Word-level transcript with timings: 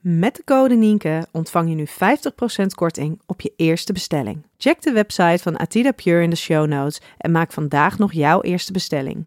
Met 0.00 0.36
de 0.36 0.44
code 0.44 0.74
Nienke 0.74 1.26
ontvang 1.32 1.68
je 1.68 1.74
nu 1.74 1.86
50% 2.62 2.66
korting 2.74 3.20
op 3.26 3.40
je 3.40 3.52
eerste 3.56 3.92
bestelling. 3.92 4.46
Check 4.56 4.82
de 4.82 4.92
website 4.92 5.42
van 5.42 5.58
Atida 5.58 5.92
Pure 5.92 6.22
in 6.22 6.30
de 6.30 6.36
show 6.36 6.66
notes 6.66 7.00
en 7.18 7.30
maak 7.30 7.52
vandaag 7.52 7.98
nog 7.98 8.12
jouw 8.12 8.40
eerste 8.40 8.72
bestelling. 8.72 9.26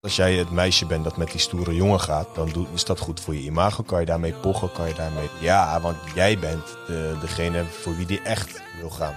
Als 0.00 0.16
jij 0.16 0.34
het 0.34 0.50
meisje 0.50 0.86
bent 0.86 1.04
dat 1.04 1.16
met 1.16 1.30
die 1.30 1.40
stoere 1.40 1.74
jongen 1.74 2.00
gaat, 2.00 2.34
dan 2.34 2.66
is 2.74 2.84
dat 2.84 2.98
goed 2.98 3.20
voor 3.20 3.34
je 3.34 3.42
imago. 3.42 3.82
Kan 3.82 4.00
je 4.00 4.06
daarmee 4.06 4.32
pochen, 4.32 4.72
kan 4.72 4.88
je 4.88 4.94
daarmee... 4.94 5.28
Ja, 5.40 5.80
want 5.80 5.96
jij 6.14 6.38
bent 6.38 6.76
de, 6.86 7.16
degene 7.20 7.64
voor 7.64 7.96
wie 7.96 8.06
die 8.06 8.22
echt 8.22 8.62
wil 8.80 8.90
gaan. 8.90 9.14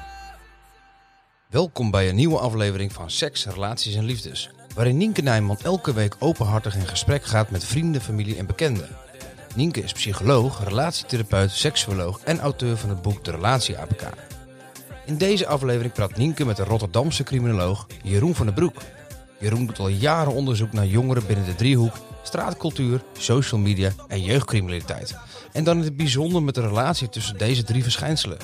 Welkom 1.50 1.92
bij 1.92 2.10
een 2.10 2.16
nieuwe 2.16 2.40
aflevering 2.40 2.94
van 2.94 3.12
Seks, 3.12 3.46
Relaties 3.46 3.96
en 3.96 4.04
Liefdes. 4.04 4.50
Waarin 4.76 4.98
Nienke 4.98 5.22
Nijman 5.22 5.58
elke 5.64 5.94
week 5.94 6.16
openhartig 6.20 6.76
in 6.76 6.88
gesprek 6.88 7.24
gaat 7.24 7.50
met 7.50 7.66
vrienden, 7.66 8.02
familie 8.02 8.38
en 8.38 8.46
bekenden. 8.46 8.90
Nienke 9.56 9.82
is 9.82 9.92
psycholoog, 9.92 10.64
relatietherapeut, 10.64 11.52
seksuoloog 11.52 12.20
en 12.24 12.40
auteur 12.40 12.78
van 12.78 12.90
het 12.90 13.02
boek 13.02 13.26
De 13.26 13.32
Relatie 13.32 13.78
APK. 13.78 14.02
In 15.06 15.18
deze 15.18 15.48
aflevering 15.48 15.94
praat 15.94 16.18
Nienke 16.18 16.46
met 16.46 16.56
de 16.56 16.64
Rotterdamse 16.64 17.24
criminoloog 17.24 17.88
Jeroen 18.04 18.36
van 18.36 18.46
den 18.46 18.56
Broek. 18.56 18.82
Jeroen 19.40 19.66
doet 19.66 19.80
al 19.80 19.88
jaren 19.88 20.34
onderzoek 20.34 20.72
naar 20.72 20.86
jongeren 20.86 21.26
binnen 21.26 21.46
de 21.46 21.56
driehoek, 21.56 21.96
straatcultuur, 22.24 23.04
social 23.18 23.60
media 23.62 23.92
en 24.08 24.22
jeugdcriminaliteit. 24.22 25.16
En 25.52 25.64
dan 25.64 25.78
in 25.78 25.84
het 25.84 25.98
bijzonder 25.98 26.44
met 26.44 26.56
de 26.56 26.62
relatie 26.62 27.10
tussen 27.10 27.38
deze 27.38 27.64
drie 27.64 27.84
verschijnselen. 27.84 28.38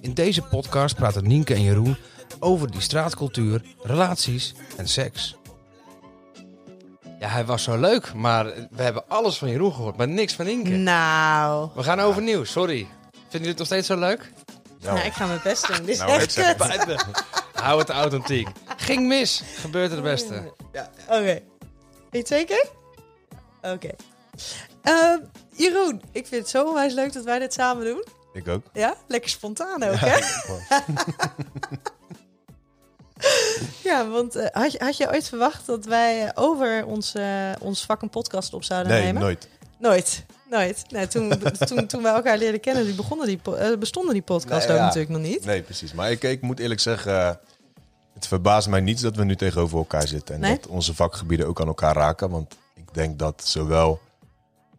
In 0.00 0.14
deze 0.14 0.42
podcast 0.42 0.94
praten 0.94 1.28
Nienke 1.28 1.54
en 1.54 1.62
Jeroen 1.62 1.96
over 2.38 2.70
die 2.70 2.80
straatcultuur, 2.80 3.62
relaties 3.82 4.54
en 4.76 4.88
seks. 4.88 5.37
Ja, 7.18 7.28
hij 7.28 7.44
was 7.44 7.62
zo 7.62 7.76
leuk, 7.78 8.14
maar 8.14 8.44
we 8.70 8.82
hebben 8.82 9.04
alles 9.08 9.38
van 9.38 9.48
Jeroen 9.48 9.72
gehoord, 9.72 9.96
maar 9.96 10.08
niks 10.08 10.34
van 10.34 10.44
Nienke. 10.44 10.70
Nou, 10.70 11.68
We 11.74 11.82
gaan 11.82 12.00
overnieuw, 12.00 12.44
sorry. 12.44 12.86
Vinden 13.12 13.30
jullie 13.30 13.48
het 13.48 13.58
nog 13.58 13.66
steeds 13.66 13.86
zo 13.86 13.96
leuk? 13.98 14.32
nou, 14.80 14.98
ik 14.98 15.12
ga 15.12 15.26
mijn 15.26 15.40
best 15.44 15.66
doen. 15.66 15.76
Dit 15.76 15.88
is 15.88 15.98
Nou, 15.98 16.10
echt 16.10 16.36
het. 16.36 17.02
Hou 17.62 17.78
het 17.78 17.88
authentiek. 17.88 18.48
Ging 18.76 19.06
mis, 19.06 19.42
gebeurt 19.54 19.90
er 19.90 19.96
het 19.96 20.04
beste. 20.04 20.52
Oké. 21.08 21.22
Weet 21.22 21.42
je 22.10 22.18
het 22.18 22.28
zeker? 22.28 22.68
Oké. 23.62 23.90
Ehm, 24.82 25.18
Jeroen, 25.56 26.02
ik 26.12 26.26
vind 26.26 26.40
het 26.40 26.50
zo 26.50 26.64
onwijs 26.66 26.92
leuk 26.92 27.12
dat 27.12 27.24
wij 27.24 27.38
dit 27.38 27.52
samen 27.52 27.84
doen. 27.84 28.04
Ik 28.32 28.48
ook. 28.48 28.62
Ja, 28.72 28.94
lekker 29.06 29.30
spontaan 29.30 29.82
ook, 29.82 29.94
hè? 29.98 30.18
Ja, 33.84 34.08
want 34.08 34.34
eh, 34.36 34.46
had, 34.62 34.72
je, 34.72 34.78
had 34.78 34.96
je 34.96 35.08
ooit 35.12 35.28
verwacht 35.28 35.66
dat 35.66 35.84
wij 35.84 36.30
over 36.34 36.84
ons, 36.86 37.14
ons 37.60 37.84
vak 37.84 38.02
een 38.02 38.10
podcast 38.10 38.54
op 38.54 38.64
zouden 38.64 38.92
Nee, 38.92 39.02
nemen? 39.02 39.22
nooit. 39.22 39.48
Nooit. 39.78 40.24
Nooit. 40.50 40.84
Nee, 40.88 41.06
toen, 41.08 41.32
toen, 41.66 41.86
toen 41.86 42.02
wij 42.02 42.12
elkaar 42.12 42.38
leerden 42.38 42.60
kennen, 42.60 42.84
die 42.84 42.94
begonnen 42.94 43.26
die, 43.26 43.40
eh, 43.56 43.76
bestonden 43.78 44.12
die 44.12 44.22
podcast 44.22 44.66
Nee, 44.66 44.76
ook 44.76 44.80
ja. 44.80 44.86
natuurlijk 44.86 45.12
nog 45.12 45.22
niet. 45.22 45.44
Nee, 45.44 45.62
precies. 45.62 45.92
Maar 45.92 46.10
ik, 46.10 46.22
ik 46.22 46.40
moet 46.42 46.58
eerlijk 46.60 46.80
zeggen, 46.80 47.12
eh, 47.20 47.30
het 48.14 48.26
verbaast 48.26 48.68
mij 48.68 48.80
niet 48.80 49.00
dat 49.02 49.16
we 49.16 49.24
nu 49.24 49.36
tegenover 49.36 49.78
elkaar 49.78 50.08
zitten. 50.08 50.34
En 50.34 50.40
Nee? 50.40 50.56
dat 50.56 50.66
onze 50.66 50.94
vakgebieden 50.94 51.46
ook 51.46 51.60
aan 51.60 51.66
elkaar 51.66 51.94
raken. 51.96 52.30
Want 52.30 52.54
ik 52.74 52.94
denk 52.94 53.18
dat 53.18 53.42
zowel 53.44 54.00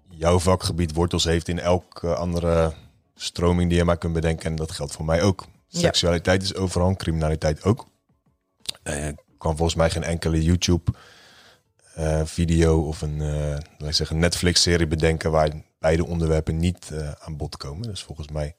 jouw 0.09 0.39
vakgebied 0.39 0.94
wortels 0.94 1.23
heeft 1.23 1.47
in 1.47 1.59
elke 1.59 2.16
andere 2.16 2.73
stroming 3.16 3.69
die 3.69 3.77
je 3.77 3.83
maar 3.83 3.97
kunt 3.97 4.13
bedenken. 4.13 4.45
En 4.50 4.56
dat 4.56 4.71
geldt 4.71 4.91
voor 4.91 5.06
mij 5.06 5.21
ook. 5.21 5.45
Ja. 5.67 5.79
Seksualiteit 5.79 6.44
is 6.44 6.56
overal, 6.56 6.95
criminaliteit 6.95 7.63
ook. 7.63 7.85
Eh, 8.84 9.07
kan 9.38 9.56
volgens 9.56 9.75
mij 9.75 9.90
geen 9.90 10.03
enkele 10.03 10.44
YouTube 10.44 10.91
eh, 11.94 12.25
video 12.25 12.81
of 12.81 13.02
een, 13.02 13.22
eh, 13.22 13.57
laat 13.78 13.90
ik 13.90 13.94
zeggen, 13.94 14.19
Netflix-serie 14.19 14.88
bedenken 14.88 15.31
waar 15.31 15.52
beide 15.80 16.06
onderwerpen 16.06 16.57
niet 16.57 16.91
aan 17.19 17.38
bod 17.38 17.57
komen. 17.57 17.88
Dus 17.88 18.03
volgens 18.03 18.28
mij 18.28 18.56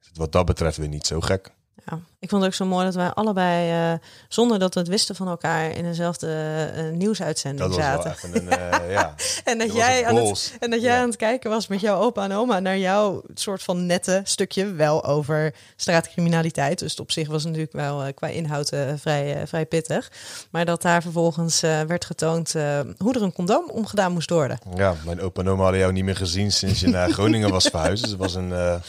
is 0.00 0.06
het 0.06 0.16
wat 0.16 0.32
dat 0.32 0.46
betreft 0.46 0.76
weer 0.76 0.88
niet 0.88 1.06
zo 1.06 1.20
gek. 1.20 1.50
Ja, 1.86 2.00
ik 2.26 2.32
vond 2.32 2.42
het 2.44 2.50
ook 2.52 2.58
zo 2.58 2.66
mooi 2.66 2.84
dat 2.84 2.94
wij 2.94 3.10
allebei, 3.10 3.70
eh, 3.92 3.98
zonder 4.28 4.58
dat 4.58 4.74
we 4.74 4.80
het 4.80 4.88
wisten 4.88 5.14
van 5.14 5.28
elkaar, 5.28 5.76
in 5.76 5.84
dezelfde 5.84 6.28
eh, 6.74 6.84
nieuwsuitzending 6.92 7.60
Dat 7.68 7.76
was 7.76 7.86
wel 7.86 8.02
zaten. 8.02 8.12
even 8.30 8.52
een, 8.52 8.90
ja. 8.90 9.14
En 9.44 9.58
dat 9.58 9.74
jij, 9.74 10.06
aan 10.06 10.16
het, 10.16 10.54
en 10.60 10.70
dat 10.70 10.80
jij 10.82 10.94
Ja. 10.94 11.00
aan 11.00 11.08
het 11.08 11.16
kijken 11.16 11.50
was 11.50 11.66
met 11.66 11.80
jouw 11.80 12.00
opa 12.00 12.24
en 12.24 12.32
oma 12.32 12.60
naar 12.60 12.78
jouw 12.78 13.22
soort 13.34 13.62
van 13.62 13.86
nette 13.86 14.20
stukje, 14.24 14.72
wel 14.72 15.04
over 15.04 15.54
straatcriminaliteit. 15.76 16.78
Dus 16.78 17.00
op 17.00 17.10
zich 17.12 17.28
was 17.28 17.42
het 17.42 17.52
natuurlijk 17.52 17.76
wel 17.76 18.02
eh, 18.02 18.14
qua 18.14 18.26
inhoud 18.28 18.68
vrij, 18.96 19.46
vrij 19.46 19.66
pittig. 19.66 20.10
Maar 20.50 20.64
dat 20.64 20.82
daar 20.82 21.02
vervolgens 21.02 21.60
werd 21.60 22.04
getoond 22.04 22.52
hoe 22.98 23.14
er 23.14 23.22
een 23.22 23.32
condoom 23.32 23.70
omgedaan 23.70 24.12
moest 24.12 24.30
worden. 24.30 24.58
ja, 24.76 24.94
mijn 25.04 25.20
opa 25.20 25.40
en 25.42 25.48
oma 25.48 25.62
hadden 25.62 25.80
jou 25.80 25.92
niet 25.92 26.04
meer 26.04 26.16
gezien 26.16 26.52
sinds 26.52 26.80
je 26.80 26.88
naar 26.88 27.10
Groningen 27.16 27.50
was 27.50 27.64
verhuisd. 27.66 28.02
Dus 28.02 28.10
het 28.10 28.20
was 28.20 28.34
een... 28.34 28.80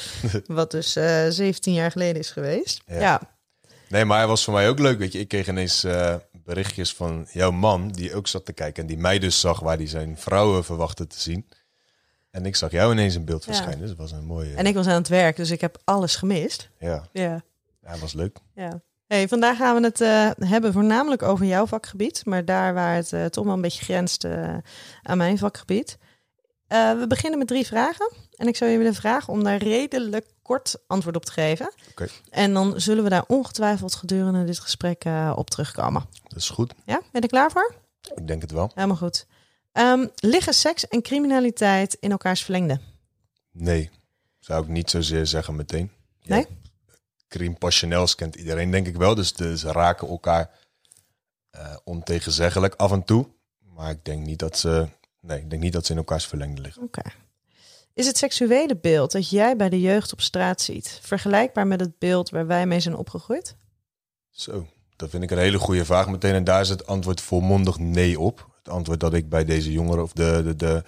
Wat 0.48 0.72
dus 0.72 0.96
eh 0.96 1.26
17 1.30 1.74
jaar 1.74 1.92
geleden 1.92 2.22
is 2.22 2.30
geweest. 2.32 2.82
Ja. 2.88 3.00
Ja, 3.00 3.22
Nee, 3.90 4.06
maar 4.06 4.18
hij 4.18 4.28
was 4.28 4.44
voor 4.44 4.54
mij 4.54 4.70
ook 4.70 4.80
leuk. 4.80 4.98
Weet 5.00 5.12
je, 5.12 5.20
ik 5.20 5.28
kreeg 5.28 5.48
ineens 5.48 5.84
eh, 5.84 6.16
berichtjes 6.44 6.94
van 6.94 7.28
jouw 7.32 7.52
man, 7.52 7.88
die 7.88 8.16
ook 8.16 8.28
zat 8.28 8.46
te 8.46 8.54
kijken. 8.54 8.82
En 8.84 8.88
die 8.90 8.98
mij 8.98 9.20
dus 9.20 9.40
zag 9.40 9.60
waar 9.60 9.78
hij 9.78 9.88
zijn 9.88 10.18
vrouwen 10.18 10.64
verwachtte 10.64 11.08
te 11.08 11.20
zien. 11.20 11.48
En 12.32 12.46
ik 12.46 12.56
zag 12.56 12.72
jou 12.72 12.92
ineens 12.92 13.16
in 13.16 13.26
beeld 13.26 13.46
Ja. 13.46 13.52
verschijnen. 13.54 13.80
Dus 13.80 13.90
het 13.90 13.98
was 13.98 14.12
een 14.12 14.26
mooie... 14.26 14.54
en 14.56 14.66
ik 14.66 14.74
was 14.76 14.88
aan 14.88 14.94
het 14.94 15.08
werk, 15.08 15.36
dus 15.36 15.52
ik 15.52 15.62
heb 15.62 15.78
alles 15.84 16.16
gemist. 16.16 16.70
Ja, 16.80 17.04
Ja. 17.14 17.42
hij 17.84 17.98
was 18.00 18.14
leuk. 18.14 18.38
Ja. 18.56 18.82
Hey, 19.08 19.28
vandaag 19.28 19.58
gaan 19.58 19.76
we 19.76 19.84
het 19.88 20.02
eh, 20.02 20.30
hebben 20.50 20.74
voornamelijk 20.74 21.22
over 21.24 21.46
jouw 21.46 21.66
vakgebied, 21.66 22.22
maar 22.26 22.46
daar 22.46 22.74
waar 22.74 22.96
het 22.96 23.14
eh, 23.14 23.26
toch 23.26 23.46
wel 23.46 23.54
een 23.54 23.62
beetje 23.62 23.84
grenst 23.84 24.26
aan 25.04 25.18
mijn 25.18 25.38
vakgebied. 25.38 25.98
Eh, 26.68 27.00
we 27.00 27.08
beginnen 27.08 27.40
met 27.40 27.48
drie 27.48 27.66
vragen 27.66 28.12
en 28.36 28.48
ik 28.48 28.56
zou 28.56 28.72
je 28.72 28.78
willen 28.78 28.94
vragen 28.94 29.34
om 29.34 29.44
daar 29.44 29.58
redelijk 29.58 30.26
kort 30.42 30.76
antwoord 30.88 31.16
op 31.16 31.26
te 31.26 31.32
geven. 31.32 31.72
Oké. 31.90 32.08
En 32.30 32.54
dan 32.54 32.82
zullen 32.82 33.04
we 33.04 33.10
daar 33.10 33.24
ongetwijfeld 33.28 33.96
gedurende 33.96 34.44
dit 34.44 34.60
gesprek 34.60 35.04
eh, 35.04 35.34
op 35.36 35.50
terugkomen. 35.50 36.06
Dat 36.24 36.38
is 36.38 36.50
goed. 36.50 36.74
Ja, 36.86 36.96
ben 36.96 37.08
je 37.12 37.20
er 37.22 37.28
klaar 37.28 37.52
voor? 37.52 37.76
Ik 38.16 38.28
denk 38.28 38.42
het 38.42 38.52
wel. 38.52 38.72
Helemaal 38.74 38.98
goed. 38.98 39.28
Ehm, 39.72 40.08
liggen 40.16 40.54
seks 40.54 40.88
en 40.88 41.02
criminaliteit 41.02 41.98
in 42.00 42.12
elkaars 42.12 42.44
verlengde? 42.44 42.80
Nee, 43.52 43.90
zou 44.40 44.64
ik 44.64 44.70
niet 44.70 44.90
zozeer 44.90 45.26
zeggen 45.26 45.56
meteen. 45.56 45.92
Nee? 46.24 46.46
Crime 47.28 47.56
passionels 47.56 48.16
kent 48.16 48.36
iedereen 48.36 48.72
denk 48.72 48.88
ik 48.88 48.96
wel. 48.96 49.16
Dus 49.16 49.36
ze 49.36 49.72
raken 49.72 50.08
elkaar 50.08 50.50
eh 51.50 51.76
ontegenzeggelijk 51.84 52.76
af 52.76 52.92
en 52.92 53.04
toe. 53.04 53.28
Maar 53.60 53.92
ik 53.92 54.06
denk 54.06 54.26
niet 54.26 54.40
dat 54.40 54.58
ze... 54.58 54.88
Nee, 55.28 55.40
ik 55.40 55.50
denk 55.50 55.62
niet 55.62 55.74
dat 55.74 55.86
ze 55.86 55.92
in 55.92 55.98
elkaars 55.98 56.26
verlengde 56.26 56.62
liggen. 56.62 56.84
Oké. 56.84 57.02
Is 57.94 58.08
het 58.08 58.18
seksuele 58.18 58.78
beeld 58.78 59.12
dat 59.12 59.30
jij 59.30 59.56
bij 59.56 59.70
de 59.70 59.82
jeugd 59.82 60.14
op 60.14 60.22
straat 60.22 60.62
ziet 60.62 61.00
vergelijkbaar 61.02 61.68
met 61.68 61.80
het 61.80 62.00
beeld 62.00 62.30
waar 62.30 62.48
wij 62.48 62.68
mee 62.68 62.80
zijn 62.80 62.96
opgegroeid? 62.96 63.56
Zo, 64.30 64.68
dat 64.96 65.10
vind 65.10 65.24
ik 65.24 65.32
een 65.32 65.38
hele 65.38 65.58
goede 65.58 65.86
vraag 65.86 66.10
meteen. 66.10 66.34
En 66.34 66.44
daar 66.44 66.62
is 66.62 66.70
het 66.70 66.88
antwoord 66.88 67.22
volmondig 67.22 67.78
nee 67.80 68.20
op. 68.20 68.50
Het 68.58 68.70
antwoord 68.70 69.00
dat 69.00 69.14
ik 69.14 69.30
bij 69.30 69.46
deze 69.46 69.72
jongeren, 69.72 70.04
of 70.04 70.14
de, 70.14 70.42
de, 70.46 70.56
de 70.56 70.84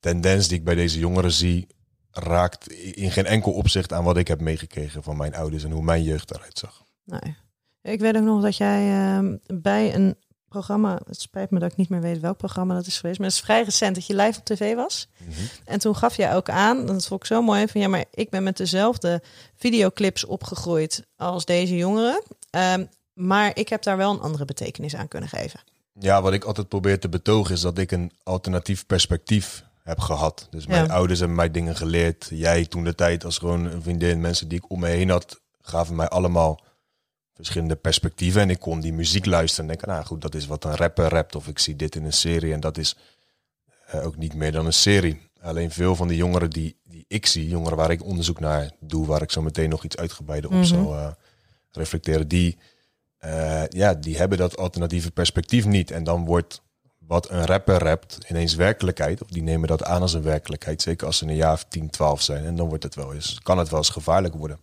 tendens 0.00 0.48
die 0.48 0.58
ik 0.58 0.64
bij 0.64 0.74
deze 0.74 0.98
jongeren 0.98 1.32
zie, 1.32 1.66
raakt 2.10 2.72
in 2.72 3.10
geen 3.10 3.26
enkel 3.26 3.52
opzicht 3.52 3.92
aan 3.92 4.04
wat 4.04 4.16
ik 4.16 4.28
heb 4.28 4.40
meegekregen 4.40 5.02
van 5.02 5.16
mijn 5.16 5.34
ouders 5.34 5.64
en 5.64 5.70
hoe 5.70 5.82
mijn 5.82 6.02
jeugd 6.02 6.30
eruit 6.30 6.58
zag. 6.58 6.84
Nee. 7.04 7.36
Ik 7.82 8.00
weet 8.00 8.16
ook 8.16 8.22
nog 8.22 8.42
dat 8.42 8.56
jij 8.56 8.88
ehm, 8.88 9.36
bij 9.46 9.94
een 9.94 10.16
programma. 10.56 10.98
Het 11.06 11.20
spijt 11.20 11.50
me 11.50 11.58
dat 11.58 11.70
ik 11.70 11.76
niet 11.76 11.88
meer 11.88 12.00
weet 12.00 12.20
welk 12.20 12.36
programma 12.36 12.74
dat 12.74 12.86
is 12.86 12.98
geweest. 12.98 13.18
Maar 13.18 13.28
het 13.28 13.36
is 13.36 13.42
vrij 13.44 13.62
recent 13.62 13.94
dat 13.94 14.06
je 14.06 14.14
live 14.14 14.38
op 14.38 14.44
tv 14.44 14.74
was. 14.74 15.08
Mhm. 15.18 15.30
En 15.64 15.78
toen 15.78 15.96
gaf 15.96 16.16
jij 16.16 16.34
ook 16.34 16.48
aan, 16.50 16.86
dat 16.86 17.06
vond 17.06 17.20
ik 17.20 17.26
zo 17.26 17.42
mooi, 17.42 17.68
van 17.68 17.80
ja, 17.80 17.88
maar 17.88 18.04
ik 18.10 18.30
ben 18.30 18.42
met 18.42 18.56
dezelfde 18.56 19.22
videoclips 19.56 20.24
opgegroeid 20.24 21.06
als 21.16 21.44
deze 21.44 21.76
jongeren. 21.76 22.22
Ehm, 22.50 22.84
maar 23.12 23.50
ik 23.54 23.68
heb 23.68 23.82
daar 23.82 23.96
wel 23.96 24.10
een 24.12 24.20
andere 24.20 24.44
betekenis 24.44 24.96
aan 24.96 25.08
kunnen 25.08 25.28
geven. 25.28 25.60
Ja, 25.98 26.22
wat 26.22 26.32
ik 26.32 26.44
altijd 26.44 26.68
probeer 26.68 27.00
te 27.00 27.08
betogen 27.08 27.54
is 27.54 27.60
dat 27.60 27.78
ik 27.78 27.90
een 27.92 28.12
alternatief 28.22 28.86
perspectief 28.86 29.64
heb 29.82 30.00
gehad. 30.00 30.46
Dus 30.50 30.66
mijn 30.66 30.86
Ja. 30.86 30.92
ouders 30.92 31.18
hebben 31.18 31.36
mij 31.36 31.50
dingen 31.50 31.76
geleerd. 31.76 32.26
Jij 32.30 32.64
toen 32.64 32.84
de 32.84 32.94
tijd 32.94 33.24
als 33.24 33.38
gewoon 33.38 33.64
een 33.64 33.82
vriendin, 33.82 34.20
mensen 34.20 34.48
die 34.48 34.58
ik 34.58 34.70
om 34.70 34.80
me 34.80 34.88
heen 34.88 35.10
had, 35.10 35.40
gaven 35.60 35.96
mij 35.96 36.08
allemaal 36.08 36.60
verschillende 37.36 37.76
perspectieven. 37.76 38.40
En 38.40 38.50
ik 38.50 38.60
kon 38.60 38.80
die 38.80 38.92
muziek 38.92 39.26
luisteren 39.26 39.64
en 39.64 39.76
denken, 39.76 39.88
nou 39.94 40.04
goed, 40.06 40.20
dat 40.22 40.34
is 40.34 40.46
wat 40.46 40.64
een 40.64 40.76
rapper 40.76 41.08
rapt. 41.08 41.34
Of 41.34 41.48
ik 41.48 41.58
zie 41.58 41.76
dit 41.76 41.96
in 41.96 42.04
een 42.04 42.12
serie 42.12 42.52
en 42.52 42.60
dat 42.60 42.78
is 42.78 42.96
eh, 43.86 44.06
ook 44.06 44.16
niet 44.16 44.34
meer 44.34 44.52
dan 44.52 44.66
een 44.66 44.72
serie. 44.72 45.20
Alleen 45.40 45.70
veel 45.70 45.96
van 45.96 46.08
de 46.08 46.16
jongeren 46.16 46.50
die, 46.50 46.76
die 46.84 47.04
ik 47.08 47.26
zie, 47.26 47.48
jongeren 47.48 47.76
waar 47.76 47.90
ik 47.90 48.04
onderzoek 48.04 48.40
naar 48.40 48.70
doe, 48.80 49.06
waar 49.06 49.22
ik 49.22 49.30
zo 49.30 49.42
meteen 49.42 49.68
nog 49.68 49.84
iets 49.84 49.96
uitgebreider 49.96 50.50
op 50.50 50.56
Mhm. 50.56 50.64
zal 50.64 50.94
eh, 50.94 51.08
reflecteren, 51.72 52.28
die, 52.28 52.56
eh, 53.18 53.66
ja, 53.68 53.94
die 53.94 54.16
hebben 54.16 54.38
dat 54.38 54.56
alternatieve 54.56 55.10
perspectief 55.10 55.64
niet. 55.66 55.90
En 55.90 56.04
dan 56.04 56.24
wordt 56.24 56.62
wat 56.98 57.30
een 57.30 57.46
rapper 57.46 57.78
rapt 57.78 58.18
ineens 58.28 58.54
werkelijkheid. 58.54 59.22
Of 59.22 59.28
die 59.28 59.42
nemen 59.42 59.68
dat 59.68 59.84
aan 59.84 60.02
als 60.02 60.12
een 60.12 60.22
werkelijkheid. 60.22 60.82
Zeker 60.82 61.06
als 61.06 61.18
ze 61.18 61.26
een 61.26 61.34
jaar 61.34 61.52
of 61.52 61.64
10, 61.64 61.90
12 61.90 62.22
zijn. 62.22 62.44
En 62.44 62.56
dan 62.56 62.68
wordt 62.68 62.82
het 62.84 62.94
wel 62.94 63.14
eens, 63.14 63.40
kan 63.42 63.58
het 63.58 63.68
wel 63.68 63.78
eens 63.78 63.90
gevaarlijk 63.90 64.34
worden. 64.34 64.60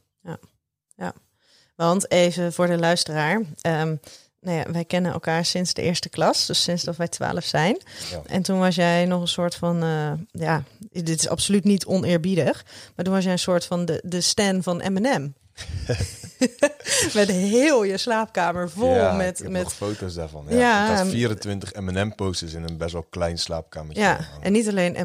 Want 1.75 2.11
even 2.11 2.53
voor 2.53 2.67
de 2.67 2.77
luisteraar. 2.77 3.41
ehm, 3.61 3.95
nou 4.41 4.57
ja, 4.57 4.71
wij 4.71 4.85
kennen 4.85 5.11
elkaar 5.11 5.45
sinds 5.45 5.73
de 5.73 5.81
eerste 5.81 6.09
klas, 6.09 6.45
dus 6.45 6.63
sinds 6.63 6.83
dat 6.83 6.95
wij 6.95 7.07
twaalf 7.07 7.43
zijn. 7.43 7.77
Ja. 8.11 8.21
En 8.25 8.41
toen 8.41 8.59
was 8.59 8.75
jij 8.75 9.05
nog 9.05 9.21
een 9.21 9.27
soort 9.27 9.55
van, 9.55 9.83
eh, 9.83 10.11
ja, 10.31 10.63
dit 10.91 11.09
is 11.19 11.27
absoluut 11.27 11.63
niet 11.63 11.85
oneerbiedig, 11.85 12.65
maar 12.95 13.05
toen 13.05 13.13
was 13.13 13.23
jij 13.23 13.31
een 13.31 13.39
soort 13.39 13.65
van 13.65 13.85
de, 13.85 14.01
de 14.05 14.21
stan 14.21 14.63
van 14.63 14.79
Eminem. 14.79 15.35
met 17.13 17.27
heel 17.29 17.83
je 17.83 17.97
slaapkamer 17.97 18.69
vol 18.69 18.95
Ja, 18.95 19.11
ik 19.11 19.17
met, 19.17 19.37
heb 19.39 19.49
met 19.49 19.73
foto's 19.73 20.13
daarvan. 20.13 20.45
Ja, 20.49 20.57
Ja, 20.57 20.83
ik 20.83 20.89
had 20.97 21.05
en- 21.05 21.11
24 21.11 21.73
M&M 21.73 22.09
posters 22.15 22.53
in 22.53 22.63
een 22.63 22.77
best 22.77 22.93
wel 22.93 23.05
klein 23.09 23.37
slaapkamertje. 23.37 24.01
ja, 24.03 24.19
en 24.41 24.51
niet 24.51 24.67
alleen 24.67 24.95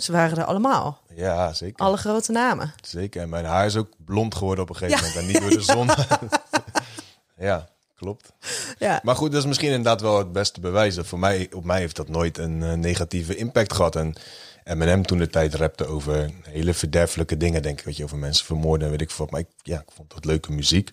ze 0.00 0.12
waren 0.12 0.38
er 0.38 0.44
allemaal. 0.44 1.00
Ja, 1.14 1.52
zeker. 1.52 1.84
Alle 1.84 1.96
grote 1.96 2.32
namen. 2.32 2.74
Zeker. 2.82 3.22
En 3.22 3.28
mijn 3.28 3.44
haar 3.44 3.66
is 3.66 3.76
ook 3.76 3.88
blond 4.04 4.34
geworden 4.34 4.64
op 4.64 4.70
een 4.70 4.76
gegeven 4.76 5.00
moment. 5.06 5.16
En 5.20 5.26
niet 5.26 5.40
door 5.40 5.50
de 5.50 5.60
zon. 5.74 5.88
ja, 7.48 7.68
klopt. 7.96 8.32
Ja, 8.78 9.00
Maar 9.02 9.16
goed, 9.16 9.30
dat 9.32 9.40
is 9.40 9.46
misschien 9.46 9.68
inderdaad 9.68 10.00
wel 10.00 10.18
het 10.18 10.32
beste 10.32 10.60
bewijs. 10.60 10.94
Dat 10.94 11.06
voor 11.06 11.18
mij, 11.18 11.48
op 11.54 11.64
mij 11.64 11.78
heeft 11.80 11.96
dat 11.96 12.08
nooit 12.08 12.38
een 12.38 12.62
eh, 12.62 12.72
negatieve 12.72 13.36
impact 13.36 13.72
gehad. 13.72 13.96
En 13.96 14.14
Eminem 14.64 15.02
toen 15.06 15.18
de 15.18 15.28
tijd 15.28 15.54
rapte 15.54 15.86
over 15.86 16.30
hele 16.42 16.74
verderfelijke 16.74 17.36
dingen, 17.36 17.62
denk 17.62 17.78
ik. 17.78 17.84
Weet 17.84 17.96
je, 17.96 18.04
over 18.04 18.18
mensen 18.18 18.46
vermoorden 18.46 18.84
en 18.86 18.90
weet 18.90 19.00
ik 19.02 19.10
veel. 19.10 19.24
wat. 19.24 19.30
Maar 19.30 19.40
ik, 19.40 19.48
ja, 19.62 19.80
ik 19.80 19.90
vond 19.94 20.10
dat 20.14 20.24
leuke 20.24 20.52
muziek. 20.52 20.90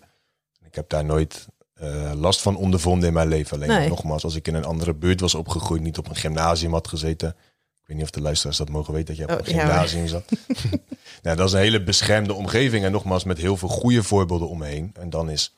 Ik 0.65 0.75
heb 0.75 0.89
daar 0.89 1.05
nooit 1.05 1.47
eh, 1.73 2.11
last 2.15 2.41
van 2.41 2.55
ondervonden 2.55 3.07
in 3.07 3.13
mijn 3.13 3.27
leven. 3.27 3.55
Alleen 3.57 3.69
Nee. 3.69 3.89
nogmaals, 3.89 4.23
als 4.23 4.35
ik 4.35 4.47
in 4.47 4.55
een 4.55 4.65
andere 4.65 4.93
buurt 4.93 5.19
was 5.19 5.35
opgegroeid, 5.35 5.81
niet 5.81 5.97
op 5.97 6.09
een 6.09 6.15
gymnasium 6.15 6.73
had 6.73 6.87
gezeten. 6.87 7.29
Ik 7.29 7.87
weet 7.87 7.95
niet 7.97 8.05
of 8.05 8.11
de 8.11 8.21
luisteraars 8.21 8.57
dat 8.57 8.69
mogen 8.69 8.93
weten, 8.93 9.15
dat 9.15 9.27
je 9.27 9.33
op 9.33 9.41
Oh, 9.41 9.47
een 9.47 9.53
ja, 9.53 9.59
gymnasium 9.65 10.07
zat. 10.07 10.23
nou, 11.23 11.37
dat 11.37 11.47
is 11.47 11.53
een 11.53 11.59
hele 11.59 11.83
beschermde 11.83 12.33
omgeving. 12.33 12.85
En 12.85 12.91
nogmaals, 12.91 13.23
met 13.23 13.37
heel 13.37 13.57
veel 13.57 13.67
goede 13.69 14.03
voorbeelden 14.03 14.49
omheen. 14.49 14.91
En 14.99 15.09
dan 15.09 15.29
is 15.29 15.55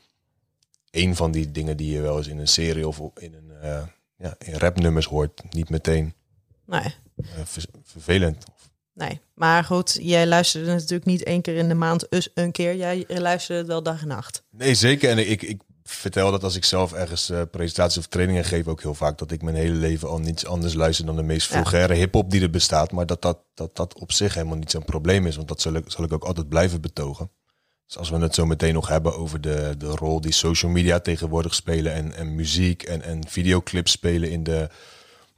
een 0.91 1.15
van 1.15 1.31
die 1.31 1.51
dingen 1.51 1.77
die 1.77 1.91
je 1.91 2.01
wel 2.01 2.17
eens 2.17 2.27
in 2.27 2.39
een 2.39 2.47
serie 2.47 2.87
of 2.87 2.99
in, 3.15 3.33
een, 3.33 3.51
eh, 3.61 3.83
ja, 4.17 4.35
in 4.39 4.53
rapnummers 4.53 5.05
hoort, 5.05 5.41
niet 5.53 5.69
meteen 5.69 6.13
nee. 6.65 6.95
Eh, 7.35 7.41
ver- 7.45 7.65
vervelend. 7.83 8.43
Nee, 8.93 9.19
maar 9.33 9.63
goed, 9.63 9.97
jij 10.01 10.27
luisterde 10.27 10.71
natuurlijk 10.71 11.05
niet 11.05 11.23
één 11.23 11.41
keer 11.41 11.55
in 11.55 11.67
de 11.67 11.73
maand 11.73 12.07
een 12.33 12.51
keer. 12.51 12.75
Jij 12.75 13.05
luisterde 13.07 13.59
het 13.59 13.67
wel 13.67 13.83
dag 13.83 14.01
en 14.01 14.07
nacht. 14.07 14.43
Nee, 14.49 14.75
zeker. 14.75 15.09
En 15.09 15.29
ik, 15.29 15.41
ik 15.41 15.61
vertel 15.83 16.31
dat 16.31 16.43
als 16.43 16.55
ik 16.55 16.63
zelf 16.65 16.93
ergens 16.93 17.29
eh, 17.29 17.41
presentaties 17.51 17.97
of 17.97 18.07
trainingen 18.07 18.43
geef, 18.45 18.67
ook 18.67 18.81
heel 18.81 18.93
vaak 18.93 19.17
dat 19.17 19.31
ik 19.31 19.41
mijn 19.41 19.55
hele 19.55 19.75
leven 19.75 20.09
al 20.09 20.19
niets 20.19 20.45
anders 20.45 20.73
luister 20.73 21.05
dan 21.05 21.15
de 21.15 21.23
meest 21.23 21.49
Ja. 21.49 21.55
vulgaire 21.55 21.93
hip-hop 21.93 22.31
die 22.31 22.41
er 22.41 22.49
bestaat. 22.49 22.91
Maar 22.91 23.05
dat 23.05 23.21
dat, 23.21 23.39
dat 23.53 23.75
dat 23.75 23.99
op 23.99 24.11
zich 24.11 24.33
helemaal 24.33 24.57
niet 24.57 24.71
zo'n 24.71 24.85
probleem 24.85 25.27
is, 25.27 25.35
want 25.35 25.47
dat 25.47 25.61
zal 25.61 25.73
ik, 25.73 25.83
zal 25.87 26.03
ik 26.03 26.13
ook 26.13 26.23
altijd 26.23 26.49
blijven 26.49 26.81
betogen. 26.81 27.31
Dus 27.85 27.97
als 27.97 28.09
we 28.09 28.17
het 28.17 28.35
zo 28.35 28.45
meteen 28.45 28.73
nog 28.73 28.87
hebben 28.87 29.15
over 29.17 29.41
de, 29.41 29.75
de 29.77 29.85
rol 29.87 30.21
die 30.21 30.31
social 30.33 30.71
media 30.71 30.99
tegenwoordig 30.99 31.55
spelen 31.55 31.93
en, 31.93 32.13
en 32.13 32.35
muziek 32.35 32.83
en, 32.83 33.01
en 33.01 33.27
videoclips 33.27 33.91
spelen 33.91 34.31
in 34.31 34.43
de 34.43 34.69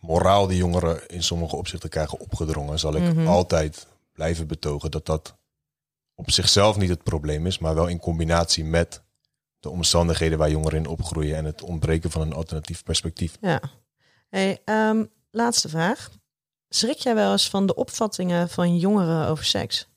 moraal 0.05 0.47
die 0.47 0.57
jongeren 0.57 1.07
in 1.07 1.23
sommige 1.23 1.55
opzichten 1.55 1.89
krijgen 1.89 2.19
opgedrongen, 2.19 2.79
zal 2.79 2.95
ik 2.95 3.01
Mhm. 3.15 3.27
altijd 3.27 3.87
blijven 4.13 4.47
betogen 4.47 4.91
dat 4.91 5.05
dat 5.05 5.35
op 6.15 6.31
zichzelf 6.31 6.77
niet 6.77 6.89
het 6.89 7.03
probleem 7.03 7.45
is, 7.45 7.57
maar 7.59 7.75
wel 7.75 7.87
in 7.87 7.99
combinatie 7.99 8.63
met 8.63 9.03
de 9.59 9.69
omstandigheden 9.69 10.37
waar 10.37 10.49
jongeren 10.49 10.79
in 10.79 10.87
opgroeien 10.87 11.35
en 11.35 11.45
het 11.45 11.61
ontbreken 11.61 12.11
van 12.11 12.21
een 12.21 12.33
alternatief 12.33 12.83
perspectief. 12.83 13.37
Ja. 13.41 13.61
Hey, 14.29 14.61
ehm, 14.65 15.05
laatste 15.31 15.69
vraag. 15.69 16.09
Schrik 16.69 16.97
jij 16.97 17.15
wel 17.15 17.31
eens 17.31 17.49
van 17.49 17.65
de 17.65 17.75
opvattingen 17.75 18.49
van 18.49 18.77
jongeren 18.77 19.27
over 19.27 19.45
seks? 19.45 19.87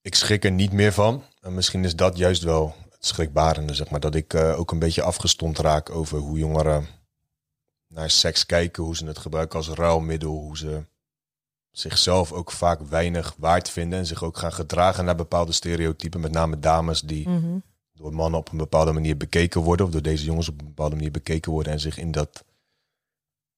Ik 0.00 0.14
schrik 0.14 0.44
er 0.44 0.50
niet 0.50 0.72
meer 0.72 0.92
van. 0.92 1.24
En 1.40 1.54
misschien 1.54 1.84
is 1.84 1.96
dat 1.96 2.16
juist 2.16 2.42
wel 2.42 2.74
het 2.90 3.06
schrikbarende, 3.06 3.74
zeg 3.74 3.90
maar. 3.90 4.00
Dat 4.00 4.14
ik 4.14 4.34
eh, 4.34 4.58
ook 4.58 4.70
een 4.70 4.78
beetje 4.78 5.02
afgestomd 5.02 5.58
raak 5.58 5.90
over 5.90 6.18
hoe 6.18 6.38
jongeren 6.38 6.86
naar 7.88 8.10
seks 8.10 8.46
kijken, 8.46 8.82
hoe 8.82 8.96
ze 8.96 9.06
het 9.06 9.18
gebruiken 9.18 9.58
als 9.58 9.68
ruilmiddel, 9.68 10.30
hoe 10.30 10.56
ze 10.58 10.84
zichzelf 11.70 12.32
ook 12.32 12.50
vaak 12.50 12.80
weinig 12.80 13.34
waard 13.38 13.70
vinden 13.70 13.98
en 13.98 14.06
zich 14.06 14.22
ook 14.22 14.38
gaan 14.38 14.52
gedragen 14.52 15.04
naar 15.04 15.14
bepaalde 15.16 15.52
stereotypen, 15.52 16.20
met 16.20 16.32
name 16.32 16.58
dames 16.58 17.00
die 17.00 17.28
Mhm. 17.28 17.58
door 17.92 18.12
mannen 18.14 18.40
op 18.40 18.50
een 18.52 18.58
bepaalde 18.58 18.92
manier 18.92 19.16
bekeken 19.16 19.60
worden, 19.60 19.86
of 19.86 19.92
door 19.92 20.02
deze 20.02 20.24
jongens 20.24 20.48
op 20.48 20.60
een 20.60 20.66
bepaalde 20.66 20.94
manier 20.94 21.10
bekeken 21.10 21.52
worden 21.52 21.72
en 21.72 21.80
zich 21.80 21.98
in 21.98 22.10
dat, 22.10 22.44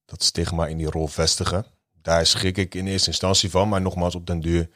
dat 0.05 0.23
stigma, 0.23 0.67
in 0.67 0.77
die 0.77 0.91
rol 0.91 1.07
vestigen. 1.07 1.65
Daar 2.03 2.27
schrik 2.27 2.57
ik 2.57 2.75
in 2.75 2.87
eerste 2.87 3.09
instantie 3.09 3.51
van, 3.51 3.69
maar 3.69 3.81
nogmaals 3.81 4.15
op 4.15 4.27
den 4.27 4.41
duur, 4.41 4.71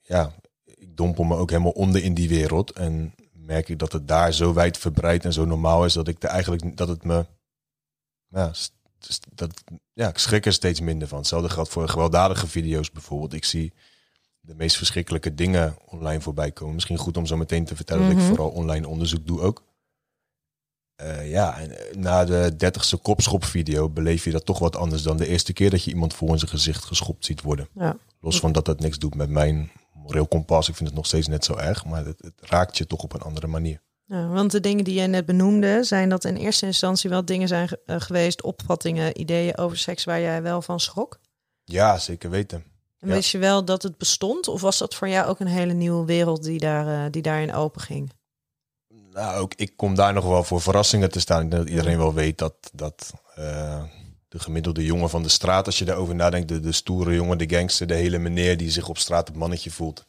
ja, 0.00 0.34
ik 0.64 0.96
dompel 0.96 1.24
me 1.24 1.36
ook 1.36 1.50
helemaal 1.50 1.72
onder 1.72 2.02
in 2.02 2.14
die 2.14 2.28
wereld 2.28 2.70
en 2.72 3.14
merk 3.32 3.68
ik 3.68 3.78
dat 3.78 3.92
het 3.92 4.08
daar 4.08 4.32
zo 4.32 4.52
wijd 4.52 4.78
verbreid 4.78 5.24
en 5.24 5.32
zo 5.32 5.44
normaal 5.44 5.84
is 5.84 5.92
dat 5.92 6.08
ik 6.08 6.22
er 6.22 6.28
eigenlijk, 6.28 6.76
dat 6.76 6.88
het 6.88 7.04
me, 7.04 7.26
ja, 8.36 8.52
dat, 9.34 9.62
ja, 9.92 10.08
ik 10.08 10.18
schrik 10.18 10.46
er 10.46 10.52
steeds 10.52 10.80
minder 10.80 11.08
van. 11.08 11.18
Hetzelfde 11.18 11.48
geldt 11.48 11.70
voor 11.70 11.88
gewelddadige 11.88 12.46
video's 12.46 12.90
bijvoorbeeld. 12.90 13.32
Ik 13.32 13.44
zie 13.44 13.72
de 14.40 14.54
meest 14.54 14.76
verschrikkelijke 14.76 15.34
dingen 15.34 15.76
online 15.86 16.20
voorbij 16.20 16.50
komen. 16.52 16.74
Misschien 16.74 16.96
goed 16.98 17.16
om 17.16 17.26
zo 17.26 17.36
meteen 17.36 17.64
te 17.64 17.76
vertellen 17.76 18.02
dat 18.06 18.12
Mhm. 18.12 18.22
ik 18.22 18.28
vooral 18.28 18.50
online 18.50 18.88
onderzoek 18.88 19.26
doe 19.26 19.40
ook. 19.40 19.64
Eh, 20.96 21.30
ja, 21.30 21.58
en 21.58 21.78
eh, 21.78 21.96
na 21.96 22.24
de 22.24 22.56
dertigste 22.56 22.96
kopschopvideo 22.96 23.88
beleef 23.88 24.24
je 24.24 24.30
dat 24.30 24.44
toch 24.44 24.58
wat 24.58 24.76
anders 24.76 25.02
dan 25.02 25.16
de 25.16 25.26
eerste 25.26 25.52
keer 25.52 25.70
dat 25.70 25.82
je 25.84 25.90
iemand 25.90 26.14
voor 26.14 26.28
in 26.28 26.38
zijn 26.38 26.50
gezicht 26.50 26.84
geschopt 26.84 27.24
ziet 27.24 27.42
worden. 27.42 27.68
Ja. 27.74 27.96
Los 28.20 28.40
van 28.40 28.52
dat 28.52 28.64
dat 28.64 28.80
niks 28.80 28.98
doet 28.98 29.14
met 29.14 29.30
mijn 29.30 29.70
moreel 29.94 30.26
kompas. 30.26 30.68
Ik 30.68 30.74
vind 30.76 30.88
het 30.88 30.96
nog 30.96 31.06
steeds 31.06 31.26
net 31.26 31.44
zo 31.44 31.56
erg, 31.56 31.84
maar 31.84 32.04
het, 32.04 32.22
het 32.22 32.34
raakt 32.40 32.78
je 32.78 32.86
toch 32.86 33.02
op 33.02 33.12
een 33.12 33.20
andere 33.20 33.46
manier. 33.46 33.82
Ja, 34.08 34.26
want 34.28 34.50
de 34.50 34.60
dingen 34.60 34.84
die 34.84 34.94
jij 34.94 35.06
net 35.06 35.26
benoemde, 35.26 35.84
zijn 35.84 36.08
dat 36.08 36.24
in 36.24 36.36
eerste 36.36 36.66
instantie 36.66 37.10
wel 37.10 37.24
dingen 37.24 37.48
zijn 37.48 37.68
eh, 37.86 38.00
geweest, 38.00 38.42
opvattingen, 38.42 39.20
ideeën 39.20 39.58
over 39.58 39.78
seks 39.78 40.04
waar 40.04 40.20
jij 40.20 40.42
wel 40.42 40.62
van 40.62 40.80
schrok? 40.80 41.18
Ja, 41.64 41.98
zeker 41.98 42.30
weten. 42.30 42.64
En 42.98 43.08
Ja. 43.08 43.14
wist 43.14 43.30
je 43.30 43.38
wel 43.38 43.64
dat 43.64 43.82
het 43.82 43.98
bestond? 43.98 44.48
Of 44.48 44.60
was 44.60 44.78
dat 44.78 44.94
voor 44.94 45.08
jou 45.08 45.28
ook 45.28 45.40
een 45.40 45.46
hele 45.46 45.72
nieuwe 45.72 46.04
wereld 46.04 46.42
die, 46.42 46.58
daar, 46.58 47.04
eh, 47.04 47.10
die 47.12 47.22
daarin 47.22 47.52
open 47.54 47.80
ging? 47.80 48.12
Nou, 49.12 49.40
ook 49.40 49.54
ik 49.54 49.72
kom 49.76 49.94
daar 49.94 50.12
nog 50.12 50.24
wel 50.24 50.44
voor 50.44 50.60
verrassingen 50.60 51.10
te 51.10 51.20
staan. 51.20 51.42
Ik 51.42 51.50
denk 51.50 51.62
dat 51.62 51.70
iedereen 51.70 51.98
wel 51.98 52.14
weet 52.14 52.38
dat, 52.38 52.54
dat 52.72 53.12
eh, 53.34 53.82
de 54.28 54.38
gemiddelde 54.38 54.84
jongen 54.84 55.10
van 55.10 55.22
de 55.22 55.28
straat, 55.28 55.66
als 55.66 55.78
je 55.78 55.84
daarover 55.84 56.14
nadenkt, 56.14 56.48
de, 56.48 56.60
de 56.60 56.72
stoere 56.72 57.14
jongen, 57.14 57.38
de 57.38 57.48
gangster, 57.56 57.86
de 57.86 57.94
hele 57.94 58.18
meneer 58.18 58.56
die 58.56 58.70
zich 58.70 58.88
op 58.88 58.98
straat 58.98 59.28
het 59.28 59.36
mannetje 59.36 59.70
voelt, 59.70 60.04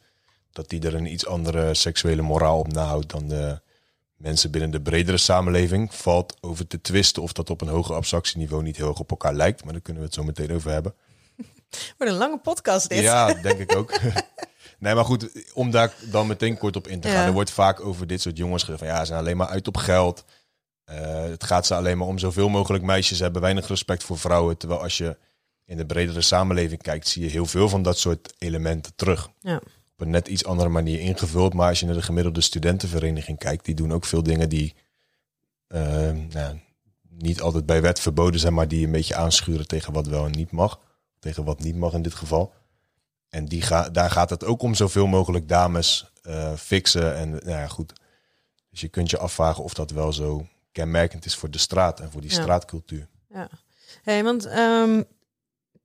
dat 0.52 0.68
die 0.68 0.80
er 0.86 0.94
een 0.94 1.12
iets 1.12 1.26
andere 1.26 1.74
seksuele 1.74 2.22
moraal 2.22 2.58
op 2.58 2.72
nahoudt 2.72 3.10
dan 3.10 3.28
de 3.28 3.60
mensen 4.18 4.50
binnen 4.50 4.70
de 4.70 4.80
bredere 4.80 5.16
samenleving. 5.16 5.94
Valt 5.94 6.36
over 6.40 6.66
te 6.66 6.80
twisten 6.80 7.22
of 7.22 7.32
dat 7.32 7.50
op 7.50 7.60
een 7.60 7.68
hoger 7.68 7.94
abstractieniveau 7.94 8.62
niet 8.62 8.76
heel 8.76 8.88
erg 8.88 8.98
op 8.98 9.10
elkaar 9.10 9.34
lijkt, 9.34 9.64
maar 9.64 9.72
daar 9.72 9.82
kunnen 9.82 10.02
we 10.02 10.08
het 10.08 10.16
zo 10.16 10.24
meteen 10.24 10.52
over 10.52 10.70
hebben. 10.70 10.94
Wat 11.98 12.08
een 12.08 12.14
lange 12.14 12.38
podcast 12.38 12.88
dit. 12.88 13.02
Ja, 13.02 13.34
denk 13.34 13.58
ik 13.58 13.76
ook. 13.76 14.00
nee, 14.78 14.94
maar 14.94 15.04
goed, 15.04 15.52
om 15.54 15.70
daar 15.70 15.94
dan 16.10 16.26
meteen 16.26 16.58
kort 16.58 16.76
op 16.76 16.86
in 16.86 17.00
te 17.00 17.08
gaan. 17.08 17.20
Ja. 17.20 17.26
Er 17.26 17.32
wordt 17.32 17.50
vaak 17.50 17.80
over 17.80 18.06
dit 18.06 18.20
soort 18.20 18.36
jongens 18.36 18.62
gezegd 18.62 18.78
van 18.78 18.88
ja, 18.88 18.98
ze 18.98 19.06
zijn 19.06 19.18
alleen 19.18 19.36
maar 19.36 19.48
uit 19.48 19.68
op 19.68 19.76
geld. 19.76 20.24
Eh, 20.84 21.22
het 21.22 21.44
gaat 21.44 21.66
ze 21.66 21.74
alleen 21.74 21.98
maar 21.98 22.06
om 22.06 22.18
zoveel 22.18 22.48
mogelijk 22.48 22.84
meisjes 22.84 23.16
Ze 23.16 23.22
hebben 23.22 23.42
weinig 23.42 23.68
respect 23.68 24.04
voor 24.04 24.18
vrouwen. 24.18 24.56
Terwijl 24.56 24.82
als 24.82 24.98
je 24.98 25.16
in 25.64 25.76
de 25.76 25.86
bredere 25.86 26.20
samenleving 26.20 26.82
kijkt, 26.82 27.08
zie 27.08 27.22
je 27.22 27.30
heel 27.30 27.46
veel 27.46 27.68
van 27.68 27.82
dat 27.82 27.98
soort 27.98 28.34
elementen 28.38 28.92
terug. 28.94 29.28
Ja. 29.40 29.60
Op 29.98 30.04
een 30.04 30.10
net 30.10 30.28
iets 30.28 30.44
andere 30.44 30.68
manier 30.68 31.00
ingevuld. 31.00 31.54
Maar 31.54 31.68
als 31.68 31.80
je 31.80 31.86
naar 31.86 31.94
de 31.94 32.02
gemiddelde 32.02 32.40
studentenvereniging 32.40 33.38
kijkt, 33.38 33.64
die 33.64 33.74
doen 33.74 33.92
ook 33.92 34.04
veel 34.04 34.22
dingen 34.22 34.48
die 34.48 34.74
eh, 35.66 36.10
nou, 36.30 36.60
niet 37.08 37.40
altijd 37.40 37.66
bij 37.66 37.82
wet 37.82 38.00
verboden 38.00 38.40
zijn, 38.40 38.54
maar 38.54 38.68
die 38.68 38.86
een 38.86 38.92
beetje 38.92 39.14
aanschuren 39.14 39.66
tegen 39.66 39.92
wat 39.92 40.06
wel 40.06 40.24
en 40.24 40.30
niet 40.30 40.50
mag. 40.50 40.80
Tegen 41.18 41.44
wat 41.44 41.60
niet 41.60 41.76
mag 41.76 41.92
in 41.92 42.02
dit 42.02 42.14
geval. 42.14 42.52
En 43.28 43.44
die 43.44 43.62
ga, 43.62 43.88
daar 43.90 44.10
gaat 44.10 44.30
het 44.30 44.44
ook 44.44 44.62
om 44.62 44.74
zoveel 44.74 45.06
mogelijk 45.06 45.48
dames 45.48 46.12
eh, 46.22 46.54
fixen. 46.54 47.16
En 47.16 47.30
nou 47.30 47.48
ja, 47.48 47.66
goed. 47.66 47.92
Dus 48.70 48.80
je 48.80 48.88
kunt 48.88 49.10
je 49.10 49.18
afvragen 49.18 49.64
of 49.64 49.74
dat 49.74 49.90
wel 49.90 50.12
zo 50.12 50.46
kenmerkend 50.72 51.24
is 51.24 51.34
voor 51.34 51.50
de 51.50 51.58
straat 51.58 52.00
en 52.00 52.10
voor 52.10 52.20
die 52.20 52.30
Ja. 52.30 52.40
straatcultuur. 52.40 53.08
Ja. 53.28 53.48
Hey, 54.02 54.24
want 54.24 54.46
ehm, 54.46 55.02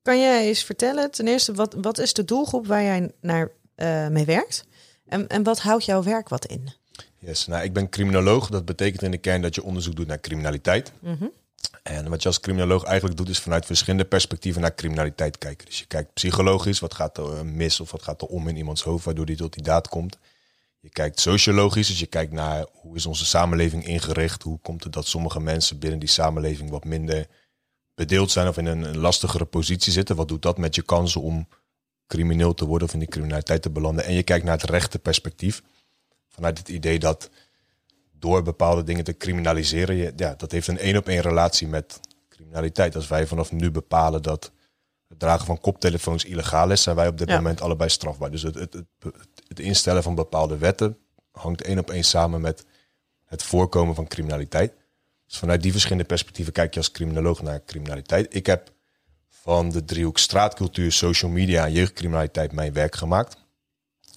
kan 0.02 0.20
jij 0.20 0.48
eens 0.48 0.64
vertellen, 0.64 1.12
ten 1.12 1.28
eerste, 1.28 1.54
wat, 1.54 1.74
wat 1.82 1.98
is 1.98 2.14
de 2.14 2.26
doelgroep 2.26 2.68
waar 2.68 2.84
jij 2.84 3.12
naar 3.22 3.52
eh, 3.84 4.08
mee 4.08 4.26
werkt? 4.26 4.66
En, 5.06 5.28
en 5.28 5.44
wat 5.44 5.60
houdt 5.60 5.86
jouw 5.86 6.04
werk 6.04 6.30
wat 6.30 6.46
in? 6.46 6.70
Yes, 7.18 7.48
nou, 7.48 7.64
ik 7.64 7.74
ben 7.74 7.90
criminoloog. 7.90 8.50
Dat 8.50 8.66
betekent 8.66 9.02
in 9.02 9.12
de 9.12 9.18
kern 9.18 9.42
dat 9.42 9.56
je 9.56 9.64
onderzoek 9.64 9.96
doet 9.96 10.08
naar 10.08 10.20
criminaliteit. 10.20 10.92
Mhm. 11.00 11.26
En 11.84 12.10
wat 12.10 12.22
je 12.22 12.28
als 12.28 12.40
criminoloog 12.40 12.84
eigenlijk 12.84 13.18
doet, 13.18 13.30
is 13.30 13.40
vanuit 13.40 13.66
verschillende 13.66 14.06
perspectieven 14.06 14.62
naar 14.62 14.76
criminaliteit 14.76 15.38
kijken. 15.38 15.66
Dus 15.66 15.80
je 15.80 15.86
kijkt 15.86 16.14
psychologisch, 16.14 16.80
wat 16.80 16.94
gaat 16.94 17.18
er 17.18 17.34
eh, 17.34 17.42
mis 17.42 17.80
of 17.80 17.92
wat 17.92 18.04
gaat 18.04 18.22
er 18.22 18.28
om 18.28 18.48
in 18.48 18.58
iemands 18.58 18.84
hoofd, 18.84 19.06
waardoor 19.06 19.26
die 19.26 19.36
tot 19.36 19.54
die 19.54 19.64
daad 19.64 19.88
komt. 19.88 20.18
Je 20.80 20.90
kijkt 20.90 21.20
sociologisch, 21.20 21.88
dus 21.88 22.00
je 22.00 22.06
kijkt 22.06 22.32
naar 22.32 22.66
hoe 22.72 22.96
is 22.96 23.06
onze 23.06 23.26
samenleving 23.26 23.86
ingericht. 23.86 24.44
Hoe 24.44 24.60
komt 24.60 24.84
het 24.84 24.94
dat 24.94 25.08
sommige 25.08 25.40
mensen 25.40 25.80
binnen 25.80 26.00
die 26.00 26.10
samenleving 26.10 26.70
wat 26.70 26.84
minder 26.84 27.28
bedeeld 27.96 28.32
zijn 28.32 28.48
of 28.48 28.58
in 28.58 28.66
een, 28.66 28.84
een 28.84 28.98
lastigere 28.98 29.46
positie 29.46 29.92
zitten. 29.92 30.16
Wat 30.16 30.28
doet 30.28 30.42
dat 30.42 30.58
met 30.58 30.76
je 30.76 30.82
kansen 30.82 31.22
om 31.22 31.48
crimineel 32.08 32.54
te 32.54 32.66
worden 32.66 32.88
of 32.88 32.94
in 32.94 33.00
die 33.00 33.08
criminaliteit 33.08 33.62
te 33.62 33.70
belanden. 33.70 34.06
En 34.06 34.14
je 34.14 34.24
kijkt 34.24 34.46
naar 34.46 34.58
het 34.58 34.70
rechte 34.70 35.00
perspectief. 35.00 35.62
Vanuit 36.30 36.58
het 36.58 36.70
idee 36.70 37.00
dat 37.00 37.30
door 38.20 38.44
bepaalde 38.44 38.84
dingen 38.84 39.04
te 39.04 39.18
criminaliseren, 39.18 39.96
je, 39.96 40.14
ja, 40.16 40.34
dat 40.38 40.52
heeft 40.52 40.68
een 40.68 40.78
één 40.78 40.98
op 40.98 41.08
één 41.08 41.22
relatie 41.22 41.68
met 41.68 42.00
criminaliteit. 42.30 42.96
Als 42.96 43.08
wij 43.08 43.28
vanaf 43.28 43.52
nu 43.52 43.72
bepalen 43.72 44.22
dat 44.22 44.52
het 45.08 45.20
dragen 45.20 45.46
van 45.46 45.60
koptelefoons 45.60 46.26
illegaal 46.26 46.72
is, 46.72 46.82
zijn 46.84 46.96
wij 46.96 47.08
op 47.08 47.18
dit 47.18 47.30
Ja. 47.30 47.36
moment 47.36 47.62
allebei 47.62 47.90
strafbaar. 47.90 48.32
Dus 48.32 48.42
het, 48.42 48.56
het, 48.56 48.74
het, 48.74 49.16
het 49.48 49.60
instellen 49.60 50.04
van 50.04 50.16
bepaalde 50.16 50.58
wetten 50.58 50.98
hangt 51.32 51.62
één 51.62 51.80
op 51.80 51.90
één 51.92 52.04
samen 52.04 52.42
met 52.42 52.66
het 53.26 53.44
voorkomen 53.44 53.96
van 53.96 54.08
criminaliteit. 54.08 54.74
Dus 55.26 55.38
vanuit 55.38 55.62
die 55.62 55.72
verschillende 55.72 56.04
perspectieven 56.04 56.54
kijk 56.54 56.74
je 56.74 56.80
als 56.80 56.92
criminoloog 56.92 57.42
naar 57.42 57.64
criminaliteit. 57.66 58.36
Ik 58.36 58.46
heb 58.46 58.72
van 59.44 59.70
de 59.70 59.86
driehoek 59.86 60.18
straatcultuur, 60.18 60.92
social 60.92 61.32
media 61.32 61.66
en 61.66 61.72
jeugdcriminaliteit 61.72 62.52
mijn 62.52 62.74
werk 62.74 62.96
gemaakt. 62.96 63.38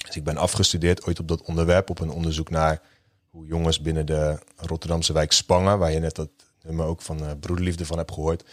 Dus 0.07 0.17
ik 0.17 0.25
ben 0.25 0.37
afgestudeerd 0.37 1.07
ooit 1.07 1.21
op 1.21 1.29
dat 1.29 1.43
onderwerp 1.43 1.91
op 1.91 1.99
een 2.01 2.11
onderzoek 2.11 2.51
naar 2.51 2.83
hoe 3.31 3.47
jongens 3.47 3.81
binnen 3.81 4.07
de 4.07 4.39
Rotterdamse 4.57 5.13
wijk 5.13 5.33
Spangen, 5.33 5.79
waar 5.79 5.93
je 5.93 5.99
net 5.99 6.15
dat 6.15 6.31
nummer 6.63 6.87
ook 6.87 7.03
van 7.03 7.25
eh, 7.25 7.31
Broederliefde 7.41 7.87
van 7.87 7.99
hebt 7.99 8.13
gehoord, 8.13 8.45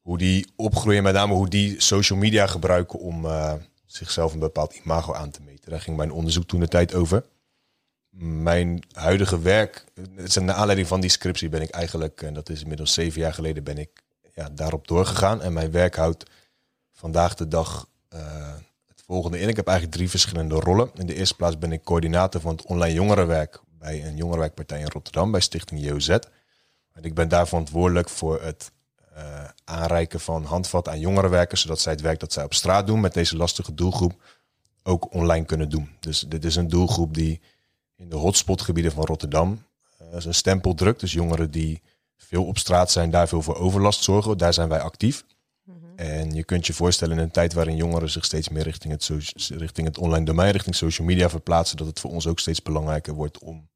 hoe 0.00 0.18
die 0.18 0.52
opgroeien, 0.56 1.02
met 1.02 1.14
name 1.14 1.34
hoe 1.34 1.48
die 1.48 1.80
social 1.80 2.18
media 2.18 2.46
gebruiken 2.46 2.98
om 2.98 3.24
eh, 3.24 3.54
zichzelf 3.86 4.32
een 4.32 4.38
bepaald 4.38 4.74
imago 4.74 5.14
aan 5.14 5.30
te 5.30 5.42
meten. 5.42 5.70
Daar 5.70 5.80
ging 5.80 5.96
mijn 5.96 6.12
onderzoek 6.12 6.46
toen 6.46 6.60
de 6.60 6.68
tijd 6.68 6.94
over. 6.94 7.24
Mijn 8.10 8.82
huidige 8.92 9.40
werk, 9.40 9.84
is 10.16 10.34
naar 10.34 10.54
aanleiding 10.54 10.88
van 10.88 11.00
die 11.00 11.10
scriptie 11.10 11.48
ben 11.48 11.62
ik 11.62 11.70
eigenlijk, 11.70 12.22
en 12.22 12.34
dat 12.34 12.48
is 12.48 12.62
inmiddels 12.62 12.94
zeven 12.94 13.20
jaar 13.20 13.34
geleden, 13.34 13.64
ben 13.64 13.78
ik 13.78 14.06
ja, 14.38 14.48
daarop 14.52 14.88
doorgegaan. 14.88 15.42
En 15.42 15.52
mijn 15.52 15.70
werk 15.70 15.96
houdt 15.96 16.30
vandaag 16.92 17.34
de 17.34 17.48
dag 17.48 17.88
eh, 18.08 18.54
het 18.86 19.02
volgende 19.06 19.38
in. 19.40 19.48
Ik 19.48 19.56
heb 19.56 19.66
eigenlijk 19.66 19.96
drie 19.96 20.10
verschillende 20.10 20.54
rollen. 20.54 20.90
In 20.94 21.06
de 21.06 21.14
eerste 21.14 21.34
plaats 21.34 21.58
ben 21.58 21.72
ik 21.72 21.84
coördinator 21.84 22.40
van 22.40 22.50
het 22.52 22.66
online 22.66 22.94
jongerenwerk 22.94 23.60
bij 23.78 24.06
een 24.06 24.16
jongerenwerkpartij 24.16 24.80
in 24.80 24.88
Rotterdam, 24.88 25.30
bij 25.30 25.40
Stichting 25.40 25.80
JOZ. 25.80 26.08
En 26.08 27.02
ik 27.02 27.14
ben 27.14 27.28
daar 27.28 27.48
verantwoordelijk 27.48 28.08
voor 28.08 28.42
het 28.42 28.72
eh, 29.14 29.44
aanreiken 29.64 30.20
van 30.20 30.44
handvat 30.44 30.88
aan 30.88 31.00
jongerenwerkers, 31.00 31.60
zodat 31.60 31.80
zij 31.80 31.92
het 31.92 32.00
werk 32.00 32.20
dat 32.20 32.32
zij 32.32 32.44
op 32.44 32.54
straat 32.54 32.86
doen 32.86 33.00
met 33.00 33.14
deze 33.14 33.36
lastige 33.36 33.74
doelgroep 33.74 34.22
ook 34.82 35.14
online 35.14 35.44
kunnen 35.44 35.68
doen. 35.68 35.90
Dus 36.00 36.20
dit 36.20 36.44
is 36.44 36.56
een 36.56 36.68
doelgroep 36.68 37.14
die 37.14 37.40
in 37.96 38.08
de 38.08 38.16
hotspotgebieden 38.16 38.92
van 38.92 39.04
Rotterdam 39.04 39.64
eh, 39.98 40.06
zijn 40.18 40.34
stempel 40.34 40.74
drukt. 40.74 41.00
Dus 41.00 41.12
jongeren 41.12 41.50
die 41.50 41.82
veel 42.18 42.44
op 42.44 42.58
straat 42.58 42.90
zijn, 42.90 43.10
daar 43.10 43.28
veel 43.28 43.42
voor 43.42 43.56
overlast 43.56 44.02
zorgen. 44.02 44.38
Daar 44.38 44.54
zijn 44.54 44.68
wij 44.68 44.80
actief. 44.80 45.24
En 45.96 46.34
je 46.34 46.44
kunt 46.44 46.66
je 46.66 46.72
voorstellen 46.72 47.16
in 47.16 47.22
een 47.22 47.30
tijd 47.30 47.52
waarin 47.52 47.76
jongeren 47.76 48.10
zich 48.10 48.24
steeds 48.24 48.48
meer 48.48 48.62
richting 48.62 48.92
het, 48.92 49.02
so- 49.02 49.54
richting 49.56 49.86
het 49.86 49.98
online 49.98 50.24
domein, 50.24 50.52
richting 50.52 50.74
social 50.74 51.06
media 51.06 51.28
verplaatsen, 51.28 51.76
dat 51.76 51.86
het 51.86 52.00
voor 52.00 52.10
ons 52.10 52.26
ook 52.26 52.38
steeds 52.38 52.62
belangrijker 52.62 53.14
wordt 53.14 53.38
om 53.38 53.68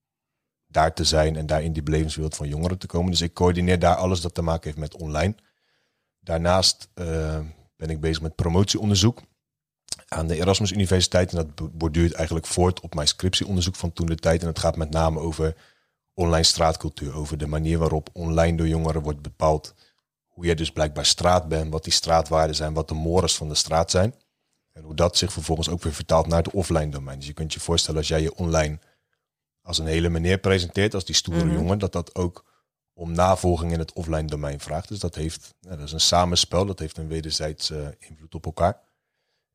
daar 0.66 0.94
te 0.94 1.04
zijn 1.04 1.36
en 1.36 1.46
daar 1.46 1.62
in 1.62 1.72
die 1.72 1.82
belevingswereld 1.82 2.36
van 2.36 2.48
jongeren 2.48 2.78
te 2.78 2.86
komen. 2.86 3.10
Dus 3.10 3.20
ik 3.20 3.34
coördineer 3.34 3.78
daar 3.78 3.96
alles 3.96 4.20
dat 4.20 4.34
te 4.34 4.42
maken 4.42 4.64
heeft 4.64 4.78
met 4.78 4.96
online. 4.96 5.34
Daarnaast 6.20 6.88
eh, 6.94 7.40
ben 7.76 7.90
ik 7.90 8.00
bezig 8.00 8.22
met 8.22 8.34
promotieonderzoek 8.34 9.20
aan 10.08 10.26
de 10.26 10.36
Erasmus 10.36 10.72
Universiteit. 10.72 11.30
En 11.30 11.36
dat 11.36 11.54
bo- 11.54 11.70
borduurt 11.72 12.12
eigenlijk 12.12 12.46
voort 12.46 12.80
op 12.80 12.94
mijn 12.94 13.08
scriptieonderzoek 13.08 13.76
van 13.76 13.92
toen 13.92 14.06
de 14.06 14.14
tijd. 14.14 14.42
En 14.42 14.48
het 14.48 14.58
gaat 14.58 14.76
met 14.76 14.90
name 14.90 15.18
over 15.18 15.56
online 16.14 16.44
straatcultuur. 16.44 17.14
Over 17.14 17.38
de 17.38 17.46
manier 17.46 17.78
waarop 17.78 18.08
online 18.12 18.56
door 18.56 18.68
jongeren 18.68 19.02
wordt 19.02 19.22
bepaald 19.22 19.74
hoe 20.26 20.46
je 20.46 20.54
dus 20.54 20.70
blijkbaar 20.72 21.06
straat 21.06 21.48
bent, 21.48 21.72
wat 21.72 21.84
die 21.84 21.92
straatwaarden 21.92 22.56
zijn, 22.56 22.74
wat 22.74 22.88
de 22.88 22.94
mores 22.94 23.34
van 23.36 23.48
de 23.48 23.54
straat 23.54 23.90
zijn. 23.90 24.14
En 24.72 24.82
hoe 24.82 24.94
dat 24.94 25.16
zich 25.16 25.32
vervolgens 25.32 25.68
ook 25.68 25.82
weer 25.82 25.92
vertaalt 25.94 26.26
naar 26.26 26.42
het 26.42 26.52
offline 26.52 26.88
domein. 26.88 27.18
Dus 27.18 27.26
je 27.26 27.32
kunt 27.32 27.52
je 27.52 27.60
voorstellen 27.60 27.98
als 27.98 28.08
jij 28.08 28.22
je 28.22 28.34
online 28.34 28.78
als 29.62 29.78
een 29.78 29.86
hele 29.86 30.08
meneer 30.08 30.38
presenteert, 30.38 30.94
als 30.94 31.04
die 31.04 31.14
stoere 31.14 31.44
Mhm. 31.44 31.54
jongen, 31.54 31.78
dat 31.78 31.92
dat 31.92 32.14
ook 32.14 32.44
om 32.94 33.12
navolging 33.12 33.72
in 33.72 33.78
het 33.78 33.92
offline 33.92 34.24
domein 34.24 34.60
vraagt. 34.60 34.88
Dus 34.88 34.98
dat 34.98 35.14
heeft, 35.14 35.54
ja, 35.60 35.70
dat 35.76 35.86
is 35.86 35.92
een 35.92 36.00
samenspel, 36.00 36.66
dat 36.66 36.78
heeft 36.78 36.96
een 36.96 37.08
wederzijds 37.08 37.70
eh, 37.70 37.86
invloed 37.98 38.34
op 38.34 38.44
elkaar. 38.46 38.80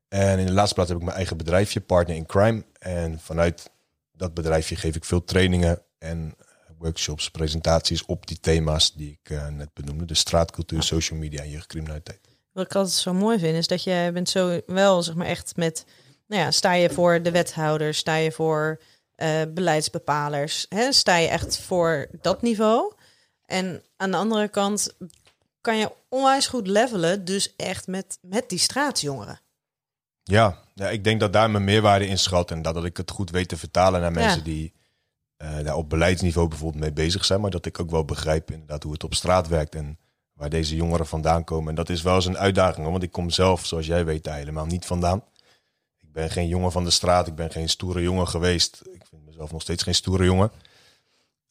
En 0.08 0.38
in 0.38 0.46
de 0.46 0.52
laatste 0.52 0.74
plaats 0.74 0.90
heb 0.90 0.98
ik 0.98 1.04
mijn 1.04 1.16
eigen 1.16 1.36
bedrijfje, 1.36 1.80
Partner 1.80 2.16
in 2.16 2.26
Crime. 2.26 2.64
En 2.78 3.20
vanuit 3.20 3.70
dat 4.12 4.34
bedrijfje 4.34 4.76
geef 4.76 4.96
ik 4.96 5.04
veel 5.04 5.24
trainingen 5.24 5.82
en 5.98 6.34
workshops, 6.78 7.30
presentaties 7.30 8.04
op 8.04 8.26
die 8.26 8.40
thema's 8.40 8.92
die 8.94 9.18
ik 9.22 9.30
eh, 9.30 9.46
net 9.48 9.68
benoemde. 9.74 10.04
Dus 10.04 10.18
straatcultuur, 10.18 10.82
social 10.82 11.18
media 11.18 11.42
en 11.42 11.50
jeugdcriminaliteit. 11.50 12.20
Wat 12.52 12.64
ik 12.64 12.74
altijd 12.74 12.94
zo 12.94 13.12
mooi 13.14 13.38
vind, 13.38 13.56
is 13.56 13.66
dat 13.66 13.82
je 13.82 14.10
bent 14.12 14.28
zo 14.28 14.60
wel, 14.66 15.02
zeg 15.02 15.14
maar, 15.14 15.26
echt 15.26 15.56
met, 15.56 15.84
nou 16.26 16.42
ja, 16.42 16.50
sta 16.50 16.72
je 16.72 16.90
voor 16.90 17.22
de 17.22 17.30
wethouder, 17.30 17.94
sta 17.94 18.14
je 18.14 18.32
voor 18.32 18.80
eh, 19.14 19.42
beleidsbepalers, 19.48 20.66
hè, 20.68 20.92
sta 20.92 21.16
je 21.16 21.28
echt 21.28 21.58
voor 21.58 22.08
dat 22.20 22.42
niveau. 22.42 22.92
En 23.46 23.82
aan 23.96 24.10
de 24.10 24.16
andere 24.16 24.48
kant 24.48 24.96
kan 25.60 25.76
je 25.76 25.92
onwijs 26.08 26.46
goed 26.46 26.66
levelen, 26.66 27.24
dus 27.24 27.56
echt 27.56 27.86
met, 27.86 28.18
met 28.22 28.48
die 28.48 28.58
straatjongeren. 28.58 29.40
Ja, 30.22 30.58
ja, 30.74 30.88
ik 30.90 31.04
denk 31.04 31.20
dat 31.20 31.32
daar 31.32 31.50
mijn 31.50 31.64
meerwaarde 31.64 32.06
in 32.06 32.18
schat. 32.18 32.50
En 32.50 32.62
dat, 32.62 32.74
dat 32.74 32.84
ik 32.84 32.96
het 32.96 33.10
goed 33.10 33.30
weet 33.30 33.48
te 33.48 33.56
vertalen 33.56 34.00
naar 34.00 34.12
mensen 34.12 34.38
Ja. 34.38 34.44
die 34.44 34.72
eh, 35.38 35.58
daar 35.64 35.76
op 35.76 35.90
beleidsniveau 35.90 36.48
bijvoorbeeld 36.48 36.82
mee 36.82 36.92
bezig 36.92 37.24
zijn. 37.24 37.40
Maar 37.40 37.50
dat 37.50 37.66
ik 37.66 37.80
ook 37.80 37.90
wel 37.90 38.04
begrijp 38.04 38.50
inderdaad 38.50 38.82
hoe 38.82 38.92
het 38.92 39.04
op 39.04 39.14
straat 39.14 39.48
werkt 39.48 39.74
en 39.74 39.98
waar 40.32 40.50
deze 40.50 40.76
jongeren 40.76 41.06
vandaan 41.06 41.44
komen. 41.44 41.68
En 41.68 41.74
dat 41.74 41.88
is 41.88 42.02
wel 42.02 42.14
eens 42.14 42.26
een 42.26 42.38
uitdaging, 42.38 42.86
want 42.86 43.02
ik 43.02 43.12
kom 43.12 43.30
zelf, 43.30 43.66
zoals 43.66 43.86
jij 43.86 44.04
weet, 44.04 44.24
daar 44.24 44.36
helemaal 44.36 44.66
niet 44.66 44.86
vandaan. 44.86 45.24
Ik 45.98 46.12
ben 46.12 46.30
geen 46.30 46.48
jongen 46.48 46.72
van 46.72 46.84
de 46.84 46.90
straat, 46.90 47.26
ik 47.26 47.34
ben 47.34 47.50
geen 47.50 47.68
stoere 47.68 48.02
jongen 48.02 48.28
geweest. 48.28 48.82
Ik 48.92 49.06
vind 49.10 49.24
mezelf 49.24 49.52
nog 49.52 49.62
steeds 49.62 49.82
geen 49.82 49.94
stoere 49.94 50.24
jongen. 50.24 50.50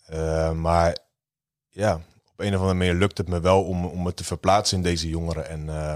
Eh, 0.05 0.51
maar 0.51 0.97
ja, 1.69 2.01
op 2.31 2.39
een 2.39 2.53
of 2.53 2.59
andere 2.59 2.77
manier 2.77 2.93
lukt 2.93 3.17
het 3.17 3.27
me 3.27 3.39
wel 3.39 3.63
om, 3.63 3.85
om 3.85 4.03
me 4.03 4.13
te 4.13 4.23
verplaatsen 4.23 4.77
in 4.77 4.83
deze 4.83 5.09
jongeren. 5.09 5.49
En 5.49 5.69
eh, 5.69 5.95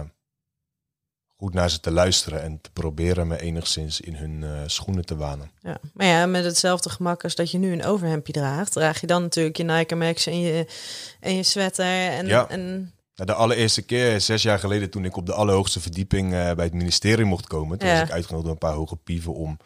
goed 1.41 1.53
naar 1.53 1.69
ze 1.69 1.79
te 1.79 1.91
luisteren 1.91 2.41
en 2.41 2.60
te 2.62 2.69
proberen 2.71 3.27
me 3.27 3.41
enigszins 3.41 4.01
in 4.01 4.15
hun 4.15 4.43
eh, 4.43 4.50
schoenen 4.65 5.05
te 5.05 5.15
wanen. 5.15 5.51
Ja. 5.62 5.77
Maar 5.93 6.07
ja, 6.07 6.25
met 6.25 6.43
hetzelfde 6.43 6.89
gemak 6.89 7.24
als 7.24 7.36
dat 7.36 7.51
je 7.51 7.57
nu 7.57 7.71
een 7.71 7.86
overhemdje 7.86 8.33
draagt, 8.33 8.71
draag 8.71 9.01
je 9.01 9.07
dan 9.07 9.21
natuurlijk 9.21 9.57
je 9.57 9.63
Nike 9.63 9.95
Max 9.95 10.25
en 10.25 10.39
je, 10.39 10.65
en 11.19 11.36
je 11.36 11.43
sweater. 11.43 11.86
En, 11.86 12.27
Ja. 12.27 12.48
en 12.50 12.93
Nou, 13.15 13.29
de 13.29 13.33
allereerste 13.33 13.81
keer, 13.81 14.21
zes 14.21 14.41
jaar 14.41 14.60
geleden, 14.60 14.89
toen 14.89 15.05
ik 15.05 15.15
op 15.15 15.25
de 15.25 15.33
allerhoogste 15.33 15.79
verdieping 15.81 16.33
eh, 16.33 16.51
bij 16.53 16.65
het 16.65 16.74
ministerie 16.74 17.25
mocht 17.25 17.48
komen, 17.48 17.77
toen 17.77 17.89
Ja. 17.89 18.00
was 18.00 18.07
ik 18.07 18.13
uitgenodigd 18.13 18.43
door 18.45 18.53
een 18.62 18.69
paar 18.69 18.77
hoge 18.79 18.95
pieven 18.95 19.33
om 19.33 19.57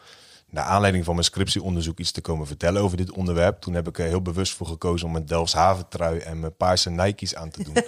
naar 0.50 0.64
aanleiding 0.64 1.04
van 1.04 1.14
mijn 1.14 1.26
scriptieonderzoek 1.26 1.98
iets 1.98 2.10
te 2.12 2.20
komen 2.20 2.46
vertellen 2.46 2.82
over 2.82 2.96
dit 2.96 3.10
onderwerp. 3.12 3.60
Toen 3.60 3.74
heb 3.74 3.88
ik 3.88 3.98
er 3.98 4.06
heel 4.06 4.22
bewust 4.22 4.52
voor 4.54 4.66
gekozen 4.66 5.06
om 5.08 5.16
een 5.16 5.26
Delfshaven 5.26 5.88
trui 5.88 6.18
en 6.18 6.40
mijn 6.40 6.56
paarse 6.56 6.90
Nike's 6.90 7.34
aan 7.34 7.50
te 7.50 7.62
doen. 7.64 7.74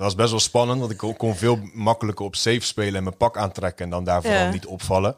Dat 0.00 0.08
was 0.08 0.18
best 0.18 0.30
wel 0.30 0.40
spannend, 0.40 0.80
want 0.80 0.90
ik 0.92 0.98
kon- 1.18 1.36
veel 1.36 1.58
makkelijker 1.72 2.24
op 2.24 2.36
safe 2.36 2.60
spelen 2.60 2.94
en 2.94 3.02
mijn 3.02 3.16
pak 3.16 3.36
aantrekken 3.36 3.84
en 3.84 3.90
dan 3.90 4.04
daar 4.04 4.22
vooral 4.22 4.40
Ja. 4.40 4.50
niet 4.50 4.66
opvallen. 4.66 5.16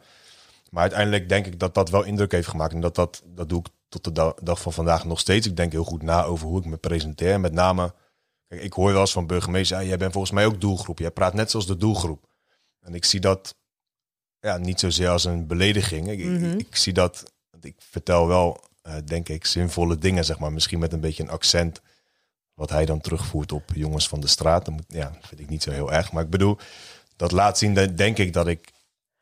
Maar 0.70 0.82
uiteindelijk 0.82 1.28
denk 1.28 1.46
ik 1.46 1.58
dat 1.58 1.74
dat 1.74 1.90
wel 1.90 2.02
indruk 2.02 2.32
heeft 2.32 2.48
gemaakt. 2.48 2.72
En 2.74 2.80
dat, 2.80 2.94
dat, 2.94 3.22
dat 3.26 3.48
doe 3.48 3.58
ik 3.58 3.66
tot 3.88 4.04
de 4.04 4.12
da- 4.12 4.34
dag 4.42 4.60
van 4.60 4.72
vandaag 4.72 5.04
nog 5.04 5.20
steeds. 5.20 5.46
Ik 5.46 5.56
denk 5.56 5.72
heel 5.72 5.84
goed 5.84 6.02
na 6.02 6.24
over 6.24 6.46
hoe 6.46 6.58
ik 6.58 6.64
me 6.64 6.76
presenteer. 6.76 7.40
Met 7.40 7.52
name, 7.52 7.94
kijk, 8.48 8.62
ik 8.62 8.72
hoor 8.72 8.92
wel 8.92 9.00
eens 9.00 9.12
van 9.12 9.26
burgemeester, 9.26 9.76
"Ah, 9.76 9.84
jij 9.86 9.96
bent 9.98 10.12
volgens 10.12 10.32
mij 10.32 10.46
ook 10.46 10.60
doelgroep. 10.60 10.98
Jij 10.98 11.10
praat 11.10 11.34
net 11.34 11.50
zoals 11.50 11.66
de 11.66 11.76
doelgroep. 11.76 12.26
En 12.80 12.94
ik 12.94 13.04
zie 13.04 13.20
dat 13.20 13.54
ja, 14.40 14.56
niet 14.56 14.80
zozeer 14.80 15.08
als 15.08 15.24
een 15.24 15.46
belediging. 15.46 16.08
Ik, 16.10 16.18
ik- 16.18 16.26
Mhm. 16.26 16.58
ik, 16.58 16.76
zie 16.76 16.92
dat, 16.92 17.32
ik 17.60 17.74
vertel 17.78 18.26
wel, 18.26 18.60
eh, 18.82 18.94
denk 19.04 19.28
ik, 19.28 19.46
zinvolle 19.46 19.98
dingen, 19.98 20.24
zeg 20.24 20.38
maar. 20.38 20.52
Misschien 20.52 20.78
met 20.78 20.92
een 20.92 21.00
beetje 21.00 21.22
een 21.22 21.30
accent 21.30 21.80
wat 22.54 22.70
hij 22.70 22.84
dan 22.84 23.00
terugvoert 23.00 23.52
op 23.52 23.70
jongens 23.74 24.08
van 24.08 24.20
de 24.20 24.26
straat, 24.26 24.64
dan 24.64 24.74
moet, 24.74 24.84
ja, 24.88 25.10
dat 25.10 25.28
vind 25.28 25.40
ik 25.40 25.48
niet 25.48 25.62
zo 25.62 25.70
heel 25.70 25.92
erg. 25.92 26.12
Maar 26.12 26.22
ik 26.22 26.30
bedoel, 26.30 26.58
dat 27.16 27.32
laat 27.32 27.58
zien, 27.58 27.74
dat, 27.74 27.96
denk 27.96 28.18
ik, 28.18 28.32
dat 28.32 28.46
ik 28.46 28.72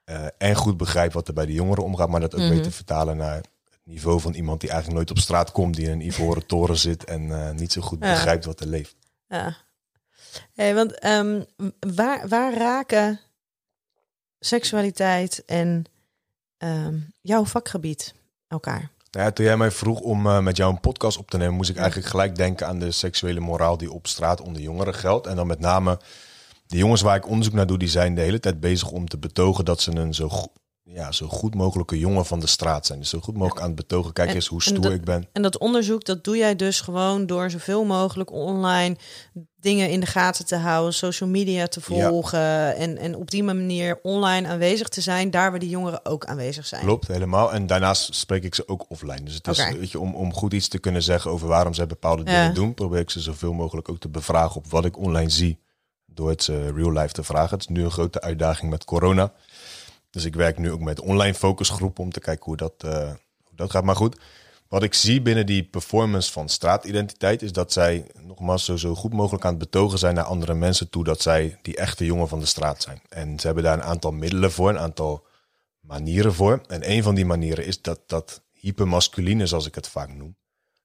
eh, 0.05 0.27
en 0.39 0.55
goed 0.55 0.77
begrijp 0.77 1.13
wat 1.13 1.29
er 1.29 1.35
bij 1.35 1.47
de 1.47 1.53
jongeren 1.53 1.85
omgaat, 1.85 2.09
maar 2.09 2.21
dat 2.21 2.35
ook 2.35 2.41
weet 2.49 2.63
te 2.63 2.71
vertalen 2.71 3.17
naar 3.17 3.37
het 3.37 3.49
niveau 3.85 4.21
van 4.21 4.35
iemand 4.35 4.61
die 4.61 4.71
eigenlijk 4.71 4.99
nooit 4.99 5.11
op 5.19 5.23
straat 5.23 5.53
komt, 5.53 5.75
die 5.75 5.85
in 5.87 5.93
een 5.93 6.07
ivoren 6.07 6.47
toren 6.47 6.79
zit 6.79 7.05
en 7.05 7.33
eh, 7.33 7.51
niet 7.55 7.73
zo 7.73 7.81
goed 7.81 7.99
Ja. 8.05 8.11
begrijpt 8.13 8.45
wat 8.45 8.61
er 8.61 8.67
leeft. 8.67 8.97
Ja. 9.29 9.57
Hey, 10.55 10.75
want 10.75 10.99
ehm, 10.99 11.43
waar, 11.95 12.29
waar 12.29 12.55
raken 12.55 13.21
seksualiteit 14.41 15.45
en 15.45 15.85
ehm, 16.57 16.99
jouw 17.21 17.45
vakgebied 17.45 18.15
elkaar? 18.49 18.91
Nou 19.11 19.26
ja, 19.26 19.33
toen 19.33 19.45
jij 19.45 19.57
mij 19.57 19.71
vroeg 19.71 20.00
om 20.00 20.26
eh, 20.26 20.40
met 20.40 20.57
jou 20.57 20.73
een 20.73 20.81
podcast 20.81 21.19
op 21.19 21.31
te 21.31 21.37
nemen, 21.37 21.55
moest 21.55 21.71
ik 21.71 21.76
eigenlijk 21.76 22.09
gelijk 22.09 22.37
denken 22.37 22.67
aan 22.67 22.79
de 22.79 22.90
seksuele 22.90 23.40
moraal 23.40 23.76
die 23.76 23.93
op 23.93 24.07
straat 24.07 24.40
onder 24.40 24.62
jongeren 24.62 24.95
geldt. 24.95 25.26
En 25.26 25.37
dan 25.37 25.47
met 25.47 25.61
name 25.61 25.99
de 26.67 26.76
jongens 26.76 27.00
waar 27.00 27.17
ik 27.17 27.29
onderzoek 27.29 27.55
naar 27.55 27.67
doe, 27.67 27.79
die 27.79 27.88
zijn 27.88 28.14
de 28.14 28.21
hele 28.21 28.40
tijd 28.40 28.61
bezig 28.61 28.90
om 28.90 29.09
te 29.09 29.19
betogen 29.19 29.64
dat 29.64 29.81
ze 29.81 29.97
een 29.97 30.14
zo, 30.14 30.31
ja, 30.94 31.12
zo 31.12 31.26
goed 31.28 31.54
mogelijke 31.54 31.99
jongen 31.99 32.26
van 32.26 32.40
de 32.40 32.47
straat 32.47 32.87
zijn. 32.87 32.99
Dus 32.99 33.09
zo 33.09 33.20
goed 33.20 33.35
mogelijk 33.37 33.61
aan 33.61 33.66
het 33.66 33.76
betogen, 33.76 34.12
kijk 34.12 34.28
En- 34.28 34.35
eens 34.35 34.47
hoe 34.47 34.62
stoer 34.62 34.80
dat- 34.80 34.92
ik 34.92 35.04
ben. 35.04 35.28
En 35.32 35.42
dat 35.42 35.59
onderzoek, 35.59 36.04
dat 36.04 36.25
doe 36.25 36.37
jij 36.37 36.56
dus 36.56 36.80
gewoon 36.80 37.26
door 37.26 37.50
zoveel 37.50 37.85
mogelijk 37.85 38.32
online 38.32 38.97
dingen 39.61 39.90
in 39.90 40.00
de 40.00 40.06
gaten 40.06 40.47
te 40.47 40.56
houden, 40.56 40.94
social 40.94 41.28
media 41.28 41.66
te 41.66 41.80
Ja. 41.88 42.09
volgen 42.09 42.76
en, 42.76 42.97
en 42.99 43.16
op 43.16 43.30
die 43.30 43.42
manier 43.42 43.99
online 44.02 44.49
aanwezig 44.49 44.88
te 44.88 45.00
zijn, 45.00 45.30
daar 45.30 45.50
waar 45.50 45.61
die 45.61 45.68
jongeren 45.68 46.04
ook 46.06 46.25
aanwezig 46.25 46.66
zijn. 46.66 46.82
Klopt, 46.82 47.06
helemaal. 47.09 47.52
En 47.52 47.66
daarnaast 47.66 48.14
spreek 48.14 48.44
ik 48.44 48.54
ze 48.54 48.68
ook 48.68 48.85
offline. 48.88 49.23
Dus 49.23 49.35
het 49.35 49.47
is, 49.49 49.64
weet 49.78 49.90
je, 49.90 50.00
om, 50.00 50.14
om 50.14 50.32
goed 50.35 50.52
iets 50.52 50.68
te 50.68 50.78
kunnen 50.78 51.02
zeggen 51.02 51.30
over 51.30 51.49
waarom 51.49 51.75
zij 51.75 51.87
bepaalde 51.87 52.23
Ja. 52.25 52.30
dingen 52.40 52.54
doen, 52.54 52.75
probeer 52.75 53.00
ik 53.00 53.11
ze 53.11 53.20
zoveel 53.20 53.52
mogelijk 53.52 53.88
ook 53.88 53.99
te 53.99 54.09
bevragen 54.09 54.56
op 54.56 54.66
wat 54.70 54.85
ik 54.85 54.99
online 54.99 55.30
zie. 55.30 55.59
Door 56.12 56.28
het 56.28 56.42
ze 56.42 56.73
real 56.73 56.92
life 56.92 57.12
te 57.12 57.23
vragen. 57.23 57.50
Het 57.50 57.61
is 57.61 57.66
nu 57.76 57.85
een 57.85 57.90
grote 57.90 58.20
uitdaging 58.20 58.70
met 58.70 58.85
corona. 58.85 59.32
Dus 60.11 60.25
ik 60.25 60.35
werk 60.35 60.59
nu 60.59 60.71
ook 60.71 60.81
met 60.81 61.00
online 61.00 61.35
focusgroepen 61.35 62.05
om 62.05 62.12
te 62.12 62.21
kijken 62.21 62.45
hoe 62.45 62.57
dat, 62.57 62.75
eh, 62.79 63.09
hoe 63.45 63.57
dat 63.57 63.71
gaat. 63.71 63.85
Maar 63.85 63.97
goed, 63.97 64.17
wat 64.69 64.83
ik 64.83 64.95
zie 64.95 65.23
binnen 65.23 65.47
die 65.47 65.62
performance 65.64 66.33
van 66.33 66.49
straatidentiteit 66.49 67.43
is 67.43 67.52
dat 67.52 67.73
zij 67.73 68.07
nogmaals 68.23 68.64
zo, 68.64 68.76
zo 68.76 68.95
goed 68.95 69.12
mogelijk 69.12 69.45
aan 69.45 69.50
het 69.50 69.59
betogen 69.59 69.99
zijn 69.99 70.14
naar 70.14 70.25
andere 70.25 70.55
mensen 70.55 70.90
toe 70.90 71.05
dat 71.05 71.23
zij 71.23 71.59
die 71.62 71.76
echte 71.76 72.05
jongen 72.05 72.29
van 72.29 72.40
de 72.40 72.47
straat 72.47 72.83
zijn. 72.83 73.02
En 73.09 73.40
ze 73.40 73.47
hebben 73.47 73.64
daar 73.64 73.75
een 73.75 73.83
aantal 73.83 74.12
middelen 74.12 74.52
voor, 74.52 74.69
een 74.69 74.79
aantal 74.79 75.26
manieren 75.81 76.35
voor. 76.35 76.61
En 76.67 76.90
een 76.90 77.02
van 77.02 77.14
die 77.14 77.25
manieren 77.25 77.67
is 77.67 77.83
dat, 77.83 78.00
dat 78.07 78.43
hypermasculine, 78.52 79.47
zoals 79.47 79.67
ik 79.67 79.75
het 79.75 79.88
vaak 79.88 80.14
noem. 80.14 80.37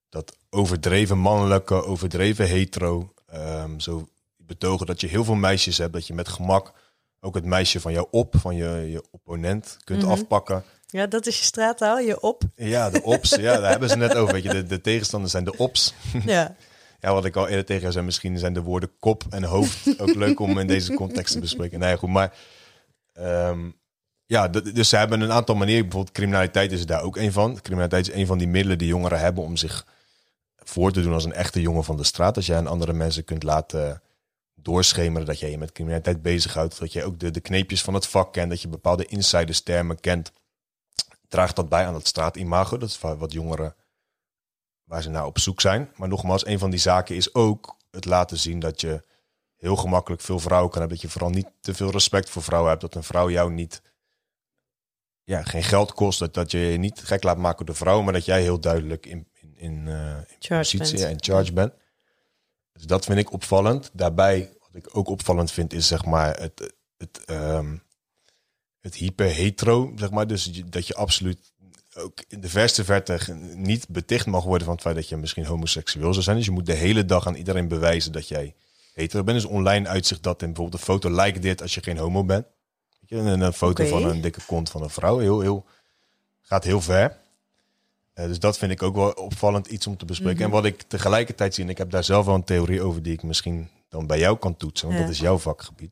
Dat 0.09 0.37
overdreven 0.49 1.17
mannelijke, 1.17 1.83
overdreven 1.83 2.47
hetero. 2.47 3.13
ehm, 3.27 3.79
zo 3.79 4.07
betogen 4.37 4.85
dat 4.85 5.01
je 5.01 5.07
heel 5.07 5.23
veel 5.23 5.35
meisjes 5.35 5.77
hebt, 5.77 5.93
dat 5.93 6.07
je 6.07 6.13
met 6.13 6.27
gemak 6.27 6.73
ook 7.25 7.35
het 7.35 7.45
meisje 7.45 7.79
van 7.79 7.91
jou 7.93 8.07
op, 8.11 8.35
van 8.37 8.55
je, 8.55 8.87
je 8.91 9.03
opponent 9.11 9.77
kunt 9.83 10.01
Mhm. 10.01 10.11
afpakken. 10.11 10.63
Ja, 10.87 11.07
dat 11.07 11.25
is 11.25 11.37
je 11.39 11.43
straattaal, 11.43 11.99
je 11.99 12.19
op. 12.21 12.43
Ja, 12.55 12.89
de 12.89 13.03
ops, 13.03 13.29
ja, 13.35 13.59
daar 13.59 13.69
hebben 13.69 13.89
ze 13.89 13.97
net 13.97 14.15
over. 14.15 14.33
Weet 14.33 14.43
je, 14.43 14.49
de, 14.49 14.63
de 14.63 14.81
tegenstanders 14.81 15.31
zijn 15.31 15.43
de 15.43 15.57
ops. 15.57 15.93
Ja. 16.25 16.55
Ja, 16.99 17.13
wat 17.13 17.25
ik 17.25 17.35
al 17.35 17.47
eerder 17.47 17.65
tegen 17.65 17.81
jou 17.81 17.93
zei, 17.93 18.05
misschien 18.05 18.37
zijn 18.37 18.53
de 18.53 18.61
woorden 18.61 18.91
kop 18.99 19.23
en 19.29 19.43
hoofd 19.43 19.99
ook 20.01 20.15
leuk 20.15 20.39
om 20.39 20.59
in 20.59 20.67
deze 20.67 20.93
context 20.93 21.33
te 21.33 21.39
bespreken. 21.39 21.79
Nee, 21.79 21.97
goed, 21.97 22.09
maar 22.09 22.33
ehm, 23.13 23.59
ja, 24.25 24.47
dus 24.47 24.89
ze 24.89 24.97
hebben 24.97 25.21
een 25.21 25.31
aantal 25.31 25.55
manieren. 25.55 25.83
Bijvoorbeeld 25.83 26.15
criminaliteit 26.15 26.71
is 26.71 26.85
daar 26.85 27.01
ook 27.01 27.17
een 27.17 27.31
van. 27.31 27.61
Criminaliteit 27.61 28.07
is 28.07 28.13
een 28.13 28.25
van 28.25 28.37
die 28.37 28.47
middelen 28.47 28.77
die 28.77 28.87
jongeren 28.87 29.19
hebben 29.19 29.43
om 29.43 29.57
zich 29.57 29.85
voor 30.57 30.91
te 30.91 31.01
doen 31.01 31.13
als 31.13 31.25
een 31.25 31.33
echte 31.33 31.61
jongen 31.61 31.83
van 31.83 31.97
de 31.97 32.03
straat. 32.03 32.35
Als 32.35 32.45
jij 32.45 32.57
aan 32.57 32.67
andere 32.67 32.93
mensen 32.93 33.23
kunt 33.23 33.43
laten 33.43 34.01
doorschemeren 34.65 35.25
dat 35.25 35.39
jij 35.39 35.49
je 35.51 35.57
met 35.57 35.71
criminaliteit 35.71 36.21
bezighoudt, 36.21 36.79
dat 36.79 36.93
jij 36.93 37.03
ook 37.03 37.19
de, 37.19 37.31
de 37.31 37.39
kneepjes 37.39 37.81
van 37.81 37.93
het 37.93 38.07
vak 38.07 38.33
kent, 38.33 38.49
dat 38.49 38.61
je 38.61 38.67
bepaalde 38.67 39.05
insiderstermen 39.05 39.99
kent, 39.99 40.31
draagt 41.27 41.55
dat 41.55 41.69
bij 41.69 41.85
aan 41.85 41.93
dat 41.93 42.07
straatimago. 42.07 42.77
Dat 42.77 42.89
is 42.89 42.99
wa- 42.99 43.15
wat 43.17 43.31
jongeren 43.31 43.75
waar 44.83 45.01
ze 45.01 45.09
naar 45.09 45.25
op 45.25 45.39
zoek 45.39 45.61
zijn. 45.61 45.91
Maar 45.95 46.07
nogmaals, 46.07 46.45
een 46.45 46.59
van 46.59 46.69
die 46.69 46.79
zaken 46.79 47.15
is 47.15 47.33
ook 47.33 47.75
het 47.91 48.05
laten 48.05 48.37
zien 48.37 48.59
dat 48.59 48.81
je 48.81 49.03
heel 49.55 49.75
gemakkelijk 49.75 50.21
veel 50.21 50.39
vrouwen 50.39 50.71
kan 50.71 50.79
hebben. 50.79 50.97
Dat 50.97 51.05
je 51.05 51.17
vooral 51.17 51.33
niet 51.35 51.47
te 51.59 51.73
veel 51.73 51.91
respect 51.91 52.29
voor 52.29 52.43
vrouwen 52.43 52.69
hebt. 52.69 52.81
Dat 52.81 52.95
een 52.95 53.03
vrouw 53.03 53.29
jou 53.29 53.51
niet, 53.51 53.81
ja, 55.23 55.43
geen 55.43 55.63
geld 55.63 55.93
kost. 55.93 56.19
Dat, 56.19 56.33
dat 56.33 56.51
je 56.51 56.57
je 56.59 56.77
niet 56.77 56.99
gek 57.03 57.23
laat 57.23 57.37
maken 57.37 57.65
door 57.65 57.75
vrouwen. 57.75 58.03
Maar 58.03 58.13
dat 58.13 58.25
jij 58.25 58.41
heel 58.41 58.59
duidelijk 58.59 59.05
in, 59.05 59.27
in, 59.33 59.53
in, 59.57 59.87
eh, 59.87 60.17
in 60.17 60.25
Charge 60.39 60.77
positie 60.77 61.05
bent. 61.05 61.11
en 61.11 61.33
charge 61.33 61.53
bent. 61.53 61.73
Dus 62.73 62.83
dat 62.83 63.05
vind 63.05 63.19
ik 63.19 63.31
opvallend. 63.31 63.89
Daarbij, 63.93 64.54
ik 64.75 64.97
ook 64.97 65.07
opvallend 65.07 65.51
vind, 65.51 65.73
is 65.73 65.87
zeg 65.87 66.05
maar 66.05 66.39
het, 66.39 66.73
het, 66.97 67.25
ehm, 67.25 67.75
het 68.81 68.95
hyper-hetero. 68.95 69.91
Zeg 69.95 70.11
maar. 70.11 70.27
Dus 70.27 70.63
dat 70.65 70.87
je 70.87 70.95
absoluut 70.95 71.53
ook 71.95 72.23
in 72.27 72.41
de 72.41 72.49
verste 72.49 72.83
verte 72.83 73.33
niet 73.55 73.87
beticht 73.87 74.25
mag 74.25 74.43
worden 74.43 74.65
van 74.65 74.73
het 74.73 74.83
feit 74.83 74.95
dat 74.95 75.09
je 75.09 75.17
misschien 75.17 75.45
homoseksueel 75.45 76.11
zou 76.11 76.23
zijn. 76.23 76.35
Dus 76.35 76.45
je 76.45 76.51
moet 76.51 76.65
de 76.65 76.73
hele 76.73 77.05
dag 77.05 77.27
aan 77.27 77.35
iedereen 77.35 77.67
bewijzen 77.67 78.11
dat 78.11 78.27
jij 78.27 78.53
hetero 78.93 79.23
bent. 79.23 79.41
Dus 79.41 79.49
online 79.49 79.87
uitzicht 79.87 80.23
dat 80.23 80.41
in 80.41 80.47
bijvoorbeeld 80.47 80.81
een 80.81 80.87
foto 80.87 81.09
like 81.09 81.39
dit 81.39 81.61
als 81.61 81.73
je 81.73 81.83
geen 81.83 81.97
homo 81.97 82.23
bent. 82.23 82.45
Weet 82.99 83.09
je, 83.09 83.29
en 83.29 83.41
een 83.41 83.53
foto 83.53 83.85
van 83.85 84.03
een 84.03 84.21
dikke 84.21 84.41
kont 84.45 84.69
van 84.69 84.83
een 84.83 84.89
vrouw. 84.89 85.17
Heel, 85.17 85.41
heel, 85.41 85.65
gaat 86.41 86.63
heel 86.63 86.81
ver. 86.81 87.17
Eh, 88.13 88.25
dus 88.25 88.39
dat 88.39 88.57
vind 88.57 88.71
ik 88.71 88.83
ook 88.83 88.95
wel 88.95 89.11
opvallend 89.11 89.67
iets 89.67 89.87
om 89.87 89.97
te 89.97 90.05
bespreken. 90.05 90.35
Mhm. 90.35 90.45
En 90.45 90.51
wat 90.51 90.65
ik 90.65 90.81
tegelijkertijd 90.81 91.53
zie, 91.53 91.63
en 91.63 91.69
ik 91.69 91.77
heb 91.77 91.91
daar 91.91 92.03
zelf 92.03 92.25
wel 92.25 92.35
een 92.35 92.43
theorie 92.43 92.81
over 92.81 93.03
die 93.03 93.13
ik 93.13 93.23
misschien 93.23 93.69
dan 93.89 94.07
bij 94.07 94.19
jou 94.19 94.37
kan 94.37 94.55
toetsen, 94.57 94.87
want 94.87 94.99
Ja. 94.99 95.05
dat 95.05 95.13
is 95.15 95.19
jouw 95.21 95.37
vakgebied. 95.37 95.91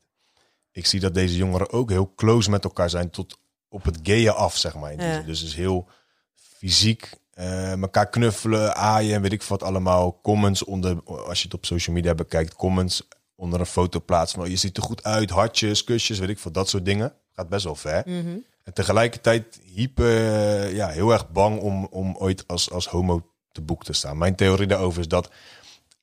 Ik 0.72 0.86
zie 0.86 1.00
dat 1.00 1.14
deze 1.14 1.36
jongeren 1.36 1.70
ook 1.72 1.90
heel 1.90 2.12
close 2.16 2.50
met 2.50 2.64
elkaar 2.64 2.90
zijn 2.90 3.10
tot 3.10 3.38
op 3.68 3.84
het 3.84 3.98
gayen 4.02 4.36
af, 4.36 4.56
zeg 4.56 4.74
maar. 4.74 4.94
Ja. 5.02 5.20
Dus 5.20 5.42
is 5.42 5.54
heel 5.54 5.88
fysiek 6.34 7.10
eh, 7.30 7.72
elkaar 7.80 8.08
knuffelen, 8.08 8.76
aaien 8.76 9.14
en 9.14 9.22
weet 9.22 9.32
ik 9.32 9.42
wat 9.42 9.62
allemaal. 9.62 10.20
Comments 10.22 10.64
onder, 10.64 11.02
als 11.02 11.38
je 11.38 11.44
het 11.44 11.54
op 11.54 11.64
social 11.66 11.96
media 11.96 12.14
bekijkt, 12.14 12.54
comments 12.54 13.08
onder 13.34 13.60
een 13.60 13.66
foto 13.66 14.00
plaatsen. 14.00 14.40
van, 14.40 14.50
Je 14.50 14.56
ziet 14.56 14.76
er 14.76 14.82
goed 14.82 15.02
uit, 15.04 15.30
hartjes, 15.30 15.84
kusjes, 15.84 16.18
weet 16.18 16.28
ik 16.28 16.38
wat, 16.38 16.54
dat 16.54 16.68
soort 16.68 16.84
dingen. 16.84 17.12
Gaat 17.32 17.48
best 17.48 17.64
wel 17.64 17.74
ver. 17.74 18.02
Mhm. 18.06 18.36
En 18.62 18.72
tegelijkertijd 18.72 19.60
hyper, 19.74 20.16
eh, 20.16 20.74
ja, 20.74 20.88
heel 20.88 21.12
erg 21.12 21.30
bang 21.30 21.60
om, 21.60 21.84
om 21.90 22.16
ooit 22.16 22.44
als, 22.48 22.70
als 22.70 22.88
homo 22.88 23.30
te 23.52 23.60
boek 23.60 23.84
te 23.84 23.92
staan. 23.92 24.18
Mijn 24.18 24.34
theorie 24.34 24.66
daarover 24.66 25.00
is 25.00 25.08
dat 25.08 25.30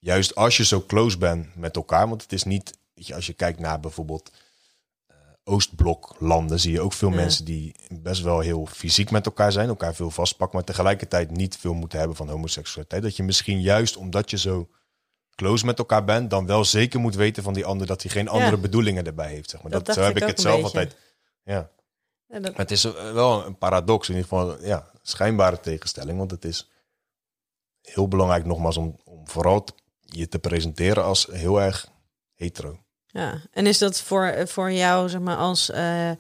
juist 0.02 0.36
als 0.36 0.58
je 0.58 0.66
zo 0.66 0.82
close 0.88 1.18
bent 1.18 1.56
met 1.56 1.76
elkaar, 1.76 2.10
want 2.10 2.22
het 2.22 2.34
is 2.34 2.44
niet, 2.44 2.78
weet 2.94 3.08
je, 3.08 3.16
als 3.16 3.26
je 3.26 3.34
kijkt 3.34 3.60
naar 3.60 3.80
bijvoorbeeld 3.80 4.32
eh, 5.08 5.16
Oostbloklanden, 5.44 6.60
zie 6.60 6.72
je 6.72 6.82
ook 6.82 6.94
veel 6.94 7.10
Ja. 7.10 7.16
mensen 7.16 7.46
die 7.46 7.76
best 7.90 8.22
wel 8.22 8.40
heel 8.40 8.66
fysiek 8.66 9.12
met 9.12 9.26
elkaar 9.26 9.52
zijn, 9.52 9.68
elkaar 9.68 9.96
veel 9.96 10.12
vastpakken, 10.12 10.58
maar 10.58 10.66
tegelijkertijd 10.66 11.32
niet 11.32 11.58
veel 11.58 11.74
moeten 11.74 12.00
hebben 12.00 12.18
van 12.18 12.30
homoseksualiteit. 12.30 13.04
Dat 13.04 13.16
je 13.16 13.24
misschien 13.24 13.62
juist 13.62 13.98
omdat 13.98 14.30
je 14.30 14.38
zo 14.38 14.70
close 15.36 15.66
met 15.66 15.78
elkaar 15.78 16.04
bent, 16.04 16.30
dan 16.30 16.46
wel 16.46 16.66
zeker 16.66 17.00
moet 17.00 17.16
weten 17.16 17.44
van 17.44 17.54
die 17.54 17.66
ander 17.66 17.88
dat 17.88 18.02
hij 18.02 18.12
geen 18.12 18.28
andere 18.28 18.58
bedoelingen 18.58 19.06
erbij 19.06 19.30
heeft. 19.32 19.50
Zeg 19.50 19.62
maar. 19.62 19.72
Dat 19.72 19.94
zo 19.94 20.02
heb 20.02 20.18
ik 20.18 20.24
het 20.28 20.40
zelf 20.42 20.62
beetje. 20.62 20.68
altijd. 20.80 20.98
Ja. 21.44 21.70
Ja, 22.28 22.40
dat- 22.40 22.52
Maar 22.52 22.62
het 22.62 22.72
is 22.72 22.84
wel 22.94 23.46
een 23.46 23.58
paradox, 23.58 24.10
in 24.10 24.16
ieder 24.16 24.30
geval 24.30 24.64
ja, 24.66 24.92
schijnbare 25.02 25.60
tegenstelling. 25.60 26.18
Want 26.18 26.32
het 26.32 26.46
is 26.46 26.70
heel 27.82 28.08
belangrijk 28.08 28.46
nogmaals 28.46 28.78
om, 28.78 29.00
om 29.04 29.28
vooral 29.28 29.64
t- 29.64 29.74
je 30.17 30.28
te 30.28 30.39
presenteren 30.39 31.04
als 31.04 31.28
heel 31.32 31.62
erg 31.62 31.88
hetero. 32.36 32.80
Ja, 33.06 33.41
en 33.52 33.65
is 33.67 33.78
dat 33.78 34.02
voor, 34.02 34.34
voor 34.47 34.71
jou, 34.71 35.10
zeg 35.10 35.21
maar, 35.21 35.36
als, 35.38 35.69
eh, 35.71 36.10
eh, 36.10 36.17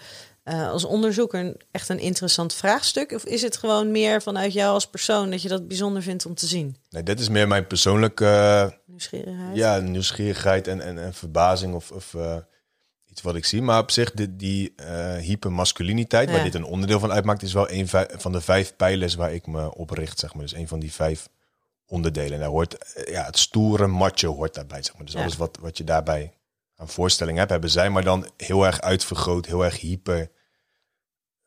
als 0.69 0.83
onderzoeker 0.83 1.55
echt 1.71 1.89
een 1.89 1.99
interessant 1.99 2.53
vraagstuk? 2.53 3.11
Of 3.11 3.25
is 3.25 3.41
het 3.41 3.57
gewoon 3.57 3.91
meer 3.91 4.21
vanuit 4.21 4.53
jou 4.53 4.73
als 4.73 4.87
persoon 4.89 5.29
dat 5.29 5.41
je 5.41 5.49
dat 5.49 5.67
bijzonder 5.67 6.01
vindt 6.01 6.25
om 6.25 6.35
te 6.35 6.45
zien? 6.45 6.77
Nee, 6.89 7.03
dit 7.03 7.19
is 7.19 7.29
meer 7.29 7.47
mijn 7.47 7.67
persoonlijke 7.67 8.79
Nieuwsgierigheid? 8.85 9.55
ja, 9.55 9.77
nieuwsgierigheid 9.79 10.67
en, 10.67 10.81
en, 10.81 10.97
en 10.97 11.13
verbazing 11.13 11.73
of, 11.73 11.91
of 11.91 12.13
eh, 12.13 12.37
iets 13.09 13.21
wat 13.21 13.35
ik 13.35 13.45
zie. 13.45 13.61
Maar 13.61 13.79
op 13.81 13.91
zich, 13.91 14.11
die, 14.11 14.35
die 14.35 14.73
hypermasculiniteit, 15.19 16.29
Ja. 16.29 16.35
waar 16.35 16.43
dit 16.43 16.55
een 16.55 16.63
onderdeel 16.63 16.99
van 16.99 17.11
uitmaakt, 17.11 17.41
is 17.41 17.53
wel 17.53 17.71
een 17.71 17.87
van 18.17 18.31
de 18.31 18.41
vijf 18.41 18.75
pijlers 18.75 19.15
waar 19.15 19.33
ik 19.33 19.47
me 19.47 19.75
op 19.75 19.89
richt. 19.89 20.19
Zeg 20.19 20.33
maar. 20.33 20.43
Dus 20.43 20.53
een 20.55 20.67
van 20.67 20.79
die 20.79 20.91
vijf 20.93 21.29
onderdelen. 21.91 22.33
En 22.33 22.39
daar 22.39 22.49
hoort 22.49 22.93
eh, 22.93 23.13
ja, 23.13 23.23
het 23.25 23.37
stoere 23.37 23.87
macho 23.87 24.35
hoort 24.35 24.53
daarbij. 24.53 24.83
Zeg 24.83 24.93
maar. 24.95 25.05
Dus 25.05 25.13
Ja. 25.13 25.21
alles 25.21 25.37
wat, 25.37 25.57
wat 25.61 25.77
je 25.77 25.83
daarbij 25.83 26.33
aan 26.75 26.89
voorstelling 26.89 27.37
hebt, 27.37 27.49
hebben 27.49 27.69
zij 27.69 27.89
maar 27.89 28.03
dan 28.03 28.29
heel 28.37 28.65
erg 28.65 28.81
uitvergroot, 28.81 29.45
heel 29.45 29.63
erg 29.65 29.79
hyper. 29.79 30.31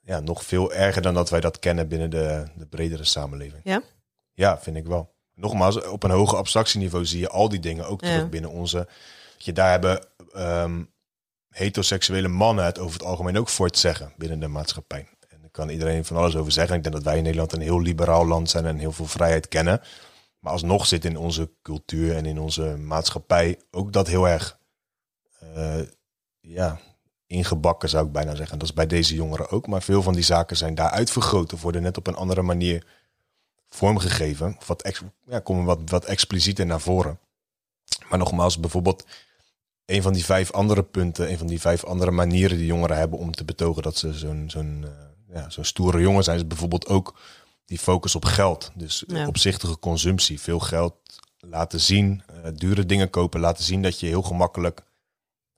Ja, 0.00 0.20
nog 0.20 0.44
veel 0.44 0.72
erger 0.72 1.02
dan 1.02 1.14
dat 1.14 1.30
wij 1.30 1.40
dat 1.40 1.59
kennen 1.59 1.88
binnen 1.88 2.11
de, 2.11 2.44
de 2.57 2.66
bredere 2.66 3.04
samenleving. 3.04 3.61
Ja? 3.64 3.83
Ja, 4.33 4.59
vind 4.61 4.76
ik 4.76 4.87
wel. 4.87 5.12
Nogmaals, 5.35 5.80
op 5.88 6.02
een 6.02 6.11
hoger 6.11 6.38
abstractieniveau 6.38 7.04
zie 7.07 7.20
je 7.20 7.28
al 7.28 7.48
die 7.48 7.61
dingen 7.61 7.87
ook 7.87 8.00
terug 8.00 8.16
Ja. 8.16 8.26
binnen 8.26 8.50
onze. 8.50 8.88
Je 9.38 9.52
daar 9.52 9.70
hebben 9.70 10.04
ehm, 10.33 10.83
heteroseksuele 11.48 12.28
mannen 12.28 12.64
het 12.64 12.78
over 12.78 12.98
het 12.98 13.09
algemeen 13.09 13.38
ook 13.38 13.48
voor 13.48 13.70
te 13.70 13.78
zeggen 13.78 14.12
binnen 14.16 14.40
de 14.40 14.48
maatschappij. 14.48 15.09
En 15.28 15.40
daar 15.40 15.50
kan 15.50 15.68
iedereen 15.68 16.04
van 16.04 16.16
alles 16.16 16.37
over 16.37 16.52
zeggen. 16.52 16.76
Ik 16.76 16.83
denk 16.83 16.94
dat 16.94 17.04
wij 17.04 17.16
in 17.16 17.22
Nederland 17.22 17.52
een 17.52 17.61
heel 17.61 17.80
liberaal 17.80 18.26
land 18.26 18.50
zijn 18.50 18.66
en 18.66 18.78
heel 18.78 18.92
veel 18.92 19.07
vrijheid 19.07 19.48
kennen. 19.48 19.80
Maar 20.44 20.52
alsnog 20.52 20.87
zit 20.87 21.04
in 21.04 21.16
onze 21.16 21.50
cultuur 21.62 22.16
en 22.16 22.26
in 22.26 22.38
onze 22.38 22.62
maatschappij 22.62 23.61
ook 23.70 23.92
dat 23.92 24.07
heel 24.07 24.28
erg 24.28 24.59
eh, 25.38 25.80
ja, 26.40 26.80
ingebakken, 27.26 27.88
zou 27.88 28.07
ik 28.07 28.12
bijna 28.12 28.35
zeggen. 28.35 28.59
Dat 28.59 28.68
is 28.68 28.74
bij 28.74 28.87
deze 28.87 29.14
jongeren 29.14 29.50
ook. 29.50 29.66
Maar 29.66 29.83
veel 29.83 30.02
van 30.02 30.14
die 30.14 30.22
zaken 30.22 30.57
zijn 30.57 30.74
daar 30.74 30.90
uitvergroot 30.90 31.52
of 31.52 31.62
worden 31.62 31.83
net 31.83 31.96
op 31.96 32.07
een 32.07 32.14
andere 32.14 32.42
manier 32.42 32.87
vormgegeven. 33.68 34.57
Wat, 34.66 35.00
ja, 35.26 35.38
komen 35.38 35.64
wat, 35.64 35.80
wat 35.85 36.04
explicieter 36.04 36.66
naar 36.66 36.80
voren. 36.80 37.18
Maar 38.09 38.18
nogmaals, 38.18 38.61
bijvoorbeeld 38.61 39.07
een 39.85 40.02
van 40.02 40.12
die 40.12 40.24
vijf 40.24 40.52
andere 40.52 40.83
punten, 40.83 41.30
een 41.30 41.38
van 41.38 41.46
die 41.46 41.61
vijf 41.61 41.85
andere 41.85 42.11
manieren 42.11 42.57
die 42.57 42.66
jongeren 42.66 42.96
hebben 42.96 43.18
om 43.18 43.33
te 43.33 43.44
betogen 43.44 43.83
dat 43.83 43.96
ze 43.96 44.12
zo'n 44.12 44.44
zo'n 44.50 44.85
eh, 44.85 45.35
ja, 45.37 45.50
zo'n 45.50 45.64
stoere 45.64 46.00
jongen 46.00 46.24
zijn, 46.24 46.37
is 46.37 46.46
bijvoorbeeld 46.46 46.87
ook 46.87 47.14
die 47.64 47.79
focus 47.79 48.14
op 48.14 48.24
geld. 48.24 48.70
Dus 48.74 49.05
Ja. 49.07 49.27
opzichtige 49.27 49.79
consumptie, 49.79 50.40
veel 50.40 50.59
geld 50.61 50.94
laten 51.38 51.81
zien, 51.81 52.22
eh, 52.27 52.50
dure 52.55 52.87
dingen 52.87 53.11
kopen, 53.11 53.40
laten 53.40 53.64
zien 53.64 53.83
dat 53.83 54.00
je 54.00 54.07
heel 54.07 54.22
gemakkelijk 54.22 54.83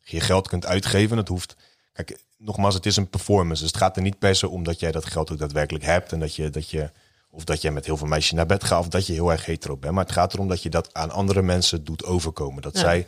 je 0.01 0.21
geld 0.21 0.49
kunt 0.49 0.67
uitgeven. 0.67 1.17
Het 1.17 1.29
hoeft, 1.29 1.57
kijk, 1.93 2.19
nogmaals, 2.39 2.75
het 2.75 2.87
is 2.87 2.97
een 2.97 3.11
performance. 3.11 3.63
Dus 3.63 3.73
het 3.73 3.81
gaat 3.81 3.97
er 3.97 4.03
niet 4.03 4.19
per 4.19 4.35
se 4.37 4.49
om 4.49 4.63
dat 4.65 4.81
jij 4.81 4.93
dat 4.93 5.05
geld 5.05 5.31
ook 5.33 5.39
daadwerkelijk 5.39 5.85
hebt 5.85 6.13
en 6.13 6.21
dat 6.21 6.35
je, 6.35 6.51
dat 6.51 6.71
je 6.71 6.91
of 7.31 7.45
dat 7.45 7.63
jij 7.63 7.71
met 7.71 7.85
heel 7.87 7.97
veel 7.97 8.07
meisjes 8.07 8.33
naar 8.33 8.47
bed 8.47 8.65
gaat, 8.65 8.79
of 8.81 8.89
dat 8.89 9.07
je 9.07 9.13
heel 9.13 9.31
erg 9.33 9.45
hetero 9.45 9.77
bent. 9.77 9.95
Maar 9.95 10.05
het 10.05 10.13
gaat 10.13 10.33
erom 10.35 10.49
dat 10.49 10.63
je 10.63 10.71
dat 10.71 10.95
aan 10.95 11.11
andere 11.11 11.43
mensen 11.43 11.85
doet 11.85 12.05
overkomen. 12.05 12.63
Dat 12.63 12.75
Ja. 12.75 12.81
zij 12.81 13.07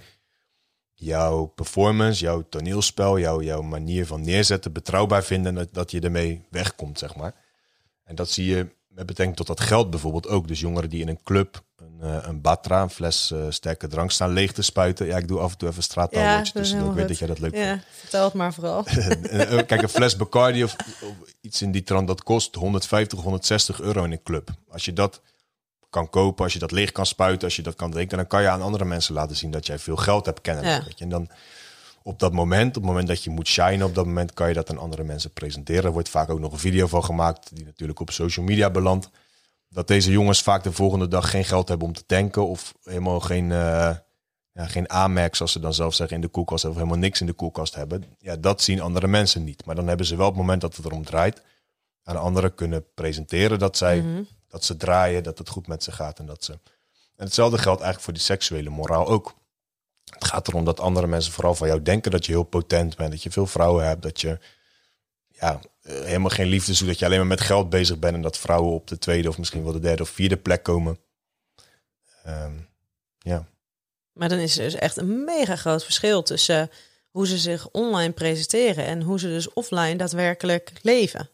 jouw 0.94 1.44
performance, 1.46 2.24
jouw 2.24 2.44
toneelspel, 2.48 3.18
jouw, 3.18 3.42
jouw 3.42 3.62
manier 3.62 4.06
van 4.06 4.20
neerzetten 4.20 4.72
betrouwbaar 4.72 5.24
vinden 5.24 5.52
en 5.52 5.64
dat, 5.64 5.74
dat 5.74 5.90
je 5.90 6.00
ermee 6.00 6.44
wegkomt, 6.50 6.98
zeg 6.98 7.16
maar. 7.16 7.34
En 8.04 8.14
dat 8.14 8.30
zie 8.30 8.46
je 8.46 8.68
met 8.98 9.06
betrekking 9.06 9.36
tot 9.36 9.46
dat 9.46 9.60
geld 9.60 9.90
bijvoorbeeld 9.90 10.28
ook. 10.28 10.48
Dus 10.48 10.60
jongeren 10.60 10.90
die 10.90 11.00
in 11.00 11.08
een 11.08 11.22
club 11.24 11.62
een, 11.76 11.98
eh, 12.00 12.28
een 12.28 12.40
batra, 12.40 12.82
een 12.82 12.90
fles 12.90 13.30
eh, 13.30 13.38
sterke 13.48 13.86
drank 13.86 14.10
staan 14.10 14.30
leeg 14.30 14.52
te 14.52 14.62
spuiten. 14.62 15.06
Ja, 15.06 15.16
ik 15.16 15.28
doe 15.28 15.38
af 15.38 15.52
en 15.52 15.58
toe 15.58 15.68
even 15.68 16.08
Ja, 16.10 16.36
dat 16.36 16.46
is 16.46 16.52
tussendoor. 16.52 16.88
Ik 16.88 16.94
weet 16.94 17.08
dat 17.08 17.18
jij 17.18 17.26
dat 17.26 17.38
leuk 17.38 17.54
vindt. 17.54 17.66
Ja, 17.66 17.80
vertel 17.90 18.24
het 18.24 18.34
maar 18.34 18.54
vooral. 18.54 18.84
Eh, 19.28 19.66
Kijk, 19.66 19.82
een 19.82 19.88
fles 19.88 20.16
Bacardi 20.16 20.64
of, 20.64 20.76
of 21.02 21.14
iets 21.40 21.62
in 21.62 21.72
die 21.72 21.82
trant, 21.82 22.06
dat 22.06 22.22
kost 22.22 22.54
150, 22.54 23.18
160 23.18 23.80
euro 23.80 24.04
in 24.04 24.12
een 24.12 24.22
club. 24.22 24.50
Als 24.68 24.84
je 24.84 24.92
dat 24.92 25.20
kan 25.90 26.10
kopen, 26.10 26.44
als 26.44 26.52
je 26.52 26.58
dat 26.58 26.70
leeg 26.70 26.92
kan 26.92 27.06
spuiten, 27.06 27.44
als 27.44 27.56
je 27.56 27.62
dat 27.62 27.74
kan 27.74 27.90
drinken, 27.90 28.16
dan 28.16 28.26
kan 28.26 28.42
je 28.42 28.48
aan 28.48 28.62
andere 28.62 28.84
mensen 28.84 29.14
laten 29.14 29.36
zien 29.36 29.50
dat 29.50 29.66
jij 29.66 29.78
veel 29.78 29.96
geld 29.96 30.26
hebt 30.26 30.40
kennen. 30.40 30.64
Ja. 30.64 30.84
Weet 30.84 30.98
je? 30.98 31.04
En 31.04 31.10
dan 31.10 31.28
op 32.08 32.18
dat 32.18 32.32
moment, 32.32 32.68
op 32.68 32.82
het 32.82 32.90
moment 32.90 33.08
dat 33.08 33.24
je 33.24 33.30
moet 33.30 33.48
shinen, 33.48 33.86
op 33.86 33.94
dat 33.94 34.06
moment 34.06 34.32
kan 34.34 34.48
je 34.48 34.54
dat 34.54 34.70
aan 34.70 34.78
andere 34.78 35.04
mensen 35.04 35.32
presenteren. 35.32 35.84
Er 35.84 35.92
wordt 35.92 36.08
vaak 36.08 36.30
ook 36.30 36.40
nog 36.40 36.52
een 36.52 36.58
video 36.58 36.86
van 36.86 37.04
gemaakt, 37.04 37.56
die 37.56 37.64
natuurlijk 37.64 38.00
op 38.00 38.10
social 38.10 38.44
media 38.44 38.70
belandt. 38.70 39.10
Dat 39.68 39.86
deze 39.86 40.10
jongens 40.10 40.42
vaak 40.42 40.62
de 40.62 40.72
volgende 40.72 41.08
dag 41.08 41.30
geen 41.30 41.44
geld 41.44 41.68
hebben 41.68 41.86
om 41.86 41.92
te 41.92 42.06
tanken 42.06 42.46
of 42.46 42.74
helemaal 42.82 43.20
geen, 43.20 43.52
eh 43.52 43.96
ja, 44.52 44.66
geen 44.66 44.90
Amex, 44.90 45.36
zoals 45.36 45.52
ze 45.52 45.60
dan 45.60 45.74
zelf 45.74 45.94
zeggen, 45.94 46.16
in 46.16 46.22
de 46.22 46.28
koelkast 46.28 46.62
hebben 46.62 46.80
of 46.80 46.86
helemaal 46.86 47.08
niks 47.08 47.20
in 47.20 47.26
de 47.26 47.32
koelkast 47.32 47.74
hebben. 47.74 48.04
Ja, 48.18 48.36
dat 48.36 48.62
zien 48.62 48.80
andere 48.80 49.06
mensen 49.06 49.44
niet. 49.44 49.64
Maar 49.64 49.74
dan 49.74 49.86
hebben 49.86 50.06
ze 50.06 50.16
wel 50.16 50.26
op 50.26 50.32
het 50.32 50.40
moment 50.40 50.60
dat 50.60 50.76
het 50.76 50.84
erom 50.84 51.04
draait, 51.04 51.42
aan 52.02 52.16
anderen 52.16 52.54
kunnen 52.54 52.84
presenteren 52.94 53.58
dat 53.58 53.76
zij 53.76 54.00
Mhm. 54.00 54.22
dat 54.48 54.64
ze 54.64 54.76
draaien, 54.76 55.22
dat 55.22 55.38
het 55.38 55.48
goed 55.48 55.66
met 55.66 55.82
ze 55.82 55.92
gaat 55.92 56.18
en 56.18 56.26
dat 56.26 56.44
ze. 56.44 56.52
En 57.16 57.24
hetzelfde 57.24 57.58
geldt 57.58 57.80
eigenlijk 57.80 58.04
voor 58.04 58.12
die 58.12 58.22
seksuele 58.22 58.70
moraal 58.70 59.06
ook. 59.06 59.34
Het 60.10 60.24
gaat 60.24 60.48
erom 60.48 60.64
dat 60.64 60.80
andere 60.80 61.06
mensen 61.06 61.32
vooral 61.32 61.54
van 61.54 61.68
jou 61.68 61.82
denken 61.82 62.10
dat 62.10 62.26
je 62.26 62.32
heel 62.32 62.42
potent 62.42 62.96
bent, 62.96 63.10
dat 63.10 63.22
je 63.22 63.30
veel 63.30 63.46
vrouwen 63.46 63.86
hebt, 63.86 64.02
dat 64.02 64.20
je 64.20 64.38
ja, 65.28 65.60
eh, 65.82 66.00
helemaal 66.00 66.30
geen 66.30 66.46
liefde 66.46 66.74
zoekt, 66.74 66.90
dat 66.90 66.98
je 66.98 67.04
alleen 67.04 67.18
maar 67.18 67.26
met 67.26 67.40
geld 67.40 67.70
bezig 67.70 67.98
bent 67.98 68.14
en 68.14 68.22
dat 68.22 68.38
vrouwen 68.38 68.72
op 68.72 68.86
de 68.86 68.98
tweede 68.98 69.28
of 69.28 69.38
misschien 69.38 69.62
wel 69.62 69.72
de 69.72 69.78
derde 69.78 70.02
of 70.02 70.08
vierde 70.08 70.36
plek 70.36 70.62
komen. 70.62 70.98
Ehm, 72.24 72.52
ja. 73.18 73.46
Maar 74.12 74.28
dan 74.28 74.38
is 74.38 74.58
er 74.58 74.64
dus 74.64 74.74
echt 74.74 74.96
een 74.96 75.24
mega 75.24 75.56
groot 75.56 75.84
verschil 75.84 76.22
tussen 76.22 76.70
hoe 77.10 77.26
ze 77.26 77.38
zich 77.38 77.70
online 77.70 78.12
presenteren 78.12 78.84
en 78.84 79.02
hoe 79.02 79.18
ze 79.18 79.26
dus 79.26 79.52
offline 79.52 79.96
daadwerkelijk 79.96 80.72
leven. 80.82 81.30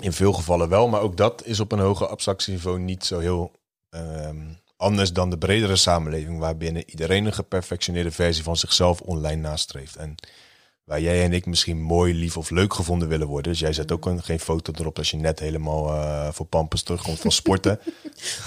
In 0.00 0.12
veel 0.12 0.32
gevallen 0.32 0.68
wel, 0.68 0.88
maar 0.88 1.00
ook 1.00 1.16
dat 1.16 1.44
is 1.44 1.60
op 1.60 1.72
een 1.72 1.78
hoger 1.78 2.06
abstractieniveau 2.06 2.78
niet 2.78 3.04
zo 3.04 3.18
heel 3.18 3.52
ehm, 3.90 4.48
anders 4.82 5.12
dan 5.12 5.30
de 5.30 5.38
bredere 5.38 5.76
samenleving, 5.76 6.38
waarbinnen 6.38 6.90
iedereen 6.90 7.24
een 7.24 7.32
geperfectioneerde 7.32 8.10
versie 8.10 8.42
van 8.42 8.56
zichzelf 8.56 9.00
online 9.00 9.40
nastreeft. 9.40 9.96
En 9.96 10.14
waar 10.84 11.00
jij 11.00 11.24
en 11.24 11.32
ik 11.32 11.46
misschien 11.46 11.82
mooi, 11.82 12.14
lief 12.14 12.36
of 12.36 12.50
leuk 12.50 12.74
gevonden 12.74 13.08
willen 13.08 13.26
worden. 13.26 13.52
Dus 13.52 13.60
jij 13.60 13.72
zet 13.72 13.92
ook 13.92 14.06
een, 14.06 14.22
geen 14.22 14.40
foto 14.40 14.72
erop 14.78 14.98
als 14.98 15.10
je 15.10 15.16
net 15.16 15.38
helemaal 15.38 15.88
eh, 15.88 16.32
voor 16.32 16.46
pampers 16.46 16.82
terugkomt 16.82 17.20
van 17.20 17.32
sporten. 17.32 17.80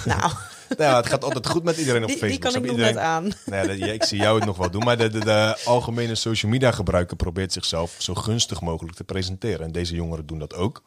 Nou, 0.06 0.32
nou, 0.78 0.96
het 0.96 1.08
gaat 1.08 1.24
altijd 1.24 1.48
goed 1.48 1.64
met 1.64 1.78
iedereen 1.78 2.02
op 2.02 2.08
die, 2.08 2.18
Facebook. 2.18 2.42
die 2.42 2.52
kan 2.52 2.64
ik 2.64 2.70
nog 2.70 2.78
net 2.78 2.98
aan. 2.98 3.32
Nou 3.46 3.74
ja, 3.78 3.86
ik 3.86 4.04
zie 4.04 4.20
jou 4.20 4.36
het 4.36 4.46
nog 4.46 4.58
wel 4.58 4.72
doen. 4.72 4.84
Maar 4.84 4.98
de, 4.98 5.10
de, 5.10 5.20
de 5.20 5.58
algemene 5.66 6.16
social 6.16 6.52
media 6.52 6.72
gebruiker 6.72 7.16
probeert 7.16 7.54
zichzelf 7.54 7.96
zo 7.98 8.14
gunstig 8.14 8.62
mogelijk 8.62 8.98
te 8.98 9.04
presenteren. 9.04 9.66
En 9.66 9.72
deze 9.72 9.96
jongeren 9.96 10.26
doen 10.26 10.40
dat 10.40 10.56
ook. 10.56 10.84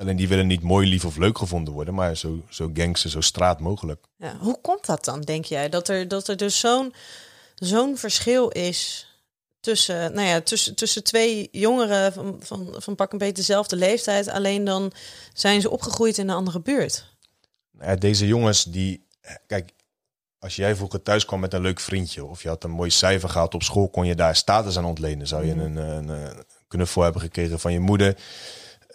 Alleen 0.00 0.16
die 0.16 0.28
willen 0.28 0.46
niet 0.46 0.62
mooi, 0.62 0.88
lief 0.88 1.04
of 1.04 1.16
leuk 1.16 1.38
gevonden 1.38 1.74
worden, 1.74 1.94
maar 1.94 2.16
zo, 2.16 2.44
zo 2.48 2.70
gangster, 2.74 3.10
zo 3.10 3.20
straat 3.20 3.60
mogelijk. 3.60 4.06
Ja, 4.16 4.36
hoe 4.38 4.58
komt 4.60 4.86
dat 4.86 5.04
dan, 5.04 5.20
denk 5.20 5.44
jij? 5.44 5.68
Dat 5.68 5.88
er, 5.88 6.08
dat 6.08 6.28
er 6.28 6.36
dus 6.36 6.60
zo'n 6.60 6.94
zo'n 7.54 7.96
verschil 7.96 8.48
is 8.48 9.06
tussen, 9.60 10.14
nou 10.14 10.26
ja, 10.26 10.40
tussen, 10.40 10.74
tussen 10.74 11.04
twee 11.04 11.48
jongeren 11.50 12.12
van, 12.12 12.36
van, 12.40 12.74
van 12.78 12.94
pak 12.94 13.12
een 13.12 13.18
beetje 13.18 13.34
dezelfde 13.34 13.76
leeftijd. 13.76 14.28
Alleen 14.28 14.64
dan 14.64 14.92
zijn 15.32 15.60
ze 15.60 15.70
opgegroeid 15.70 16.18
in 16.18 16.28
een 16.28 16.36
andere 16.36 16.60
buurt. 16.60 17.04
Nou 17.70 17.90
ja, 17.90 17.96
deze 17.96 18.26
jongens 18.26 18.64
die, 18.64 19.06
kijk, 19.46 19.72
als 20.38 20.56
jij 20.56 20.76
vroeger 20.76 21.02
thuis 21.02 21.24
kwam 21.24 21.40
met 21.40 21.54
een 21.54 21.62
leuk 21.62 21.80
vriendje 21.80 22.24
of 22.24 22.42
je 22.42 22.48
had 22.48 22.64
een 22.64 22.70
mooi 22.70 22.90
cijfer 22.90 23.28
gehad 23.28 23.54
op 23.54 23.62
school, 23.62 23.88
kon 23.88 24.06
je 24.06 24.14
daar 24.14 24.36
status 24.36 24.78
aan 24.78 24.84
ontlenen. 24.84 25.26
Zou 25.26 25.46
je 25.46 25.52
een, 25.52 25.76
een, 25.76 26.08
een 26.08 26.44
knuffel 26.68 27.02
hebben 27.02 27.20
gekregen 27.20 27.60
van 27.60 27.72
je 27.72 27.80
moeder. 27.80 28.16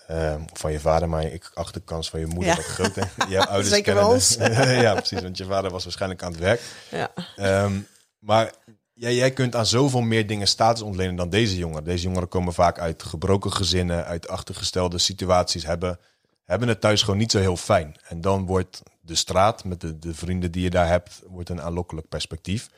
Eh, 0.08 0.36
of 0.52 0.60
van 0.60 0.72
je 0.72 0.80
vader, 0.80 1.10
maar 1.10 1.24
ik 1.24 1.52
acht 1.54 1.74
de 1.74 1.80
kans 1.80 2.10
van 2.10 2.20
je 2.20 2.26
moeder 2.26 2.46
Ja. 2.50 2.56
wat 2.56 2.66
groter. 2.66 3.10
Je 3.30 3.46
ouders 3.48 3.70
Zeker 3.70 3.94
kennen 3.94 4.20
de- 4.76 4.82
ja, 4.88 4.94
precies, 4.94 5.22
want 5.22 5.38
je 5.38 5.46
vader 5.46 5.72
was 5.72 5.84
waarschijnlijk 5.84 6.24
aan 6.24 6.32
het 6.32 6.40
werk. 6.42 6.62
Ja. 6.92 7.12
Ehm, 7.36 7.80
maar 8.20 8.54
jij, 8.94 9.16
jij 9.16 9.32
kunt 9.32 9.56
aan 9.56 9.66
zoveel 9.66 10.02
meer 10.02 10.28
dingen 10.28 10.48
status 10.48 10.82
ontlenen 10.82 11.16
dan 11.16 11.30
deze 11.30 11.58
jongeren. 11.58 11.84
Deze 11.84 12.04
jongeren 12.04 12.28
komen 12.28 12.54
vaak 12.54 12.80
uit 12.80 13.04
gebroken 13.04 13.54
gezinnen, 13.54 14.06
uit 14.06 14.28
achtergestelde 14.28 14.98
situaties, 14.98 15.66
hebben, 15.66 16.00
hebben 16.44 16.68
het 16.68 16.82
thuis 16.82 17.02
gewoon 17.02 17.20
niet 17.20 17.32
zo 17.32 17.40
heel 17.40 17.58
fijn. 17.58 17.96
En 18.08 18.22
dan 18.22 18.46
wordt 18.46 18.82
de 19.02 19.16
straat 19.16 19.64
met 19.64 19.82
de, 19.82 20.00
de 20.00 20.14
vrienden 20.14 20.52
die 20.52 20.64
je 20.64 20.70
daar 20.70 20.88
hebt, 20.88 21.22
wordt 21.28 21.50
een 21.50 21.62
aanlokkelijk 21.62 22.10
perspectief. 22.10 22.70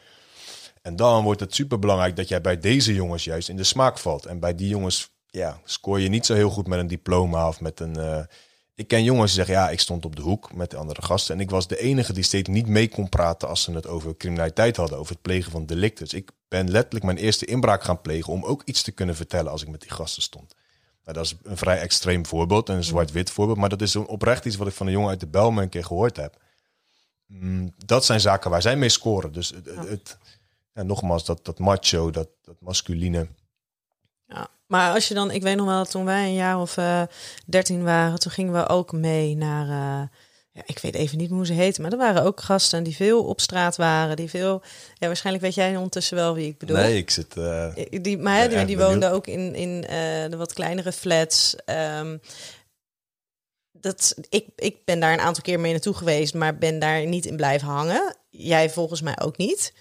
En 0.82 0.96
dan 0.96 1.24
wordt 1.24 1.40
het 1.40 1.56
superbelangrijk 1.56 2.16
dat 2.16 2.28
jij 2.28 2.42
bij 2.42 2.60
deze 2.60 2.94
jongens 2.94 3.24
juist 3.24 3.50
in 3.50 3.56
de 3.56 3.64
smaak 3.64 3.98
valt. 3.98 4.26
En 4.26 4.40
bij 4.40 4.56
die 4.56 4.68
jongens 4.70 5.10
ja, 5.28 5.60
scoor 5.64 6.00
je 6.00 6.10
niet 6.10 6.26
zo 6.26 6.34
heel 6.34 6.50
goed 6.50 6.68
met 6.68 6.80
een 6.80 6.88
diploma 6.88 7.48
of 7.48 7.62
met 7.62 7.80
een... 7.80 7.96
eh, 7.96 8.24
ik 8.76 8.88
ken 8.88 9.04
jongens 9.04 9.34
die 9.34 9.44
zeggen, 9.46 9.64
ja, 9.64 9.70
ik 9.70 9.80
stond 9.80 10.06
op 10.06 10.16
de 10.16 10.22
hoek 10.22 10.54
met 10.54 10.72
de 10.72 10.78
andere 10.78 11.02
gasten. 11.02 11.36
En 11.36 11.42
ik 11.42 11.50
was 11.50 11.68
de 11.68 11.80
enige 11.80 12.14
die 12.14 12.24
steeds 12.24 12.50
niet 12.50 12.68
mee 12.68 12.90
kon 12.90 13.10
praten 13.10 13.48
als 13.48 13.62
ze 13.64 13.72
het 13.72 13.88
over 13.88 14.18
criminaliteit 14.18 14.78
hadden, 14.78 14.98
over 14.98 15.12
het 15.12 15.22
plegen 15.22 15.52
van 15.52 15.66
delicten. 15.66 16.04
Dus 16.04 16.14
ik 16.14 16.32
ben 16.48 16.72
letterlijk 16.72 17.06
mijn 17.06 17.18
eerste 17.18 17.46
inbraak 17.46 17.84
gaan 17.84 18.02
plegen 18.02 18.34
om 18.34 18.44
ook 18.46 18.62
iets 18.66 18.82
te 18.82 18.92
kunnen 18.92 19.16
vertellen 19.16 19.52
als 19.52 19.62
ik 19.62 19.68
met 19.68 19.82
die 19.82 19.92
gasten 19.92 20.22
stond. 20.22 20.56
Nou, 21.04 21.18
dat 21.18 21.26
is 21.26 21.36
een 21.44 21.58
vrij 21.58 21.80
extreem 21.80 22.26
voorbeeld, 22.26 22.70
een 22.70 22.84
zwart-wit 22.84 23.30
voorbeeld. 23.32 23.58
Maar 23.58 23.70
dat 23.70 23.82
is 23.82 23.94
een 23.94 24.08
oprecht 24.08 24.46
iets 24.46 24.56
wat 24.56 24.68
ik 24.68 24.74
van 24.74 24.86
een 24.88 24.92
jongen 24.94 25.10
uit 25.10 25.20
de 25.20 25.28
Belmen 25.28 25.64
een 25.64 25.70
keer 25.70 25.86
gehoord 25.86 26.16
heb. 26.18 26.42
Mm, 27.26 27.74
dat 27.86 28.06
zijn 28.06 28.20
zaken 28.20 28.50
waar 28.50 28.62
zij 28.62 28.76
mee 28.78 28.90
scoren. 28.90 29.32
Dus 29.32 29.50
het, 29.50 29.66
het, 29.66 29.90
het- 29.90 30.18
ja, 30.74 30.84
nogmaals, 30.84 31.26
dat, 31.26 31.46
dat 31.46 31.60
macho, 31.60 32.12
dat, 32.12 32.28
dat 32.42 32.56
masculine. 32.60 33.28
Ja, 34.28 34.48
maar 34.68 34.94
als 34.94 35.08
je 35.08 35.14
dan, 35.14 35.32
ik 35.32 35.42
weet 35.42 35.56
nog 35.56 35.66
wel, 35.66 35.86
toen 35.86 36.06
wij 36.06 36.24
een 36.26 36.34
jaar 36.34 36.60
of 36.62 36.78
eh, 36.78 37.02
dertien 37.46 37.84
waren, 37.84 38.20
toen 38.20 38.32
gingen 38.32 38.54
we 38.54 38.68
ook 38.68 38.92
mee 38.92 39.36
naar, 39.36 39.64
eh, 39.64 40.08
ja, 40.52 40.62
ik 40.66 40.80
weet 40.80 40.96
even 40.96 41.18
niet 41.18 41.30
hoe 41.30 41.46
ze 41.46 41.54
heten, 41.54 41.82
maar 41.82 41.92
er 41.92 41.98
waren 41.98 42.24
ook 42.24 42.42
gasten 42.42 42.84
die 42.84 42.96
veel 42.96 43.24
op 43.24 43.42
straat 43.42 43.76
waren, 43.76 44.16
die 44.16 44.30
veel, 44.30 44.62
ja, 44.94 45.08
waarschijnlijk 45.08 45.46
weet 45.46 45.56
jij 45.56 45.76
ondertussen 45.76 46.16
wel 46.18 46.34
wie 46.34 46.48
ik 46.48 46.58
bedoel. 46.58 46.78
Nee, 46.78 46.98
ik 46.98 47.10
zit... 47.10 47.38
eh, 47.38 48.02
Die, 48.02 48.18
maar 48.18 48.50
ben 48.50 48.68
die, 48.68 48.78
woonden 48.78 49.12
ook 49.12 49.28
in, 49.28 49.56
in 49.56 49.82
de 50.30 50.38
wat 50.38 50.54
kleinere 50.54 50.92
flats. 50.92 51.56
Ehm, 51.66 52.18
dat, 53.72 54.16
ik, 54.30 54.46
ik 54.56 54.86
ben 54.86 55.00
daar 55.00 55.14
een 55.14 55.20
aantal 55.20 55.44
keer 55.44 55.60
mee 55.60 55.72
naartoe 55.72 55.94
geweest, 55.94 56.34
maar 56.34 56.58
ben 56.58 56.80
daar 56.80 57.06
niet 57.06 57.26
in 57.26 57.36
blijven 57.36 57.68
hangen. 57.68 58.16
Jij 58.30 58.70
volgens 58.70 59.02
mij 59.02 59.20
ook 59.22 59.38
niet. 59.38 59.74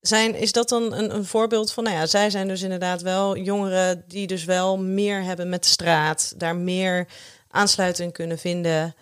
Zijn, 0.00 0.34
is 0.34 0.52
dat 0.52 0.68
dan 0.68 0.92
een, 0.92 1.14
een 1.14 1.24
voorbeeld 1.24 1.72
van, 1.72 1.84
nou 1.84 1.96
ja, 1.96 2.06
zij 2.06 2.30
zijn 2.30 2.48
dus 2.48 2.62
inderdaad 2.62 3.02
wel 3.02 3.36
jongeren 3.36 4.04
die 4.06 4.26
dus 4.26 4.44
wel 4.44 4.78
meer 4.78 5.22
hebben 5.22 5.48
met 5.48 5.62
de 5.62 5.68
straat, 5.68 6.34
daar 6.36 6.56
meer 6.56 7.08
aansluiting 7.48 8.12
kunnen 8.12 8.38
vinden. 8.38 8.94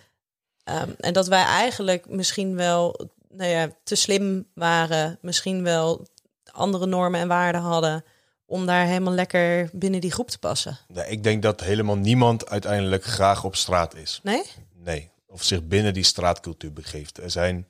Ehm, 0.64 0.90
en 0.98 1.12
dat 1.12 1.26
wij 1.26 1.44
eigenlijk 1.44 2.08
misschien 2.08 2.56
wel 2.56 3.10
nou 3.28 3.50
ja, 3.50 3.68
te 3.82 3.94
slim 3.94 4.46
waren, 4.54 5.18
misschien 5.20 5.62
wel 5.62 6.06
andere 6.50 6.86
normen 6.86 7.20
en 7.20 7.28
waarden 7.28 7.60
hadden 7.60 8.04
om 8.46 8.66
daar 8.66 8.86
helemaal 8.86 9.12
lekker 9.12 9.68
binnen 9.72 10.00
die 10.00 10.12
groep 10.12 10.30
te 10.30 10.38
passen. 10.38 10.78
nee, 10.88 11.08
ik 11.08 11.22
denk 11.22 11.42
dat 11.42 11.60
helemaal 11.60 11.96
niemand 11.96 12.48
uiteindelijk 12.48 13.04
graag 13.04 13.44
op 13.44 13.56
straat 13.56 13.94
is. 13.94 14.20
Nee? 14.22 14.42
Nee, 14.74 15.10
of 15.26 15.42
zich 15.42 15.64
binnen 15.64 15.94
die 15.94 16.04
straatcultuur 16.04 16.72
begeeft. 16.72 17.18
Er 17.18 17.30
zijn 17.30 17.66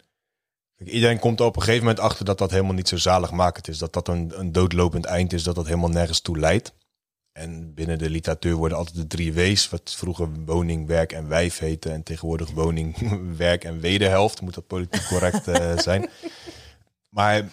iedereen 0.84 1.18
komt 1.18 1.40
er 1.40 1.46
op 1.46 1.56
een 1.56 1.62
gegeven 1.62 1.84
moment 1.86 2.04
achter 2.04 2.24
dat 2.24 2.38
dat 2.38 2.50
helemaal 2.50 2.74
niet 2.74 2.88
zo 2.88 2.96
zaligmakend 2.96 3.68
is. 3.68 3.78
Dat 3.78 3.92
dat 3.92 4.08
een, 4.08 4.32
een 4.36 4.52
doodlopend 4.52 5.04
eind 5.04 5.32
is, 5.32 5.42
dat 5.42 5.54
dat 5.54 5.66
helemaal 5.66 5.88
nergens 5.88 6.20
toe 6.20 6.38
leidt. 6.38 6.74
En 7.32 7.74
binnen 7.74 7.98
de 7.98 8.10
literatuur 8.10 8.54
worden 8.54 8.78
altijd 8.78 8.96
de 8.96 9.06
drie 9.06 9.32
W's, 9.32 9.68
wat 9.68 9.94
vroeger 9.96 10.28
woning, 10.44 10.86
werk 10.86 11.12
en 11.12 11.28
wijf 11.28 11.58
heette. 11.58 11.90
En 11.90 12.02
tegenwoordig 12.02 12.50
woning, 12.50 12.96
werk 13.36 13.64
en 13.64 13.80
wederhelft, 13.80 14.40
moet 14.40 14.54
dat 14.54 14.66
politiek 14.66 15.06
correct 15.06 15.48
eh, 15.48 15.78
zijn. 15.88 16.08
Maar 17.08 17.48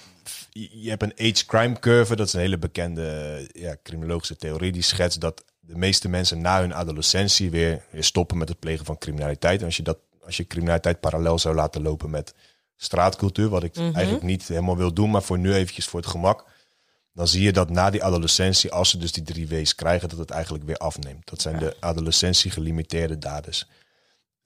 je 0.51 0.89
hebt 0.89 1.03
een 1.03 1.13
age 1.17 1.45
crime 1.45 1.79
curve, 1.79 2.15
dat 2.15 2.27
is 2.27 2.33
een 2.33 2.39
hele 2.39 2.57
bekende 2.57 3.47
ja, 3.51 3.75
criminologische 3.83 4.35
theorie. 4.35 4.71
Die 4.71 4.81
schetst 4.81 5.21
dat 5.21 5.43
de 5.59 5.77
meeste 5.77 6.09
mensen 6.09 6.41
na 6.41 6.59
hun 6.59 6.73
adolescentie 6.73 7.49
weer, 7.49 7.85
weer 7.91 8.03
stoppen 8.03 8.37
met 8.37 8.49
het 8.49 8.59
plegen 8.59 8.85
van 8.85 8.97
criminaliteit. 8.97 9.59
En 9.59 9.65
als 9.65 9.77
je, 9.77 9.83
dat, 9.83 9.97
als 10.25 10.37
je 10.37 10.47
criminaliteit 10.47 10.99
parallel 10.99 11.39
zou 11.39 11.55
laten 11.55 11.81
lopen 11.81 12.09
met 12.09 12.33
straatcultuur, 12.83 13.49
wat 13.49 13.63
ik 13.63 13.75
eigenlijk 13.77 14.23
niet 14.23 14.47
helemaal 14.47 14.77
wil 14.77 14.93
doen, 14.93 15.11
maar 15.11 15.23
voor 15.23 15.39
nu 15.39 15.53
eventjes 15.53 15.85
voor 15.85 15.99
het 15.99 16.09
gemak 16.09 16.45
dan 17.13 17.27
zie 17.27 17.41
je 17.41 17.51
dat 17.51 17.69
na 17.69 17.89
die 17.89 18.03
adolescentie, 18.03 18.71
als 18.71 18.89
ze 18.89 18.97
dus 18.97 19.11
die 19.11 19.23
drie 19.23 19.47
W's 19.47 19.75
krijgen, 19.75 20.09
dat 20.09 20.17
het 20.17 20.29
eigenlijk 20.29 20.63
weer 20.63 20.77
afneemt. 20.77 21.29
Dat 21.29 21.41
zijn 21.41 21.59
de 21.59 21.75
adolescentie 21.79 22.51
gelimiteerde 22.51 23.17
daders. 23.17 23.67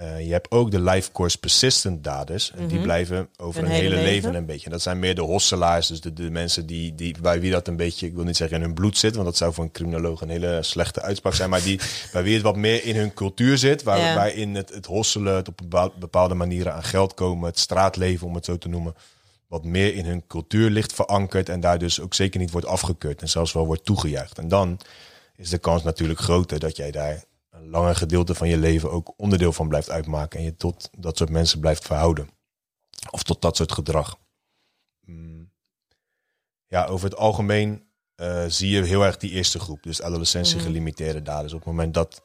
Uh, 0.01 0.25
je 0.25 0.31
hebt 0.31 0.51
ook 0.51 0.71
de 0.71 0.81
life 0.81 1.11
course 1.11 1.37
persistent 1.37 2.03
daders. 2.03 2.51
En 2.51 2.67
die 2.67 2.81
blijven 2.81 3.29
over 3.37 3.63
een, 3.63 3.69
hele, 3.69 3.95
leven. 3.95 4.35
een 4.35 4.45
beetje. 4.45 4.65
En 4.65 4.71
dat 4.71 4.81
zijn 4.81 4.99
meer 4.99 5.15
de 5.15 5.21
hosselaars. 5.21 5.87
Dus 5.87 6.01
de, 6.01 6.13
de 6.13 6.31
mensen 6.31 6.65
die, 6.65 6.95
die, 6.95 7.15
bij 7.21 7.39
wie 7.39 7.51
dat 7.51 7.67
een 7.67 7.75
beetje, 7.75 8.07
ik 8.07 8.13
wil 8.13 8.23
niet 8.23 8.37
zeggen 8.37 8.57
in 8.57 8.63
hun 8.63 8.73
bloed 8.73 8.97
zit. 8.97 9.13
Want 9.13 9.25
dat 9.25 9.37
zou 9.37 9.53
voor 9.53 9.63
een 9.63 9.71
criminoloog 9.71 10.21
een 10.21 10.29
hele 10.29 10.63
slechte 10.63 11.01
uitspraak 11.01 11.33
zijn. 11.33 11.49
Maar 11.49 11.63
die, 11.63 11.79
bij 12.13 12.23
wie 12.23 12.33
het 12.33 12.43
wat 12.43 12.55
meer 12.55 12.85
in 12.85 12.95
hun 12.95 13.13
cultuur 13.13 13.57
zit. 13.57 13.83
Waar, 13.83 13.99
ja. 13.99 14.15
Waarin 14.15 14.55
het, 14.55 14.73
het 14.73 14.85
hosselen, 14.85 15.35
het 15.35 15.47
op 15.47 15.91
bepaalde 15.99 16.33
manieren 16.33 16.73
aan 16.73 16.83
geld 16.83 17.13
komen. 17.13 17.49
Het 17.49 17.59
straatleven, 17.59 18.27
om 18.27 18.35
het 18.35 18.45
zo 18.45 18.57
te 18.57 18.69
noemen 18.69 18.95
wat 19.47 19.63
meer 19.63 19.95
in 19.95 20.05
hun 20.05 20.23
cultuur 20.27 20.69
ligt 20.69 20.93
verankerd 20.93 21.49
en 21.49 21.59
daar 21.59 21.77
dus 21.77 22.01
ook 22.01 22.13
zeker 22.13 22.39
niet 22.39 22.51
wordt 22.51 22.67
afgekeurd 22.67 23.21
en 23.21 23.29
zelfs 23.29 23.53
wel 23.53 23.65
wordt 23.65 23.85
toegejuicht. 23.85 24.37
En 24.37 24.47
dan 24.47 24.79
is 25.35 25.49
de 25.49 25.57
kans 25.57 25.83
natuurlijk 25.83 26.19
groter 26.19 26.59
dat 26.59 26.75
jij 26.75 26.91
daar 26.91 27.23
langer 27.69 27.95
gedeelte 27.95 28.35
van 28.35 28.47
je 28.47 28.57
leven 28.57 28.91
ook 28.91 29.13
onderdeel 29.17 29.53
van 29.53 29.67
blijft 29.67 29.89
uitmaken 29.89 30.39
en 30.39 30.45
je 30.45 30.55
tot 30.55 30.89
dat 30.97 31.17
soort 31.17 31.29
mensen 31.29 31.59
blijft 31.59 31.85
verhouden. 31.85 32.29
Of 33.11 33.23
tot 33.23 33.41
dat 33.41 33.55
soort 33.55 33.71
gedrag. 33.71 34.19
Mm. 35.01 35.51
Ja, 36.65 36.85
over 36.85 37.09
het 37.09 37.17
algemeen 37.17 37.87
uh, 38.15 38.43
zie 38.47 38.69
je 38.69 38.83
heel 38.83 39.05
erg 39.05 39.17
die 39.17 39.31
eerste 39.31 39.59
groep, 39.59 39.83
dus 39.83 40.01
adolescentie 40.01 40.59
gelimiteerde 40.59 41.21
daders. 41.21 41.53
Op 41.53 41.59
het 41.59 41.67
moment 41.67 41.93
dat 41.93 42.21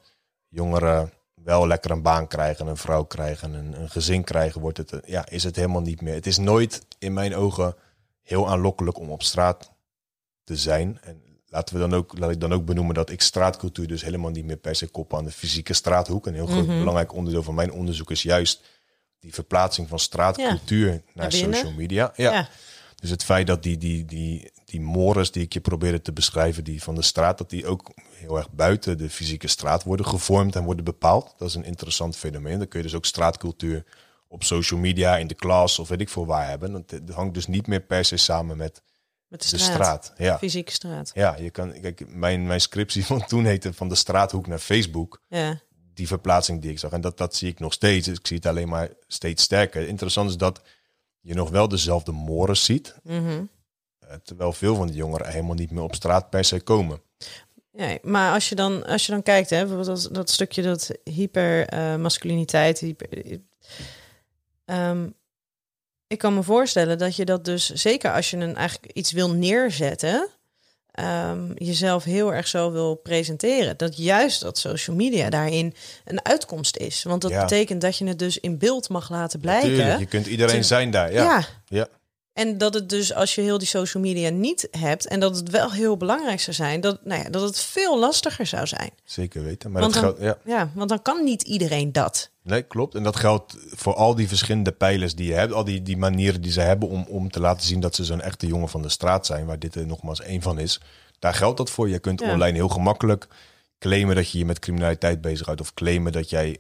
jongeren 0.49 1.13
wel 1.35 1.67
lekker 1.67 1.91
een 1.91 2.03
baan 2.03 2.29
krijgen, 2.29 2.67
een 2.67 2.77
vrouw 2.77 3.05
krijgen, 3.05 3.53
een, 3.53 3.81
een 3.81 3.91
gezin 3.91 4.25
krijgen, 4.25 4.61
wordt 4.61 4.79
het, 4.79 5.01
ja, 5.07 5.29
is 5.29 5.45
het 5.45 5.57
helemaal 5.57 5.81
niet 5.81 6.01
meer. 6.01 6.15
Het 6.15 6.27
is 6.27 6.39
nooit 6.39 6.87
in 6.99 7.13
mijn 7.13 7.35
ogen 7.35 7.75
heel 8.23 8.49
aanlokkelijk 8.49 8.99
om 8.99 9.11
op 9.11 9.23
straat 9.23 9.73
te 10.45 10.57
zijn. 10.57 10.99
En 11.03 11.32
laten 11.53 11.75
we 11.75 11.81
dan 11.81 11.95
ook, 11.95 12.19
laat 12.19 12.31
ik 12.31 12.41
dan 12.41 12.53
ook 12.53 12.65
benoemen 12.65 12.95
dat 12.95 13.11
ik 13.11 13.21
straatcultuur 13.21 13.87
dus 13.87 14.03
helemaal 14.03 14.31
niet 14.31 14.45
meer 14.45 14.57
per 14.57 14.75
se 14.75 14.87
kop 14.87 15.15
aan 15.15 15.25
de 15.25 15.31
fysieke 15.31 15.73
straathoek. 15.73 16.27
Een 16.27 16.35
heel 16.35 16.47
groot 16.47 16.67
mhm. 16.67 16.79
belangrijk 16.79 17.15
onderdeel 17.15 17.43
van 17.43 17.55
mijn 17.55 17.73
onderzoek 17.73 18.11
is 18.11 18.23
juist 18.23 18.63
die 19.21 19.35
verplaatsing 19.35 19.89
van 19.89 19.99
straatcultuur 19.99 21.03
naar 21.15 21.33
social 21.33 21.73
media. 21.73 22.13
Ja. 22.17 22.49
Dus 22.97 23.11
het 23.11 23.25
feit 23.25 23.47
dat 23.47 23.63
die, 23.63 23.79
die, 23.79 24.05
die, 24.05 24.53
die 24.65 24.81
mores 24.81 25.31
die 25.31 25.43
ik 25.43 25.53
je 25.53 25.61
probeerde 25.61 26.03
te 26.03 26.13
beschrijven, 26.13 26.65
die 26.65 26.83
van 26.83 26.95
de 26.95 27.03
straat, 27.03 27.39
dat 27.39 27.51
die 27.51 27.67
ook 27.67 27.93
heel 28.13 28.37
erg 28.37 28.51
buiten 28.51 28.99
de 28.99 29.11
fysieke 29.11 29.49
straat 29.49 29.83
worden 29.83 30.07
gevormd 30.07 30.57
en 30.57 30.65
worden 30.65 30.85
bepaald. 30.85 31.35
Dat 31.39 31.49
is 31.49 31.55
een 31.55 31.65
interessant 31.65 32.17
fenomeen. 32.17 32.59
Dan 32.59 32.69
kun 32.69 32.79
je 32.79 32.85
dus 32.85 32.95
ook 32.95 33.05
straatcultuur 33.05 33.85
op 34.29 34.45
social 34.45 34.81
media, 34.81 35.17
in 35.17 35.27
de 35.27 35.35
klas 35.35 35.79
of 35.79 35.89
weet 35.89 36.01
ik 36.01 36.09
veel 36.09 36.27
waar 36.27 36.49
hebben. 36.49 36.73
Het 36.73 37.11
hangt 37.11 37.35
dus 37.35 37.47
niet 37.47 37.67
meer 37.67 37.81
per 37.81 38.05
se 38.05 38.17
samen 38.17 38.57
met, 38.57 38.83
met 39.33 39.51
de 39.51 39.59
straat. 39.59 39.67
De 39.67 39.73
straat. 39.73 40.13
Ja. 40.17 40.39
Fysieke 40.39 40.73
straat. 40.73 41.11
Ja, 41.15 41.37
je 41.39 41.51
kan, 41.51 41.81
kijk, 41.81 42.05
mijn, 42.09 42.47
mijn 42.47 42.61
scriptie 42.61 43.07
van 43.11 43.27
toen 43.27 43.45
heette 43.45 43.73
van 43.73 43.89
de 43.89 43.95
straathoek 43.95 44.47
naar 44.47 44.59
Facebook. 44.59 45.23
Ja. 45.29 45.61
Die 45.95 46.07
verplaatsing 46.07 46.61
die 46.61 46.71
ik 46.71 46.79
zag. 46.79 46.91
En 46.91 47.01
dat, 47.01 47.19
dat 47.19 47.35
zie 47.35 47.49
ik 47.49 47.59
nog 47.59 47.73
steeds. 47.73 48.09
Ik 48.09 48.27
zie 48.27 48.37
het 48.37 48.47
alleen 48.47 48.69
maar 48.69 48.89
steeds 49.07 49.43
sterker. 49.43 49.89
Interessant 49.89 50.31
is 50.31 50.37
dat 50.37 50.61
je 51.21 51.35
nog 51.35 51.51
wel 51.51 51.69
dezelfde 51.69 52.13
mores 52.13 52.65
ziet. 52.65 52.95
Mm 53.03 53.51
Terwijl 54.23 54.53
veel 54.53 54.75
van 54.75 54.87
die 54.87 54.97
jongeren 54.97 55.31
helemaal 55.31 55.55
niet 55.55 55.71
meer 55.71 55.83
op 55.83 55.95
straat 55.95 56.31
per 56.31 56.45
se 56.45 56.61
komen. 56.61 57.03
Ja, 57.73 57.99
maar 58.03 58.33
als 58.33 58.49
je 58.49 58.55
dan, 58.55 58.87
als 58.87 59.07
je 59.07 59.13
dan 59.13 59.23
kijkt, 59.23 59.51
hè, 59.51 59.67
bijvoorbeeld 59.67 60.03
dat, 60.03 60.15
dat 60.15 60.31
stukje 60.31 60.63
dat 60.63 60.91
hypermasculiniteit, 61.05 62.83
uh, 62.83 62.89
hyper, 62.89 63.41
um, 64.65 65.15
ik 66.13 66.19
kan 66.19 66.35
me 66.35 66.43
voorstellen 66.43 66.99
dat 66.99 67.17
je 67.17 67.25
dat 67.25 67.45
dus, 67.45 67.71
zeker 67.71 68.13
als 68.13 68.31
je 68.31 68.37
een 68.37 68.57
eigenlijk 68.57 68.93
iets 68.93 69.13
wil 69.13 69.31
neerzetten, 69.31 70.29
um, 71.01 71.53
jezelf 71.55 72.05
heel 72.05 72.35
erg 72.35 72.49
zo 72.49 72.73
wil 72.73 72.95
presenteren. 72.95 73.77
Dat 73.77 73.97
juist 73.97 74.41
dat 74.41 74.59
social 74.59 74.97
media 74.97 75.31
daarin 75.31 75.75
een 76.05 76.25
uitkomst 76.25 76.77
is. 76.77 77.03
Want 77.03 77.23
dat 77.23 77.33
betekent 77.33 77.81
dat 77.81 77.97
je 77.97 78.07
het 78.07 78.19
dus 78.19 78.39
in 78.39 78.59
beeld 78.59 78.89
mag 78.89 79.11
laten 79.11 79.41
blijken. 79.41 79.99
je 79.99 80.07
kunt 80.07 80.27
iedereen 80.27 80.65
zijn 80.65 80.91
daar. 80.91 81.13
Ja. 81.13 81.23
ja. 81.23 81.45
ja. 81.67 81.89
En 82.33 82.59
dat 82.59 82.75
het 82.75 82.89
dus 82.89 83.15
als 83.15 83.35
je 83.35 83.41
heel 83.41 83.59
die 83.59 83.69
social 83.69 84.03
media 84.03 84.29
niet 84.29 84.69
hebt 84.71 85.07
en 85.07 85.21
dat 85.21 85.37
het 85.37 85.51
wel 85.51 85.73
heel 85.73 85.97
belangrijk 85.97 86.41
zou 86.41 86.57
zijn, 86.57 86.81
dat, 86.81 87.05
nou 87.05 87.23
ja, 87.23 87.31
dat 87.31 87.43
het 87.43 87.61
veel 87.61 87.99
lastiger 87.99 88.47
zou 88.47 88.67
zijn. 88.67 88.91
Zeker 89.05 89.45
weten. 89.45 89.71
Maar 89.71 89.83
want 89.83 89.95
dat 89.95 90.03
geldt, 90.03 90.21
ja. 90.21 90.39
ja, 90.45 90.71
want 90.75 90.89
dan 90.89 91.03
kan 91.03 91.25
niet 91.25 91.43
iedereen 91.43 91.93
dat. 91.93 92.32
Nee, 92.43 92.63
klopt. 92.63 92.95
En 92.95 93.03
dat 93.03 93.17
geldt 93.17 93.57
voor 93.69 93.95
al 93.95 94.15
die 94.15 94.29
verschillende 94.29 94.73
pijlers 94.73 95.15
die 95.15 95.27
je 95.27 95.35
hebt, 95.35 95.53
al 95.53 95.65
die, 95.65 95.83
die 95.83 95.97
manieren 95.97 96.41
die 96.41 96.53
ze 96.53 96.61
hebben 96.61 96.89
om, 96.89 97.05
om 97.09 97.31
te 97.31 97.41
laten 97.41 97.67
zien 97.67 97.81
dat 97.81 97.95
ze 97.95 98.05
zo'n 98.05 98.21
echte 98.21 98.47
jongen 98.47 98.69
van 98.69 98.83
de 98.83 98.89
straat 98.89 99.27
zijn, 99.27 99.47
waar 99.47 99.59
dit 99.59 99.75
er 99.75 99.87
nogmaals 99.87 100.21
één 100.21 100.43
van 100.43 100.59
is. 100.59 100.81
Daar 101.19 101.35
geldt 101.35 101.57
dat 101.57 101.71
voor. 101.71 101.89
Je 101.89 101.99
kunt 101.99 102.23
online 102.23 102.53
heel 102.53 102.69
gemakkelijk 102.69 103.29
claimen 103.79 104.15
dat 104.15 104.31
je 104.31 104.39
je 104.39 104.45
met 104.45 104.59
criminaliteit 104.59 105.21
bezighoudt 105.21 105.61
of 105.61 105.75
claimen 105.75 106.13
dat 106.13 106.31
jij 106.31 106.59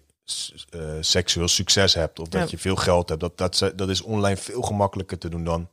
uh, 0.75 0.81
seksueel 1.01 1.49
succes 1.49 1.95
hebt 1.95 2.19
of 2.19 2.29
dat 2.29 2.51
je 2.51 2.59
veel 2.59 2.77
geld 2.77 3.09
hebt. 3.09 3.21
Dat, 3.21 3.39
dat, 3.39 3.73
dat 3.77 3.89
is 3.89 4.03
online 4.03 4.37
veel 4.37 4.63
gemakkelijker 4.63 5.19
te 5.19 5.29
doen 5.29 5.45
dan 5.45 5.69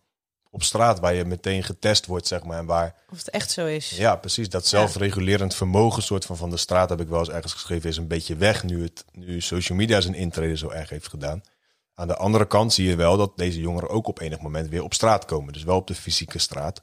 op 0.50 0.64
straat, 0.64 1.00
waar 1.00 1.14
je 1.14 1.26
meteen 1.26 1.64
getest 1.64 2.06
wordt, 2.06 2.28
zeg 2.28 2.44
maar. 2.44 2.58
En 2.58 2.66
waar, 2.66 2.96
of 3.12 3.18
het 3.18 3.30
echt 3.30 3.52
zo 3.52 3.66
is. 3.66 3.90
Ja, 3.90 4.16
precies. 4.16 4.50
Dat 4.50 4.68
zelfregulerend 4.68 5.56
vermogen, 5.56 6.04
soort 6.04 6.26
van 6.26 6.38
van 6.38 6.50
de 6.50 6.58
straat, 6.58 6.90
heb 6.90 7.02
ik 7.02 7.08
wel 7.08 7.20
eens 7.20 7.30
ergens 7.30 7.54
geschreven, 7.54 7.90
is 7.90 7.98
een 7.98 8.08
beetje 8.08 8.36
weg 8.36 8.64
nu, 8.64 8.84
het, 8.84 9.06
nu 9.12 9.42
social 9.42 9.78
media 9.78 10.02
zijn 10.02 10.16
intrede 10.16 10.58
zo 10.58 10.70
erg 10.70 10.90
heeft 10.90 11.08
gedaan. 11.08 11.44
Aan 11.94 12.08
de 12.08 12.16
andere 12.16 12.48
kant 12.48 12.74
zie 12.74 12.88
je 12.88 12.96
wel 12.96 13.18
dat 13.18 13.38
deze 13.38 13.60
jongeren 13.60 13.90
ook 13.90 14.08
op 14.08 14.20
enig 14.20 14.40
moment 14.40 14.70
weer 14.70 14.84
op 14.84 14.94
straat 14.94 15.26
komen. 15.26 15.54
Dus 15.54 15.64
wel 15.64 15.76
op 15.76 15.88
de 15.88 15.96
fysieke 15.96 16.40
straat. 16.40 16.82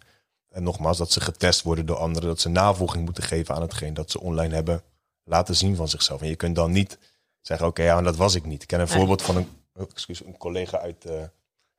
En 0.49 0.63
nogmaals, 0.63 0.99
dat 0.99 1.13
ze 1.13 1.21
getest 1.21 1.63
worden 1.63 1.87
door 1.87 1.97
anderen, 1.97 2.29
dat 2.29 2.41
ze 2.41 2.49
navolging 2.49 3.05
moeten 3.05 3.23
geven 3.23 3.55
aan 3.55 3.63
hetgeen 3.63 3.95
dat 3.95 4.11
ze 4.11 4.21
online 4.21 4.55
hebben 4.55 4.83
laten 5.25 5.57
zien 5.57 5.77
van 5.77 5.89
zichzelf. 5.89 6.21
En 6.21 6.29
je 6.29 6.37
kunt 6.37 6.57
dan 6.57 6.73
niet 6.73 6.99
zeggen, 7.41 7.67
oké, 7.67 7.83
ja, 7.83 7.95
maar 7.95 8.05
dat 8.05 8.17
was 8.17 8.35
ik 8.35 8.45
niet. 8.45 8.63
Ik 8.63 8.69
ken 8.69 8.81
een 8.81 8.89
voorbeeld 8.89 9.23
van 9.23 9.37
een, 9.37 9.49
oh, 9.75 9.91
excuus, 9.91 10.25
een 10.25 10.37
collega 10.37 10.79
uit, 10.79 11.05
uh, 11.07 11.13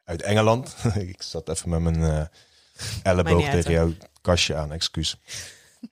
uit 0.07 0.21
Engeland. 0.21 0.75
ik 0.95 1.21
zat 1.21 1.49
even 1.49 1.69
met 1.69 1.79
mijn 1.79 1.99
uh, 1.99 2.21
elleboog 3.03 3.49
tegen 3.49 3.71
jouw 3.71 3.91
kastje 4.21 4.55
aan, 4.55 4.71
excuus. 4.71 5.17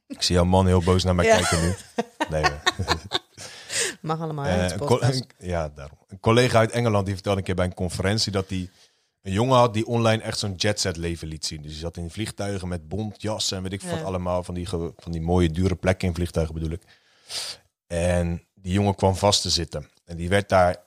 ik 0.07 0.21
zie 0.21 0.35
jouw 0.35 0.45
man 0.45 0.67
heel 0.67 0.81
boos 0.81 1.03
naar 1.03 1.15
mij 1.15 1.25
kijken 1.25 1.61
nu. 1.61 1.75
Nee, 2.29 2.43
Mag 4.01 4.21
allemaal. 4.21 4.45
Uh, 4.45 5.21
ja, 5.39 5.69
daarom. 5.69 5.97
Een 6.07 6.19
collega 6.19 6.57
uit 6.57 6.71
Engeland 6.71 7.05
die 7.05 7.13
vertelde 7.13 7.39
een 7.39 7.45
keer 7.45 7.55
bij 7.55 7.65
een 7.65 7.73
conferentie 7.73 8.31
dat 8.31 8.49
hij 8.49 8.69
een 9.21 9.31
jongen 9.31 9.57
had 9.57 9.73
die 9.73 9.87
online 9.87 10.23
echt 10.23 10.39
zo'n 10.39 10.53
jetset 10.55 10.97
leven 10.97 11.27
liet 11.27 11.45
zien. 11.45 11.61
Dus 11.61 11.71
hij 11.71 11.79
zat 11.79 11.97
in 11.97 12.09
vliegtuigen 12.09 12.67
met 12.67 12.87
bontjassen 12.87 13.57
en 13.57 13.63
weet 13.63 13.73
ik 13.73 13.81
wat 13.81 14.03
allemaal 14.03 14.43
van 14.43 14.53
die, 14.53 14.67
van 14.69 15.11
die 15.11 15.21
mooie 15.21 15.49
dure 15.49 15.75
plekken 15.75 16.07
in 16.07 16.13
vliegtuigen 16.13 16.53
bedoel 16.53 16.71
ik. 16.71 16.81
En 17.87 18.43
die 18.53 18.73
jongen 18.73 18.95
kwam 18.95 19.15
vast 19.15 19.41
te 19.41 19.49
zitten. 19.49 19.89
En 20.05 20.17
die 20.17 20.29
werd 20.29 20.49
daar 20.49 20.83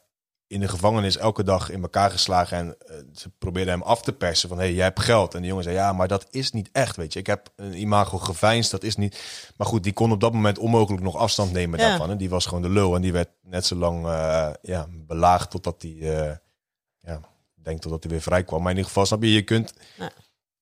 in 0.49 0.61
de 0.61 0.69
gevangenis 0.69 1.17
elke 1.17 1.43
dag 1.43 1.71
in 1.71 1.83
elkaar 1.83 2.11
geslagen. 2.11 2.59
En 2.59 2.67
uh, 2.67 2.97
ze 3.15 3.31
probeerden 3.39 3.73
hem 3.73 3.83
af 3.83 4.03
te 4.03 4.13
persen 4.13 4.49
van, 4.49 4.59
hé, 4.59 4.65
hey, 4.65 4.75
jij 4.75 4.85
hebt 4.85 5.01
geld. 5.01 5.35
En 5.35 5.41
die 5.41 5.49
jongen 5.49 5.65
zei, 5.65 5.77
ja, 5.77 5.93
maar 5.93 6.09
dat 6.09 6.27
is 6.31 6.53
niet 6.53 6.69
echt, 6.73 6.97
weet 6.97 7.13
je. 7.13 7.19
Ik 7.19 7.27
heb 7.27 7.53
een 7.57 7.81
imago 7.81 8.19
geveinsd, 8.19 8.71
dat 8.71 8.83
is 8.83 8.97
niet... 8.97 9.23
Maar 9.57 9.67
goed, 9.67 9.83
die 9.83 9.93
kon 9.93 10.13
op 10.13 10.21
dat 10.21 10.33
moment 10.33 10.59
onmogelijk 10.59 11.03
nog 11.03 11.17
afstand 11.17 11.53
nemen 11.53 11.79
daarvan. 11.79 12.11
En 12.11 12.17
die 12.17 12.31
was 12.31 12.47
gewoon 12.47 12.63
de 12.63 12.69
lul. 12.69 12.95
En 12.95 13.01
die 13.01 13.13
werd 13.13 13.31
net 13.43 13.67
zo 13.67 13.77
lang 13.77 14.07
uh, 14.07 14.51
ja, 14.63 14.87
belaagd 14.91 15.51
totdat 15.51 15.83
hij... 15.83 15.91
Uh, 15.91 16.33
ja, 16.99 17.21
denk 17.55 17.81
totdat 17.81 18.03
hij 18.03 18.13
weer 18.13 18.23
vrij 18.23 18.45
kwam. 18.45 18.63
Maar 18.63 18.71
in 18.71 18.77
ieder 18.77 18.91
geval, 18.91 19.07
snap 19.07 19.23
je, 19.23 19.33
je 19.33 19.43
kunt... 19.43 19.75
Ja 19.97 20.11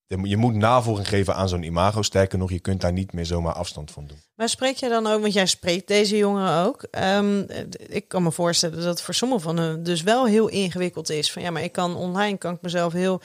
je 0.06 0.36
moet 0.36 0.54
navolging 0.54 1.08
geven 1.08 1.34
aan 1.34 1.48
zo'n 1.48 1.62
imago. 1.62 2.02
Sterker 2.02 2.38
nog, 2.38 2.50
je 2.50 2.60
kunt 2.60 2.80
daar 2.80 2.92
niet 2.92 3.12
meer 3.12 3.26
zomaar 3.26 3.52
afstand 3.52 3.90
van 3.90 4.06
doen. 4.06 4.18
Maar 4.34 4.48
spreek 4.48 4.76
je 4.76 4.88
dan 4.88 5.06
ook, 5.06 5.20
want 5.20 5.32
jij 5.32 5.46
spreekt 5.46 5.88
deze 5.88 6.16
jongeren 6.16 6.64
ook. 6.64 6.86
Um, 6.90 7.46
ik 7.88 8.08
kan 8.08 8.22
me 8.22 8.32
voorstellen 8.32 8.76
dat 8.76 8.84
het 8.84 9.02
voor 9.02 9.14
sommigen 9.14 9.42
van 9.42 9.56
hen 9.56 9.82
dus 9.82 10.02
wel 10.02 10.26
heel 10.26 10.48
ingewikkeld 10.48 11.10
is. 11.10 11.32
Van 11.32 11.42
ja, 11.42 11.50
maar 11.50 11.62
ik 11.62 11.72
kan 11.72 11.96
online 11.96 12.38
kan 12.38 12.54
ik 12.54 12.62
mezelf 12.62 12.92
heel 12.92 13.20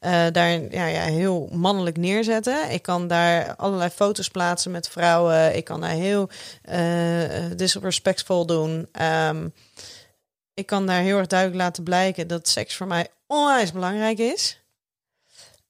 uh, 0.00 0.26
daar 0.32 0.50
ja, 0.50 0.86
ja, 0.86 1.02
heel 1.02 1.48
mannelijk 1.52 1.96
neerzetten. 1.96 2.70
Ik 2.70 2.82
kan 2.82 3.08
daar 3.08 3.56
allerlei 3.56 3.90
foto's 3.90 4.28
plaatsen 4.28 4.70
met 4.70 4.88
vrouwen. 4.88 5.56
Ik 5.56 5.64
kan 5.64 5.80
daar 5.80 5.90
heel 5.90 6.28
uh, 6.70 7.56
disrespectvol 7.56 8.46
doen. 8.46 8.88
Um, 9.28 9.52
ik 10.54 10.66
kan 10.66 10.86
daar 10.86 11.00
heel 11.00 11.18
erg 11.18 11.26
duidelijk 11.26 11.60
laten 11.60 11.82
blijken 11.82 12.28
dat 12.28 12.48
seks 12.48 12.76
voor 12.76 12.86
mij 12.86 13.08
onwijs 13.26 13.72
belangrijk 13.72 14.18
is. 14.18 14.59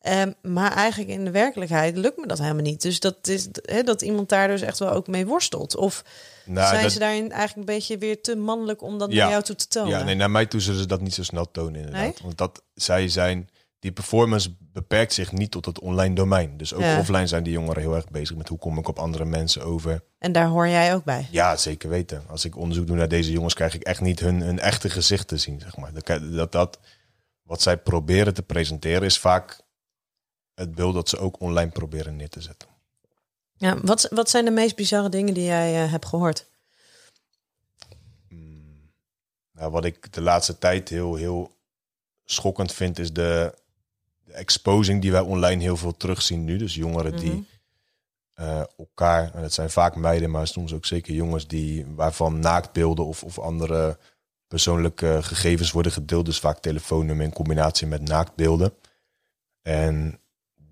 Ehm, 0.00 0.32
maar 0.42 0.72
eigenlijk 0.72 1.10
in 1.10 1.24
de 1.24 1.30
werkelijkheid 1.30 1.96
lukt 1.96 2.16
me 2.16 2.26
dat 2.26 2.38
helemaal 2.38 2.62
niet. 2.62 2.82
Dus 2.82 3.00
dat 3.00 3.26
is 3.28 3.48
dat 3.84 4.02
iemand 4.02 4.28
daar 4.28 4.48
dus 4.48 4.60
echt 4.62 4.78
wel 4.78 4.90
ook 4.90 5.06
mee 5.06 5.26
worstelt. 5.26 5.76
Of 5.76 6.04
Nou, 6.44 6.68
zijn 6.68 6.82
dat- 6.82 6.92
ze 6.92 6.98
daarin 6.98 7.32
eigenlijk 7.32 7.68
een 7.68 7.74
beetje 7.74 7.98
weer 7.98 8.20
te 8.22 8.36
mannelijk 8.36 8.82
om 8.82 8.98
dat 8.98 9.12
Ja. 9.12 9.22
naar 9.22 9.30
jou 9.30 9.42
toe 9.42 9.54
te 9.56 9.68
tonen? 9.68 9.98
Ja, 9.98 10.04
nee, 10.04 10.14
naar 10.14 10.30
mij 10.30 10.46
toe 10.46 10.60
zullen 10.60 10.80
ze 10.80 10.86
dat 10.86 11.00
niet 11.00 11.14
zo 11.14 11.22
snel 11.22 11.50
tonen 11.50 11.74
inderdaad. 11.74 12.02
Nee? 12.02 12.14
Want 12.22 12.38
dat 12.38 12.62
zij 12.74 13.08
zijn, 13.08 13.48
die 13.78 13.92
performance 13.92 14.54
beperkt 14.72 15.12
zich 15.12 15.32
niet 15.32 15.50
tot 15.50 15.64
het 15.64 15.80
online 15.80 16.14
domein. 16.14 16.56
Dus 16.56 16.74
ook 16.74 16.80
Ja. 16.80 16.98
offline 16.98 17.26
zijn 17.26 17.42
die 17.42 17.52
jongeren 17.52 17.82
heel 17.82 17.94
erg 17.94 18.08
bezig 18.10 18.36
met 18.36 18.48
hoe 18.48 18.58
kom 18.58 18.78
ik 18.78 18.88
op 18.88 18.98
andere 18.98 19.24
mensen 19.24 19.62
over. 19.62 20.02
En 20.18 20.32
daar 20.32 20.46
hoor 20.46 20.68
jij 20.68 20.94
ook 20.94 21.04
bij. 21.04 21.26
Ja, 21.30 21.56
zeker 21.56 21.88
weten. 21.88 22.22
Als 22.28 22.44
ik 22.44 22.56
onderzoek 22.56 22.86
doe 22.86 22.96
naar 22.96 23.08
deze 23.08 23.32
jongens, 23.32 23.54
krijg 23.54 23.74
ik 23.74 23.82
echt 23.82 24.00
niet 24.00 24.20
hun, 24.20 24.40
hun 24.40 24.58
echte 24.58 24.90
gezicht 24.90 25.28
te 25.28 25.36
zien. 25.36 25.60
Zeg 25.60 25.76
maar. 25.76 25.92
Dat, 25.92 26.20
dat, 26.32 26.52
dat, 26.52 26.78
wat 27.42 27.62
zij 27.62 27.76
proberen 27.76 28.34
te 28.34 28.42
presenteren 28.42 29.02
is 29.02 29.18
vaak 29.18 29.60
het 30.60 30.74
beeld 30.74 30.94
dat 30.94 31.08
ze 31.08 31.18
ook 31.18 31.40
online 31.40 31.70
proberen 31.70 32.16
neer 32.16 32.28
te 32.28 32.40
zetten. 32.40 32.68
Ja, 33.56 33.80
wat, 33.82 34.08
wat 34.10 34.30
zijn 34.30 34.44
de 34.44 34.50
meest 34.50 34.76
bizarre 34.76 35.08
dingen 35.08 35.34
die 35.34 35.44
jij 35.44 35.82
eh, 35.82 35.90
hebt 35.90 36.06
gehoord? 36.06 36.46
Nou, 39.52 39.72
wat 39.72 39.84
ik 39.84 40.12
de 40.12 40.20
laatste 40.20 40.58
tijd 40.58 40.88
heel, 40.88 41.14
heel 41.14 41.56
schokkend 42.24 42.72
vind, 42.72 42.98
is 42.98 43.12
de, 43.12 43.54
de 44.24 44.32
exposing 44.32 45.02
die 45.02 45.12
wij 45.12 45.20
online 45.20 45.62
heel 45.62 45.76
veel 45.76 45.96
terugzien 45.96 46.44
nu. 46.44 46.56
Dus 46.56 46.74
jongeren 46.74 47.16
die 47.16 47.46
eh, 48.34 48.62
elkaar, 48.78 49.34
en 49.34 49.42
dat 49.42 49.52
zijn 49.52 49.70
vaak 49.70 49.96
meiden, 49.96 50.30
maar 50.30 50.46
soms 50.46 50.72
ook 50.72 50.86
zeker 50.86 51.14
jongens, 51.14 51.46
die, 51.46 51.86
waarvan 51.86 52.38
naaktbeelden 52.38 53.04
of, 53.06 53.24
of 53.24 53.38
andere 53.38 53.98
persoonlijke 54.48 55.18
gegevens 55.22 55.70
worden 55.70 55.92
gedeeld. 55.92 56.24
Dus 56.24 56.38
vaak 56.38 56.58
telefoonnummer 56.58 57.24
in 57.24 57.32
combinatie 57.32 57.86
met 57.86 58.02
naaktbeelden. 58.02 58.72
En 59.62 60.20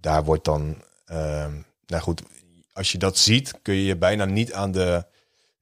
daar 0.00 0.24
wordt 0.24 0.44
dan, 0.44 0.82
ehm, 1.04 1.52
nou 1.86 2.02
goed, 2.02 2.22
als 2.72 2.92
je 2.92 2.98
dat 2.98 3.18
ziet, 3.18 3.52
kun 3.62 3.74
je 3.74 3.84
je 3.84 3.96
bijna 3.96 4.24
niet 4.24 4.52
aan 4.52 4.72
de 4.72 5.04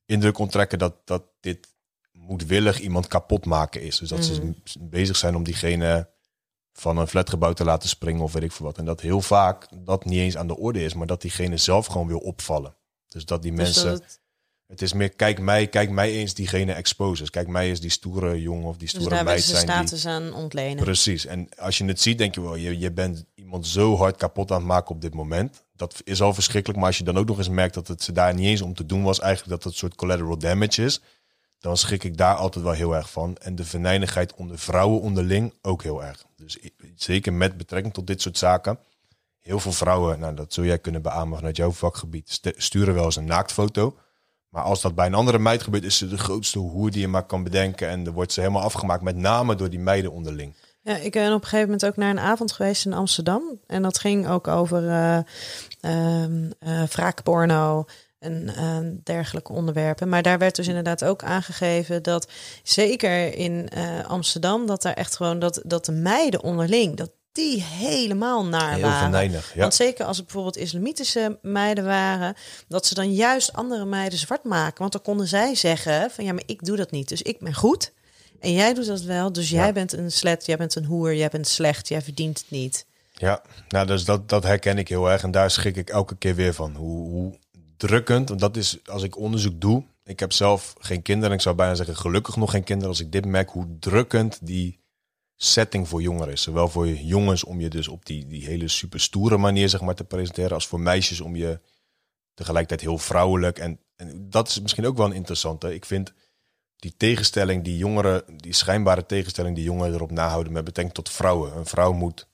indruk 0.07 0.39
onttrekken 0.39 0.79
dat, 0.79 0.95
dat 1.05 1.23
dit 1.41 1.69
moedwillig 2.13 2.81
iemand 2.81 3.07
kapot 3.07 3.45
maken 3.45 3.83
is. 3.83 3.99
Dus 3.99 4.09
dat 4.09 4.25
ze 4.25 4.55
bezig 4.81 5.17
zijn 5.17 5.37
om 5.37 5.43
diegene 5.45 6.09
van 6.73 6.97
een 6.99 7.09
flatgebouw 7.09 7.53
te 7.53 7.65
laten 7.65 7.89
springen 7.89 8.23
of 8.23 8.33
weet 8.33 8.43
ik 8.43 8.53
veel 8.53 8.67
wat. 8.67 8.79
En 8.79 8.85
dat 8.85 9.01
heel 9.01 9.21
vaak 9.21 9.67
dat 9.85 10.05
niet 10.05 10.19
eens 10.19 10.37
aan 10.37 10.47
de 10.47 10.57
orde 10.57 10.85
is, 10.85 10.95
maar 10.95 11.07
dat 11.07 11.21
diegene 11.21 11.57
zelf 11.57 11.87
gewoon 11.87 12.07
wil 12.07 12.19
opvallen. 12.19 12.75
Dus 13.09 13.25
dat 13.25 13.43
die 13.43 13.53
Dus 13.53 13.61
mensen... 13.61 13.85
dat 13.91 14.01
het- 14.03 14.21
Het 14.67 14.83
is 14.83 14.93
meer, 14.93 15.11
kijk 15.11 15.41
mij, 15.41 15.67
kijk 15.67 15.91
mij 15.91 16.11
eens 16.13 16.35
diegene 16.35 16.73
exposes. 16.73 17.31
Kijk 17.31 17.49
mij 17.49 17.69
eens 17.69 17.81
die 17.81 17.91
stoere 17.91 18.41
jongen 18.41 18.65
of 18.67 18.77
die 18.77 18.81
dus 18.81 18.91
stoere 18.91 19.09
daar 19.09 19.19
willen 19.19 19.33
meid 19.33 19.45
zijn. 19.45 19.67
Die, 19.67 19.75
status 19.75 20.07
aan 20.07 20.35
ontlenen. 20.35 20.85
precies. 20.85 21.27
En 21.27 21.49
als 21.59 21.79
je 21.79 21.85
het 21.85 22.01
ziet, 22.01 22.19
denk 22.19 22.35
je 22.35 22.41
wel, 22.41 22.55
je, 22.57 22.79
je 22.79 22.93
bent 22.93 23.25
iemand 23.35 23.67
zo 23.67 23.97
hard 23.97 24.17
kapot 24.17 24.51
aan 24.51 24.57
het 24.59 24.67
maken 24.67 24.95
op 24.95 25.01
dit 25.01 25.15
moment. 25.15 25.65
Dat 25.77 26.01
is 26.05 26.23
al 26.23 26.35
verschrikkelijk. 26.35 26.79
Maar 26.79 26.89
als 26.89 26.99
je 26.99 27.05
dan 27.05 27.19
ook 27.19 27.27
nog 27.27 27.39
eens 27.39 27.49
merkt 27.49 27.75
dat 27.75 27.89
het 27.89 28.03
ze 28.03 28.13
daar 28.13 28.35
niet 28.35 28.47
eens 28.47 28.63
om 28.63 28.75
te 28.75 28.87
doen 28.87 29.03
was, 29.03 29.21
eigenlijk 29.21 29.51
dat 29.51 29.63
het 29.65 29.73
een 29.73 29.79
soort 29.79 29.95
collateral 29.95 30.39
damage 30.39 30.85
is. 30.85 31.01
Dan 31.59 31.77
schrik 31.77 32.05
ik 32.05 32.17
daar 32.17 32.35
altijd 32.35 32.65
wel 32.65 32.75
heel 32.75 32.95
erg 32.97 33.11
van. 33.11 33.37
En 33.37 33.55
de 33.55 33.65
venijnigheid 33.65 34.35
onder 34.35 34.59
vrouwen 34.59 35.01
onderling 35.01 35.53
ook 35.63 35.83
heel 35.83 36.05
erg. 36.05 36.25
Dus 36.37 36.59
zeker 36.95 37.33
met 37.33 37.57
betrekking 37.57 37.95
tot 37.95 38.07
dit 38.07 38.23
soort 38.23 38.39
zaken. 38.39 38.79
Heel 39.41 39.61
veel 39.61 39.73
vrouwen, 39.73 40.19
nou 40.19 40.35
dat 40.35 40.53
zul 40.53 40.65
jij 40.65 40.79
kunnen 40.79 41.03
beamen 41.03 41.37
vanuit 41.37 41.57
jouw 41.57 41.71
vakgebied, 41.73 42.31
st- 42.31 42.53
sturen 42.57 42.95
wel 42.95 43.05
eens 43.05 43.17
een 43.17 43.25
naaktfoto. 43.25 43.97
Maar 44.57 44.65
als 44.65 44.81
dat 44.81 44.95
bij 44.95 45.07
een 45.07 45.15
andere 45.15 45.39
meid 45.39 45.63
gebeurt, 45.63 45.85
is 45.85 45.99
ze 45.99 46.09
de 46.09 46.19
grootste 46.19 46.59
hoer 46.59 46.91
die 46.91 47.01
je 47.01 47.09
maar 47.09 47.27
kan 47.27 47.43
bedenken. 47.43 47.89
En 47.89 48.05
dan 48.05 48.15
wordt 48.15 48.33
ze 48.33 48.41
helemaal 48.41 48.63
afgemaakt, 48.63 49.03
met 49.03 49.17
name 49.17 49.55
door 49.55 49.71
die 49.71 49.79
meiden 49.79 50.13
onderling. 50.13 50.55
Ja, 50.83 50.97
ik 50.97 51.13
ben 51.13 51.33
op 51.33 51.43
een 51.43 51.49
gegeven 51.49 51.65
moment 51.65 51.87
ook 51.87 51.97
naar 51.97 52.11
een 52.11 52.19
avond 52.19 52.53
geweest 52.53 52.87
in 52.87 52.93
Amsterdam. 52.93 53.43
En 53.67 53.83
dat 53.83 53.99
ging 53.99 54.29
ook 54.29 54.49
over 54.49 54.89
ehm, 55.81 56.51
eh, 56.59 56.83
wraakporno 56.83 57.85
en 58.19 58.49
eh, 58.57 58.79
dergelijke 59.05 59.53
onderwerpen. 59.53 60.09
Maar 60.09 60.23
daar 60.23 60.39
werd 60.39 60.57
dus 60.57 60.69
inderdaad 60.69 61.05
ook 61.05 61.23
aangegeven 61.23 62.03
dat 62.03 62.29
zeker 62.63 63.35
in 63.35 63.69
eh, 63.69 64.05
Amsterdam, 64.05 64.67
dat 64.67 64.83
daar 64.83 64.95
echt 64.95 65.17
gewoon 65.17 65.39
dat, 65.39 65.61
dat 65.65 65.85
de 65.85 65.93
meiden 65.93 66.43
onderling, 66.43 66.97
dat 66.97 67.11
die 67.37 67.63
helemaal 67.63 68.45
naar 68.47 68.73
Heel 68.73 68.83
waren. 68.83 69.05
venijnig, 69.05 69.55
ja. 69.55 69.61
Want 69.61 69.75
zeker 69.75 70.05
als 70.05 70.17
het 70.17 70.27
bijvoorbeeld 70.27 70.57
islamitische 70.57 71.39
meiden 71.43 71.85
waren, 71.85 72.35
dat 72.69 72.87
ze 72.87 72.95
dan 72.95 73.13
juist 73.13 73.53
andere 73.53 73.85
meiden 73.85 74.19
zwart 74.19 74.45
maken. 74.45 74.79
Want 74.79 74.93
dan 74.93 75.03
konden 75.03 75.27
zij 75.27 75.55
zeggen 75.55 76.11
van 76.11 76.25
ja, 76.25 76.33
maar 76.33 76.43
ik 76.47 76.65
doe 76.65 76.77
dat 76.77 76.91
niet, 76.91 77.09
dus 77.09 77.23
ik 77.23 77.39
ben 77.39 77.55
goed. 77.55 77.93
En 78.41 78.53
jij 78.53 78.75
doet 78.75 78.87
dat 78.87 79.01
wel, 79.03 79.33
dus 79.33 79.51
jij 79.51 79.67
Ja. 79.67 79.73
bent 79.73 79.93
een 79.93 80.13
slet, 80.13 80.47
jij 80.47 80.57
bent 80.57 80.75
een 80.75 80.85
hoer, 80.85 81.15
jij 81.15 81.29
bent 81.29 81.49
slecht, 81.49 81.89
jij 81.89 82.03
verdient 82.03 82.39
het 82.39 82.51
niet. 82.51 82.87
Ja, 83.13 83.43
nou, 83.69 83.87
dus 83.87 84.05
dat, 84.05 84.29
dat 84.29 84.43
herken 84.43 84.79
ik 84.79 84.89
heel 84.89 85.11
erg. 85.11 85.23
En 85.23 85.31
daar 85.31 85.51
schrik 85.51 85.77
ik 85.77 85.91
elke 85.91 86.17
keer 86.17 86.35
weer 86.35 86.55
van. 86.55 86.75
Hoe, 86.77 87.09
hoe 87.11 87.39
drukkend, 87.77 88.29
want 88.29 88.41
dat 88.41 88.57
is 88.57 88.79
als 88.87 89.03
ik 89.03 89.17
onderzoek 89.19 89.61
doe. 89.61 89.83
Ik 90.05 90.21
heb 90.21 90.33
zelf 90.33 90.75
geen 90.79 91.03
kinderen. 91.03 91.35
Ik 91.35 91.41
zou 91.43 91.55
bijna 91.55 91.75
zeggen 91.75 91.97
gelukkig 91.97 92.37
nog 92.37 92.51
geen 92.51 92.65
kinderen. 92.65 92.91
Als 92.91 93.01
ik 93.01 93.13
dit 93.13 93.25
merk, 93.25 93.51
hoe 93.51 93.67
drukkend 93.81 94.39
die 94.43 94.79
setting 95.37 95.89
voor 95.89 96.03
jongeren 96.03 96.33
is. 96.33 96.43
Zowel 96.43 96.69
voor 96.69 96.89
jongens 96.89 97.45
om 97.45 97.61
je 97.61 97.69
dus 97.69 97.89
op 97.89 98.07
die, 98.07 98.27
die 98.27 98.47
hele 98.47 98.69
super 98.69 99.01
stoere 99.01 99.37
manier 99.37 99.69
zeg 99.69 99.81
maar, 99.81 99.95
te 99.95 100.05
presenteren. 100.05 100.53
Als 100.53 100.67
voor 100.67 100.81
meisjes 100.81 101.21
om 101.21 101.37
je 101.37 101.61
tegelijkertijd 102.35 102.81
heel 102.81 102.99
vrouwelijk. 102.99 103.59
En, 103.59 103.81
en 103.97 104.31
dat 104.31 104.49
is 104.49 104.61
misschien 104.61 104.87
ook 104.87 104.97
wel 104.97 105.07
een 105.07 105.13
interessante. 105.13 105.75
Ik 105.75 105.85
vind 105.85 106.13
die 106.77 106.95
tegenstelling 106.97 107.65
die 107.65 107.77
jongeren, 107.77 108.23
die 108.37 108.53
schijnbare 108.53 109.07
tegenstelling 109.07 109.55
die 109.55 109.65
jongeren 109.65 109.95
erop 109.95 110.11
nahouden 110.11 110.53
met 110.53 110.65
betrekking 110.65 110.97
tot 110.97 111.11
vrouwen. 111.11 111.57
Een 111.57 111.67
vrouw 111.67 111.93
moet 111.93 112.29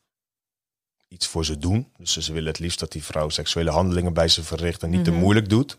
iets 1.09 1.27
voor 1.27 1.45
ze 1.45 1.59
doen. 1.59 1.93
Dus 1.97 2.17
ze 2.17 2.33
willen 2.33 2.49
het 2.49 2.59
liefst 2.59 2.79
dat 2.79 2.93
die 2.93 3.05
vrouw 3.05 3.29
seksuele 3.29 3.71
handelingen 3.71 4.13
bij 4.13 4.29
ze 4.29 4.43
verricht 4.43 4.83
en 4.83 4.91
niet 4.91 5.05
te 5.05 5.13
moeilijk 5.13 5.49
doet. 5.49 5.79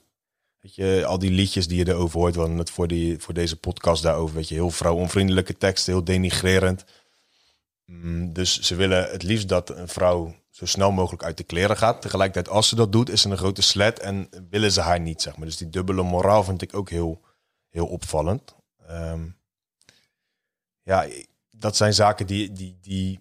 Weet 0.60 0.76
je, 0.76 1.06
al 1.06 1.20
die 1.20 1.32
liedjes 1.32 1.68
die 1.68 1.78
je 1.78 1.88
erover 1.88 2.20
hoort, 2.20 2.34
we 2.34 2.40
hadden 2.40 2.58
het 2.58 2.70
voor, 2.70 2.88
die, 2.88 3.20
voor 3.20 3.34
deze 3.34 3.56
podcast 3.56 4.04
daarover, 4.04 4.36
weet 4.36 4.48
je, 4.48 4.54
heel 4.54 4.70
vrouwonvriendelijke 4.70 5.58
teksten, 5.58 5.94
heel 5.94 6.04
denigrerend. 6.04 6.86
Mm, 7.86 8.34
Dus 8.34 8.60
ze 8.60 8.76
willen 8.76 9.12
het 9.12 9.24
liefst 9.24 9.48
dat 9.48 9.70
een 9.70 9.88
vrouw 9.88 10.36
zo 10.50 10.66
snel 10.66 10.92
mogelijk 10.92 11.24
uit 11.24 11.38
de 11.38 11.44
kleren 11.44 11.78
gaat. 11.78 12.02
Tegelijkertijd, 12.02 12.56
als 12.56 12.68
ze 12.68 12.76
dat 12.76 12.92
doet, 12.92 13.10
is 13.10 13.22
ze 13.22 13.30
een 13.30 13.38
grote 13.38 13.62
slet 13.62 14.00
en 14.00 14.30
willen 14.50 14.72
ze 14.72 14.82
haar 14.82 15.00
niet, 15.00 15.22
zeg 15.22 15.38
maar. 15.38 15.46
Dus 15.46 15.58
die 15.58 15.70
dubbele 15.70 16.04
moraal 16.04 16.44
vind 16.44 16.62
ik 16.62 16.76
ook 16.76 16.90
heel, 16.90 17.22
heel 17.70 17.88
opvallend. 17.88 18.56
Ehm, 18.88 19.26
ja, 20.82 21.08
dat 21.50 21.76
zijn 21.76 21.94
zaken 21.94 22.28
die, 22.28 22.52
die, 22.52 22.78
die 22.82 23.20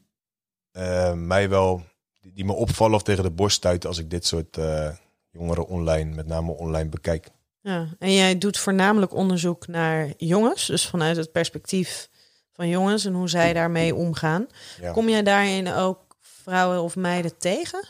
eh, 0.73 1.13
mij 1.13 1.49
wel, 1.49 1.85
die, 2.21 2.45
me 2.45 2.53
opvallen 2.53 2.95
of 2.95 3.03
tegen 3.03 3.23
de 3.23 3.31
borst 3.31 3.57
stuiten 3.57 3.89
als 3.89 3.99
ik 3.99 4.11
dit 4.11 4.27
soort 4.27 4.57
eh, 4.57 4.91
jongeren 5.31 5.67
online, 5.67 6.15
met 6.15 6.27
name 6.27 6.53
online, 6.53 6.89
bekijk. 6.89 7.29
Ja, 7.61 7.89
en 7.99 8.13
jij 8.13 8.39
doet 8.39 8.59
voornamelijk 8.59 9.13
onderzoek 9.13 9.67
naar 9.67 10.13
jongens, 10.17 10.67
dus 10.67 10.89
vanuit 10.89 11.17
het 11.17 11.33
perspectief 11.33 12.09
van 12.53 12.69
jongens 12.69 13.05
en 13.05 13.13
hoe 13.13 13.29
zij 13.29 13.53
daarmee 13.53 13.95
omgaan. 13.95 14.47
Ja. 14.81 14.93
Kom 14.93 15.09
jij 15.09 15.23
daarin 15.23 15.73
ook 15.73 16.17
vrouwen 16.21 16.83
of 16.83 16.97
meiden 16.97 17.39
tegen? 17.39 17.89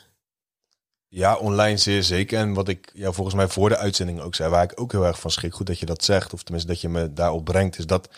Ja, 1.09 1.37
online 1.37 1.77
zeer 1.77 2.03
zeker. 2.03 2.39
En 2.39 2.55
wat 2.55 2.69
ik 2.69 2.91
ja, 2.95 3.13
volgens 3.13 3.37
mij 3.37 3.49
voor 3.49 3.69
de 3.69 3.77
uitzending 3.77 4.21
ook 4.21 4.35
zei, 4.35 4.51
waar 4.51 4.63
ik 4.63 4.81
ook 4.81 4.93
heel 4.93 5.07
erg 5.07 5.21
van 5.21 5.31
schrik, 5.31 5.55
goed 5.55 5.67
dat 5.67 5.79
je 5.79 5.87
dat 5.87 6.05
zegt, 6.05 6.33
of 6.33 6.43
tenminste 6.43 6.71
dat 6.71 6.81
je 6.81 6.89
me 6.89 7.13
daarop 7.13 7.45
brengt, 7.45 7.79
is 7.79 7.87
dat 7.87 8.09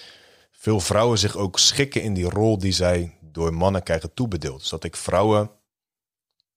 veel 0.50 0.80
vrouwen 0.80 1.18
zich 1.18 1.36
ook 1.36 1.58
schikken 1.58 2.02
in 2.02 2.14
die 2.14 2.28
rol 2.28 2.58
die 2.58 2.72
zij 2.72 3.18
door 3.20 3.54
mannen 3.54 3.82
krijgen 3.82 4.14
toebedeeld. 4.14 4.60
Dus 4.60 4.68
dat 4.68 4.84
ik 4.84 4.96
vrouwen 4.96 5.50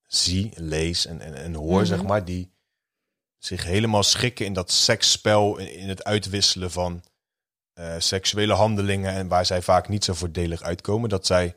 zie, 0.07 0.51
lees 0.55 1.05
en, 1.05 1.21
en, 1.21 1.33
en 1.33 1.53
hoor, 1.53 1.85
zeg 1.85 2.03
maar, 2.03 2.25
die 2.25 2.51
zich 3.37 3.63
helemaal 3.63 4.03
schikken 4.03 4.45
in 4.45 4.53
dat 4.53 4.71
seksspel, 4.71 5.57
in, 5.57 5.73
in 5.75 5.89
het 5.89 6.03
uitwisselen 6.03 6.71
van 6.71 7.03
eh, 7.77 7.95
seksuele 7.97 8.53
handelingen 8.53 9.13
en 9.13 9.27
waar 9.27 9.45
zij 9.45 9.61
vaak 9.61 9.87
niet 9.87 10.03
zo 10.03 10.13
voordelig 10.13 10.61
uitkomen, 10.61 11.09
dat 11.09 11.25
zij 11.25 11.55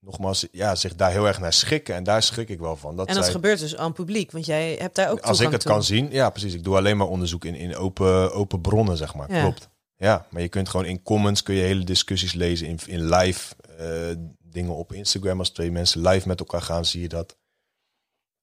nogmaals 0.00 0.46
ja, 0.52 0.74
zich 0.74 0.94
daar 0.94 1.10
heel 1.10 1.26
erg 1.26 1.40
naar 1.40 1.52
schikken. 1.52 1.94
En 1.94 2.04
daar 2.04 2.22
schrik 2.22 2.48
ik 2.48 2.58
wel 2.58 2.76
van. 2.76 2.96
Dat 2.96 3.08
En 3.08 3.14
dat 3.14 3.24
zij, 3.24 3.32
gebeurt 3.32 3.58
dus 3.58 3.76
aan 3.76 3.92
publiek, 3.92 4.32
want 4.32 4.46
jij 4.46 4.74
hebt 4.78 4.94
daar 4.94 5.10
ook 5.10 5.20
als 5.20 5.40
ik 5.40 5.50
het 5.50 5.60
toe. 5.60 5.70
kan 5.70 5.82
zien, 5.82 6.10
ja, 6.10 6.30
precies. 6.30 6.54
Ik 6.54 6.64
doe 6.64 6.76
alleen 6.76 6.96
maar 6.96 7.06
onderzoek 7.06 7.44
in, 7.44 7.54
in 7.54 7.76
open, 7.76 8.32
open 8.32 8.60
bronnen, 8.60 8.96
zeg 8.96 9.14
maar. 9.14 9.32
Ja. 9.32 9.40
Klopt. 9.40 9.68
Ja, 9.96 10.26
maar 10.30 10.42
je 10.42 10.48
kunt 10.48 10.68
gewoon 10.68 10.86
in 10.86 11.02
comments 11.02 11.42
kun 11.42 11.54
je 11.54 11.62
hele 11.62 11.84
discussies 11.84 12.32
lezen. 12.32 12.66
In, 12.66 12.78
in 12.86 13.08
live 13.08 13.54
eh, 13.78 14.16
dingen 14.42 14.74
op 14.74 14.92
Instagram. 14.92 15.38
Als 15.38 15.50
twee 15.50 15.70
mensen 15.70 16.08
live 16.08 16.28
met 16.28 16.40
elkaar 16.40 16.62
gaan, 16.62 16.84
zie 16.84 17.00
je 17.00 17.08
dat. 17.08 17.36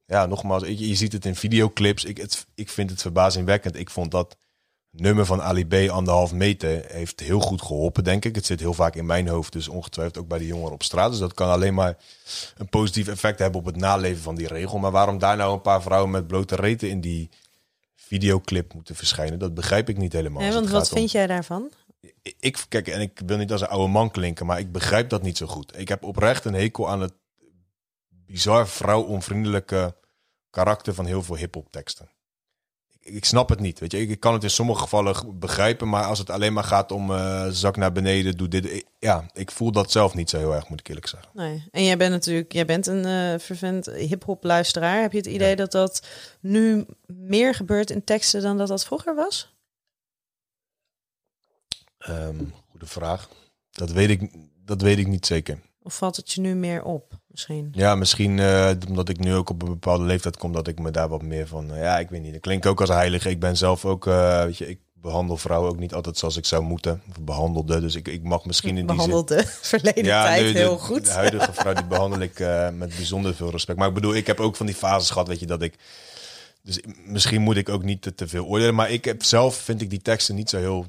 Ja, 0.06 0.26
nogmaals, 0.26 0.64
je, 0.64 0.88
je 0.88 0.96
ziet 0.96 1.14
het 1.14 1.26
in 1.26 1.36
videoclips. 1.36 2.04
Ik, 2.04 2.18
het, 2.18 2.46
ik 2.56 2.70
vind 2.70 2.90
het 2.90 3.02
verbazingwekkend. 3.02 3.76
Ik 3.76 3.90
vond 3.90 4.12
dat 4.12 4.38
nummer 4.96 5.26
van 5.26 5.42
Ali 5.42 5.66
B, 5.68 5.74
anderhalf 5.90 6.34
meter, 6.34 6.86
heeft 6.88 7.20
heel 7.20 7.40
goed 7.40 7.62
geholpen, 7.62 8.04
denk 8.04 8.26
ik. 8.26 8.36
Het 8.36 8.46
zit 8.46 8.60
heel 8.60 8.74
vaak 8.74 8.96
in 8.96 9.06
mijn 9.06 9.28
hoofd, 9.28 9.52
dus 9.54 9.68
ongetwijfeld 9.68 10.18
ook 10.18 10.28
bij 10.28 10.38
de 10.38 10.46
jongeren 10.46 10.74
op 10.74 10.84
straat. 10.84 11.10
Dus 11.12 11.20
dat 11.20 11.34
kan 11.34 11.50
alleen 11.50 11.74
maar 11.74 11.98
een 12.58 12.70
positief 12.70 13.08
effect 13.08 13.40
hebben 13.40 13.60
op 13.60 13.66
het 13.66 13.76
naleven 13.76 14.24
van 14.24 14.36
die 14.36 14.48
regel. 14.48 14.78
Maar 14.78 14.92
waarom 14.92 15.18
daar 15.18 15.38
nou 15.38 15.54
een 15.54 15.62
paar 15.62 15.82
vrouwen 15.82 16.12
met 16.12 16.28
blote 16.28 16.56
reten 16.56 16.90
in 16.90 17.02
die 17.02 17.30
videoclip 17.96 18.74
moeten 18.74 18.96
verschijnen, 18.96 19.40
dat 19.40 19.54
begrijp 19.54 19.90
ik 19.90 19.98
niet 19.98 20.14
helemaal. 20.14 20.42
Ja, 20.42 20.46
als 20.48 20.56
want 20.56 20.70
wat 20.70 20.92
om- 20.92 20.98
vind 20.98 21.12
jij 21.12 21.28
daarvan? 21.28 21.72
ik- 22.22 22.36
ik, 22.40 22.66
kijk, 22.70 22.88
en 22.88 23.02
ik 23.02 23.22
wil 23.26 23.38
niet 23.38 23.52
als 23.52 23.62
een 23.62 23.68
oude 23.68 23.92
man 23.92 24.12
klinken, 24.12 24.46
maar 24.46 24.60
ik 24.60 24.72
begrijp 24.72 25.10
dat 25.10 25.22
niet 25.22 25.38
zo 25.38 25.46
goed. 25.48 25.78
Ik 25.80 25.88
heb 25.88 26.04
oprecht 26.04 26.46
een 26.46 26.54
hekel 26.54 26.90
aan 26.90 27.02
het 27.02 27.14
bizar 28.26 28.68
vrouwonvriendelijke 28.68 29.96
karakter 30.50 30.94
van 30.94 31.06
heel 31.06 31.24
veel 31.24 31.36
hip-hop 31.36 31.72
teksten. 31.72 32.10
Ik, 33.08 33.26
snap 33.26 33.50
het 33.50 33.60
niet. 33.60 33.80
Weet 33.80 33.92
je, 33.92 34.08
ik, 34.08 34.20
kan 34.20 34.34
het 34.34 34.44
in 34.44 34.50
sommige 34.50 34.80
gevallen 34.82 35.40
begrijpen, 35.40 35.90
maar 35.90 36.04
als 36.06 36.20
het 36.20 36.30
alleen 36.30 36.54
maar 36.54 36.64
gaat 36.64 36.92
om 36.92 37.12
eh, 37.12 37.48
zak 37.50 37.78
naar 37.78 37.92
beneden, 37.92 38.38
doe 38.38 38.48
dit. 38.48 38.66
ik- 38.74 38.86
ja, 39.00 39.26
ik 39.34 39.52
voel 39.52 39.72
dat 39.72 39.92
zelf 39.92 40.14
niet 40.14 40.30
zo 40.30 40.38
heel 40.38 40.54
erg, 40.56 40.70
moet 40.70 40.80
ik 40.80 40.88
eerlijk 40.88 41.08
zeggen. 41.08 41.30
Nee. 41.34 41.68
En 41.72 41.84
jij 41.84 41.98
bent 41.98 42.12
natuurlijk, 42.12 42.54
jij 42.54 42.66
bent 42.66 42.88
een 42.88 43.06
eh 43.06 43.40
vervent 43.40 43.86
hip-hop 43.86 44.44
luisteraar. 44.44 45.02
Heb 45.02 45.12
je 45.12 45.18
het 45.18 45.28
idee 45.28 45.50
Ja. 45.50 45.56
dat 45.56 45.72
dat 45.72 46.08
nu 46.40 46.86
meer 47.06 47.56
gebeurt 47.56 47.90
in 47.90 48.04
teksten 48.04 48.42
dan 48.42 48.58
dat 48.58 48.68
dat 48.68 48.86
vroeger 48.86 49.16
was? 49.16 49.54
Ehm, 51.98 52.44
goede 52.70 52.86
vraag. 52.86 53.30
Dat 53.72 53.92
weet 53.92 54.10
ik, 54.10 54.32
dat 54.66 54.82
weet 54.82 54.98
ik 54.98 55.08
niet 55.08 55.26
zeker. 55.26 55.60
Of 55.82 55.96
valt 55.96 56.16
het 56.16 56.32
je 56.32 56.42
nu 56.42 56.56
meer 56.56 56.84
op? 56.84 57.14
Misschien. 57.36 57.70
Ja, 57.72 57.96
misschien 57.96 58.40
eh, 58.40 58.70
omdat 58.88 59.10
ik 59.10 59.20
nu 59.20 59.34
ook 59.34 59.50
op 59.50 59.62
een 59.62 59.68
bepaalde 59.70 60.04
leeftijd 60.04 60.38
kom, 60.38 60.52
dat 60.52 60.68
ik 60.68 60.80
me 60.80 60.92
daar 60.92 61.10
wat 61.10 61.22
meer 61.22 61.48
van. 61.48 61.72
eh, 61.74 61.82
ja, 61.82 62.00
ik 62.00 62.10
weet 62.10 62.22
niet. 62.22 62.36
Ik 62.36 62.42
klink 62.42 62.66
ook 62.66 62.80
als 62.80 62.90
heilige. 62.90 63.30
Ik 63.30 63.40
ben 63.40 63.58
zelf 63.58 63.86
ook, 63.86 64.08
eh, 64.08 64.44
weet 64.44 64.58
je, 64.58 64.70
ik 64.70 64.80
behandel 64.94 65.38
vrouwen 65.38 65.70
ook 65.70 65.80
niet 65.80 65.94
altijd 65.94 66.18
zoals 66.18 66.38
ik 66.38 66.46
zou 66.46 66.64
moeten. 66.64 67.02
Of 67.10 67.22
behandelde. 67.22 67.80
Dus 67.80 67.96
ik, 67.96 68.08
ik 68.08 68.24
mag 68.24 68.46
misschien 68.46 68.70
in 68.70 68.76
die. 68.76 68.86
Behandelde 68.86 69.44
verleden 69.62 70.04
tijd 70.04 70.54
de- 70.54 70.60
heel 70.60 70.78
goed. 70.78 71.06
De 71.06 71.12
huidige 71.12 71.54
vrouw 71.54 71.74
die 71.74 71.86
behandel 71.86 72.20
ik 72.20 72.40
met 72.74 72.96
bijzonder 72.96 73.36
veel 73.36 73.52
respect. 73.52 73.78
Maar 73.78 73.88
ik 73.88 73.94
bedoel, 73.94 74.16
ik 74.16 74.28
heb 74.28 74.40
ook 74.40 74.56
van 74.56 74.66
die 74.66 74.76
fases 74.76 75.10
gehad, 75.10 75.28
weet 75.28 75.40
je, 75.40 75.46
dat 75.46 75.62
ik. 75.62 75.74
Dus 76.64 76.80
misschien 77.06 77.42
moet 77.42 77.58
ik 77.58 77.70
ook 77.70 77.84
niet 77.84 78.02
te, 78.02 78.16
te 78.16 78.28
veel 78.28 78.46
oordelen. 78.46 78.76
Maar 78.76 78.90
ik 78.92 79.06
heb 79.06 79.24
zelf 79.24 79.56
vind 79.56 79.82
ik 79.82 79.90
die 79.90 80.02
teksten 80.02 80.36
niet 80.36 80.50
zo 80.50 80.58
heel. 80.58 80.86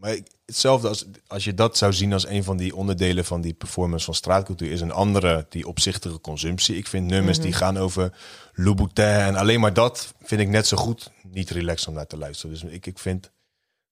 Maar 0.00 0.12
ik- 0.12 0.26
hetzelfde 0.46 0.88
als 0.88 1.04
als 1.26 1.44
je 1.44 1.54
dat 1.54 1.76
zou 1.76 1.92
zien 1.92 2.12
als 2.12 2.26
een 2.26 2.44
van 2.44 2.56
die 2.56 2.76
onderdelen 2.76 3.24
van 3.24 3.40
die 3.40 3.52
performance 3.54 4.04
van 4.04 4.14
straatcultuur, 4.14 4.70
is 4.70 4.80
een 4.80 4.92
andere 4.92 5.46
die 5.48 5.66
opzichtige 5.68 6.20
consumptie. 6.20 6.76
Ik 6.76 6.86
vind 6.86 7.06
nummers 7.06 7.38
die 7.40 7.52
gaan 7.52 7.76
over 7.78 8.12
Louboutin 8.52 9.04
en 9.04 9.36
alleen 9.36 9.60
maar 9.60 9.72
dat 9.74 10.14
vind 10.22 10.40
ik 10.40 10.48
net 10.48 10.66
zo 10.66 10.76
goed 10.76 11.10
niet 11.22 11.50
relaxed 11.50 11.88
om 11.88 11.94
naar 11.94 12.06
te 12.06 12.16
luisteren. 12.18 12.50
Dus 12.60 12.62
ik, 12.72 12.86
ik 12.86 12.98
vind 12.98 13.30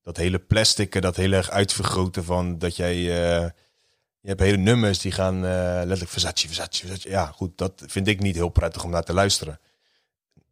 dat 0.03 0.17
hele 0.17 0.39
plastic, 0.39 1.03
dat 1.03 1.17
heel 1.17 1.33
erg 1.33 1.51
uitvergroten 1.51 2.25
van 2.25 2.59
dat 2.59 2.77
jij. 2.77 2.95
eh, 2.95 3.51
je 4.21 4.33
hebt 4.33 4.41
hele 4.45 4.57
nummers 4.57 4.99
die 4.99 5.13
gaan 5.13 5.35
eh, 5.35 5.51
letterlijk 5.75 6.11
Versace, 6.11 6.47
Versace, 6.47 6.87
Versace. 6.87 7.09
Ja, 7.09 7.27
goed, 7.27 7.59
dat 7.59 7.83
vind 7.87 8.07
ik 8.09 8.21
niet 8.21 8.35
heel 8.35 8.49
prettig 8.49 8.85
om 8.85 8.91
naar 8.91 9.03
te 9.05 9.13
luisteren. 9.13 9.61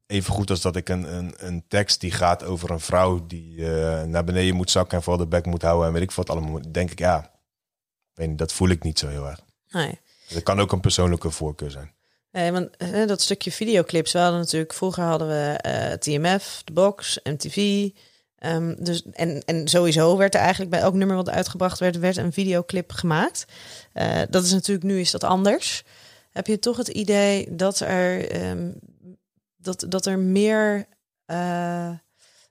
Even 0.07 0.33
goed 0.33 0.51
als 0.51 0.61
dat 0.61 0.77
ik 0.77 0.89
een, 0.89 1.17
een, 1.17 1.35
een 1.37 1.65
tekst 1.69 2.01
die 2.01 2.11
gaat 2.11 2.45
over 2.45 2.71
een 2.71 2.81
vrouw 2.81 3.27
die 3.27 3.67
eh, 3.67 4.03
naar 4.03 4.25
beneden 4.25 4.55
moet 4.55 4.71
zakken 4.71 4.99
en 4.99 5.05
voor 5.05 5.19
de 5.19 5.27
bek 5.27 5.47
moet 5.47 5.63
houden 5.63 5.87
en 5.87 5.93
weet 5.93 6.03
ik 6.03 6.11
wat 6.11 6.31
allemaal. 6.31 6.61
Denk 6.73 6.91
ik, 6.91 6.99
ja, 6.99 7.31
weet 8.15 8.29
niet, 8.29 8.39
dat 8.39 8.53
voel 8.53 8.69
ik 8.69 8.83
niet 8.83 8.99
zo 8.99 9.09
heel 9.09 9.27
erg. 9.29 9.41
Nee. 9.71 10.01
Dat 10.29 10.43
kan 10.43 10.61
ook 10.61 10.73
een 10.73 10.81
persoonlijke 10.81 11.31
voorkeur 11.31 11.71
zijn. 11.71 11.93
Nee, 12.35 12.53
want 12.53 12.69
dat 13.07 13.21
stukje 13.21 13.53
videoclips, 13.53 14.13
we 14.13 14.19
hadden 14.19 14.41
natuurlijk, 14.41 14.73
vroeger 14.73 15.03
hadden 15.05 15.29
we 15.29 15.59
eh, 15.61 15.93
TMF, 15.93 16.63
de 16.65 16.73
Box, 16.73 17.21
MTV. 17.23 17.89
ehm, 18.39 18.75
dus, 18.79 19.03
en, 19.13 19.43
en 19.45 19.69
sowieso 19.69 20.17
werd 20.17 20.35
er 20.35 20.41
eigenlijk 20.41 20.71
bij 20.71 20.81
elk 20.81 20.95
nummer 20.95 21.17
wat 21.17 21.31
uitgebracht 21.31 21.79
werd, 21.79 21.99
werd 21.99 22.17
een 22.17 22.33
videoclip 22.33 22.93
gemaakt. 22.93 23.45
Eh, 23.93 24.21
dat 24.31 24.45
is 24.45 24.53
natuurlijk, 24.53 24.87
nu 24.87 25.01
is 25.01 25.11
dat 25.11 25.25
anders. 25.25 25.85
Heb 26.33 26.47
je 26.47 26.59
toch 26.59 26.77
het 26.77 26.89
idee 26.89 27.57
dat 27.57 27.81
er, 27.81 28.31
ehm, 28.31 28.71
dat, 29.65 29.85
dat 29.89 30.07
er 30.07 30.19
meer 30.19 30.87
eh, 31.25 31.91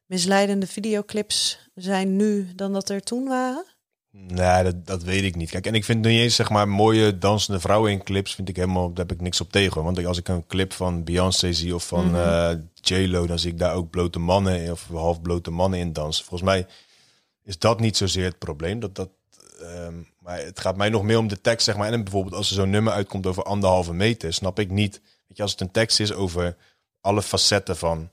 misleidende 0.06 0.68
videoclips 0.68 1.70
zijn 1.76 2.16
nu 2.16 2.54
dan 2.56 2.74
dat 2.74 2.90
er 2.90 3.02
toen 3.02 3.28
waren? 3.28 3.66
Nee, 4.16 4.64
dat, 4.64 4.86
dat 4.86 5.04
weet 5.04 5.24
ik 5.24 5.36
niet. 5.36 5.50
Kijk, 5.50 5.66
en 5.66 5.76
ik 5.76 5.86
vind 5.86 6.06
niet 6.06 6.20
eens 6.20 6.36
zeg 6.36 6.50
maar 6.50 6.68
mooie 6.68 7.18
dansende 7.18 7.60
vrouwen 7.60 7.92
in 7.92 8.04
clips 8.04 8.36
vind 8.36 8.50
ik 8.50 8.56
helemaal, 8.56 8.88
daar 8.94 9.06
heb 9.06 9.16
ik 9.16 9.22
niks 9.22 9.42
op 9.42 9.52
tegen. 9.52 9.84
Want 9.84 10.06
als 10.06 10.18
ik 10.18 10.28
een 10.28 10.48
clip 10.48 10.74
van 10.74 11.04
Beyoncé 11.04 11.54
zie 11.54 11.76
of 11.76 11.88
van 11.88 12.16
eh, 12.16 12.52
J-Lo, 12.74 13.28
dan 13.28 13.40
zie 13.40 13.52
ik 13.52 13.60
daar 13.60 13.76
ook 13.76 13.90
blote 13.90 14.20
mannen 14.20 14.72
of 14.72 14.88
half 14.88 15.22
blote 15.22 15.52
mannen 15.52 15.80
in 15.80 15.94
dansen. 15.94 16.26
Volgens 16.26 16.50
mij 16.50 16.68
is 17.44 17.60
dat 17.60 17.80
niet 17.80 17.98
zozeer 17.98 18.26
het 18.26 18.38
probleem. 18.38 18.80
Dat, 18.80 18.96
dat, 18.96 19.10
ehm, 19.62 19.96
maar 20.20 20.40
het 20.40 20.60
gaat 20.60 20.78
mij 20.78 20.90
nog 20.90 21.04
meer 21.04 21.18
om 21.18 21.28
de 21.28 21.42
tekst, 21.42 21.66
zeg 21.66 21.78
maar. 21.78 21.94
En 21.94 22.04
bijvoorbeeld 22.04 22.36
als 22.36 22.50
er 22.50 22.56
zo'n 22.56 22.70
nummer 22.70 22.94
uitkomt 22.94 23.26
over 23.26 23.44
anderhalve 23.44 23.94
meter, 23.94 24.34
snap 24.34 24.60
ik 24.60 24.70
niet. 24.70 25.02
Weet 25.28 25.38
je, 25.38 25.44
als 25.44 25.52
het 25.52 25.62
een 25.62 25.72
tekst 25.72 26.00
is 26.00 26.14
over 26.14 26.56
alle 27.04 27.22
facetten 27.22 27.78
van 27.78 28.10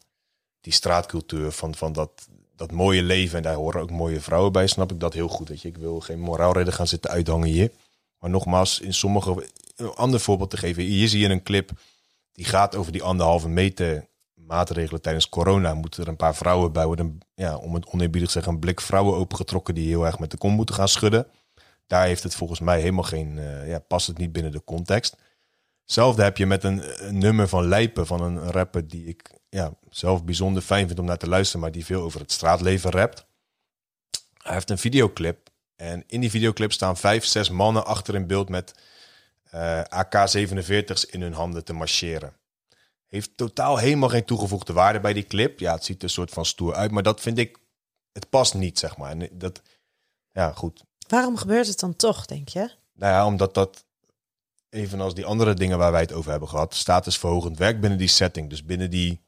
die 0.60 0.72
straatcultuur, 0.72 1.50
van, 1.50 1.74
van 1.74 1.92
dat, 1.92 2.28
dat 2.56 2.72
mooie 2.72 3.02
leven. 3.02 3.36
En 3.36 3.42
daar 3.42 3.54
horen 3.54 3.80
ook 3.80 3.90
mooie 3.90 4.20
vrouwen 4.20 4.52
bij, 4.52 4.66
snap 4.66 4.92
ik 4.92 5.00
dat 5.00 5.14
heel 5.14 5.28
goed. 5.28 5.48
Weet 5.48 5.62
je. 5.62 5.68
Ik 5.68 5.76
wil 5.76 6.00
geen 6.00 6.20
moraalreden 6.20 6.72
gaan 6.72 6.86
zitten 6.86 7.10
uithangen 7.10 7.48
hier. 7.48 7.70
Maar 8.18 8.30
nogmaals, 8.30 8.80
in 8.80 8.94
sommige... 8.94 9.48
Een 9.76 9.94
ander 9.94 10.20
voorbeeld 10.20 10.50
te 10.50 10.56
geven. 10.56 10.82
Hier 10.82 11.08
zie 11.08 11.20
je 11.20 11.28
een 11.28 11.42
clip 11.42 11.70
die 12.32 12.44
gaat 12.44 12.76
over 12.76 12.92
die 12.92 13.02
anderhalve 13.02 13.48
meter 13.48 14.06
maatregelen 14.34 15.02
tijdens 15.02 15.28
corona. 15.28 15.74
Moeten 15.74 16.02
er 16.02 16.08
een 16.08 16.16
paar 16.16 16.34
vrouwen 16.34 16.72
bij 16.72 16.86
worden, 16.86 17.18
ja, 17.34 17.56
om 17.56 17.74
het 17.74 17.86
oneerbiedig 17.86 18.28
te 18.28 18.34
zeggen, 18.34 18.52
een 18.52 18.58
blik 18.58 18.80
vrouwen 18.80 19.16
opengetrokken 19.16 19.74
die 19.74 19.88
heel 19.88 20.06
erg 20.06 20.18
met 20.18 20.30
de 20.30 20.36
kom 20.36 20.52
moeten 20.52 20.74
gaan 20.74 20.88
schudden. 20.88 21.26
Daar 21.86 22.06
heeft 22.06 22.22
het 22.22 22.34
volgens 22.34 22.60
mij 22.60 22.80
helemaal 22.80 23.04
geen, 23.04 23.38
eh, 23.38 23.68
ja, 23.68 23.78
past 23.78 24.06
het 24.06 24.18
niet 24.18 24.32
binnen 24.32 24.52
de 24.52 24.64
context. 24.64 25.16
Hetzelfde 25.90 26.22
heb 26.22 26.36
je 26.36 26.46
met 26.46 26.64
een, 26.64 27.06
een 27.06 27.18
nummer 27.18 27.48
van 27.48 27.68
Lijpen, 27.68 28.06
van 28.06 28.22
een 28.22 28.50
rapper 28.50 28.88
die 28.88 29.06
ik 29.06 29.30
ja, 29.48 29.74
zelf 29.88 30.24
bijzonder 30.24 30.62
fijn 30.62 30.86
vind 30.86 30.98
om 30.98 31.04
naar 31.04 31.16
te 31.16 31.28
luisteren, 31.28 31.60
maar 31.60 31.72
die 31.72 31.84
veel 31.84 32.02
over 32.02 32.20
het 32.20 32.32
straatleven 32.32 32.90
rapt. 32.90 33.26
Hij 34.38 34.52
heeft 34.52 34.70
een 34.70 34.78
videoclip 34.78 35.48
en 35.76 36.04
in 36.06 36.20
die 36.20 36.30
videoclip 36.30 36.72
staan 36.72 36.96
vijf, 36.96 37.24
zes 37.24 37.50
mannen 37.50 37.86
achter 37.86 38.14
in 38.14 38.26
beeld 38.26 38.48
met 38.48 38.74
eh, 39.50 39.80
AK-47's 39.80 41.04
in 41.04 41.22
hun 41.22 41.32
handen 41.32 41.64
te 41.64 41.72
marcheren. 41.72 42.36
Heeft 43.06 43.36
totaal 43.36 43.76
helemaal 43.76 44.08
geen 44.08 44.24
toegevoegde 44.24 44.72
waarde 44.72 45.00
bij 45.00 45.12
die 45.12 45.26
clip. 45.26 45.60
Ja, 45.60 45.72
het 45.72 45.84
ziet 45.84 45.98
er 45.98 46.04
een 46.04 46.10
soort 46.10 46.30
van 46.30 46.44
stoer 46.44 46.74
uit, 46.74 46.90
maar 46.90 47.02
dat 47.02 47.20
vind 47.20 47.38
ik, 47.38 47.58
het 48.12 48.28
past 48.28 48.54
niet, 48.54 48.78
zeg 48.78 48.96
maar. 48.96 49.10
En 49.10 49.28
dat, 49.32 49.62
ja, 50.32 50.52
goed. 50.52 50.84
Waarom 51.08 51.36
gebeurt 51.36 51.66
het 51.66 51.80
dan 51.80 51.96
toch, 51.96 52.26
denk 52.26 52.48
je? 52.48 52.70
Nou 52.92 53.12
ja, 53.12 53.26
omdat 53.26 53.54
dat, 53.54 53.84
evenals 54.70 55.14
die 55.14 55.24
andere 55.24 55.54
dingen 55.54 55.78
waar 55.78 55.92
wij 55.92 56.00
het 56.00 56.12
over 56.12 56.30
hebben 56.30 56.48
gehad, 56.48 56.74
statusverhogend 56.74 57.58
werk 57.58 57.80
binnen 57.80 57.98
die 57.98 58.08
setting. 58.08 58.50
Dus 58.50 58.64
binnen 58.64 58.90
die 58.90 59.20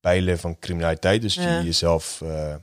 pijlen 0.00 0.38
van 0.38 0.58
criminaliteit. 0.58 1.22
Dus 1.22 1.34
Ja. 1.34 1.58
je 1.58 1.64
jezelf 1.64 2.20
eh, 2.20 2.54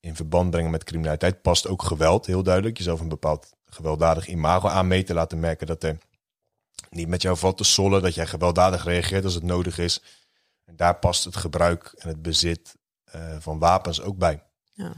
in 0.00 0.16
verband 0.16 0.50
brengen 0.50 0.70
met 0.70 0.84
criminaliteit 0.84 1.42
past 1.42 1.66
ook 1.66 1.82
geweld, 1.82 2.26
heel 2.26 2.42
duidelijk. 2.42 2.78
Jezelf 2.78 3.00
een 3.00 3.08
bepaald 3.08 3.52
gewelddadig 3.64 4.26
imago 4.26 4.68
aanmeten, 4.68 5.14
laten 5.14 5.40
merken 5.40 5.66
dat 5.66 5.82
er 5.82 5.98
niet 6.90 7.08
met 7.08 7.22
jou 7.22 7.36
valt 7.36 7.56
te 7.56 7.64
sollen, 7.64 8.02
dat 8.02 8.14
jij 8.14 8.26
gewelddadig 8.26 8.84
reageert 8.84 9.24
als 9.24 9.34
het 9.34 9.42
nodig 9.42 9.78
is. 9.78 10.02
En 10.64 10.76
daar 10.76 10.98
past 10.98 11.24
het 11.24 11.36
gebruik 11.36 11.92
en 11.98 12.08
het 12.08 12.22
bezit 12.22 12.74
eh, 13.04 13.36
van 13.38 13.58
wapens 13.58 14.00
ook 14.00 14.16
bij 14.18 14.42
Ja. 14.72 14.92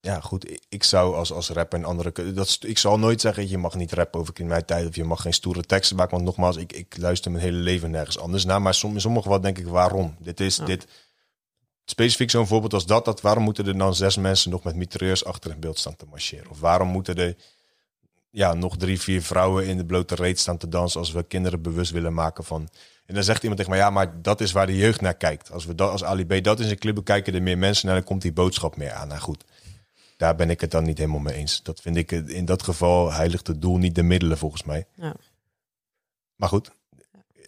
Ja, 0.00 0.20
goed. 0.20 0.50
ik- 0.50 0.62
Ik 0.68 0.84
zou 0.84 1.14
als, 1.14 1.32
als 1.32 1.48
rapper 1.48 1.78
en 1.78 1.84
andere. 1.84 2.32
Dat, 2.32 2.58
ik 2.60 2.78
zal 2.78 2.98
nooit 2.98 3.20
zeggen, 3.20 3.48
je 3.48 3.58
mag 3.58 3.74
niet 3.74 3.92
rappen 3.92 4.20
over 4.20 4.32
criminaliteit 4.34 4.88
of 4.88 4.94
je 4.96 5.04
mag 5.04 5.22
geen 5.22 5.32
stoere 5.34 5.62
teksten 5.62 5.96
maken. 5.96 6.12
Want 6.14 6.24
nogmaals, 6.24 6.56
ik, 6.56 6.72
ik 6.72 6.96
luister 6.98 7.30
mijn 7.30 7.44
hele 7.44 7.56
leven 7.58 7.90
nergens 7.90 8.18
anders 8.18 8.44
naar. 8.44 8.62
Maar 8.62 8.74
som, 8.74 8.94
in 8.94 9.00
sommige 9.00 9.28
wat 9.28 9.42
denk 9.42 9.58
ik, 9.58 9.66
waarom? 9.66 10.16
Dit 10.18 10.40
is 10.40 10.56
Ja. 10.56 10.64
dit. 10.64 10.86
Specifiek 11.84 12.30
zo'n 12.30 12.46
voorbeeld 12.46 12.72
als 12.74 12.86
dat, 12.86 13.04
dat. 13.04 13.20
Waarom 13.20 13.42
moeten 13.42 13.66
er 13.66 13.78
dan 13.78 13.94
zes 13.94 14.16
mensen 14.16 14.50
nog 14.50 14.62
met 14.62 14.74
mitrailleurs 14.76 15.24
achter 15.24 15.50
in 15.50 15.60
beeld 15.60 15.78
staan 15.78 15.96
te 15.96 16.06
marcheren? 16.10 16.50
Of 16.50 16.60
waarom 16.60 16.88
moeten 16.88 17.14
er 17.16 17.36
ja, 18.30 18.54
nog 18.54 18.76
drie, 18.76 19.00
vier 19.00 19.22
vrouwen 19.22 19.66
in 19.66 19.76
de 19.76 19.84
blote 19.84 20.14
reet 20.14 20.38
staan 20.38 20.56
te 20.58 20.68
dansen 20.68 21.00
als 21.00 21.12
we 21.12 21.22
kinderen 21.22 21.62
bewust 21.62 21.90
willen 21.92 22.14
maken 22.14 22.44
van. 22.44 22.68
En 23.06 23.14
dan 23.14 23.24
zegt 23.24 23.40
iemand 23.42 23.56
tegen 23.60 23.74
mij, 23.76 23.84
ja, 23.84 23.90
maar 23.90 24.22
dat 24.22 24.40
is 24.40 24.52
waar 24.52 24.66
de 24.66 24.76
jeugd 24.76 25.00
naar 25.00 25.14
kijkt. 25.14 25.50
Als 25.52 25.64
we 25.64 25.74
dat 25.74 25.90
als 25.90 26.04
Ali 26.04 26.26
B 26.26 26.44
dat 26.44 26.58
in 26.60 26.66
zijn 26.66 26.78
clip 26.78 26.94
bekijken, 26.94 27.34
er 27.34 27.42
meer 27.42 27.58
mensen 27.58 27.86
naar, 27.86 27.94
dan 27.96 28.04
komt 28.04 28.22
die 28.22 28.32
boodschap 28.32 28.76
meer 28.76 28.92
aan. 28.92 29.08
Nou 29.08 29.20
goed, 29.20 29.44
daar 30.20 30.36
ben 30.36 30.50
ik 30.50 30.60
het 30.60 30.70
dan 30.70 30.84
niet 30.84 30.98
helemaal 30.98 31.20
mee 31.20 31.34
eens. 31.34 31.62
Dat 31.62 31.80
vind 31.80 31.96
ik, 31.96 32.10
in 32.10 32.44
dat 32.44 32.62
geval 32.62 33.12
heiligt 33.12 33.46
het 33.46 33.62
doel 33.62 33.76
niet 33.76 33.94
de 33.94 34.02
middelen 34.02 34.38
volgens 34.38 34.64
mij. 34.64 34.86
Ja. 34.94 35.14
Maar 36.36 36.48
goed, 36.48 36.70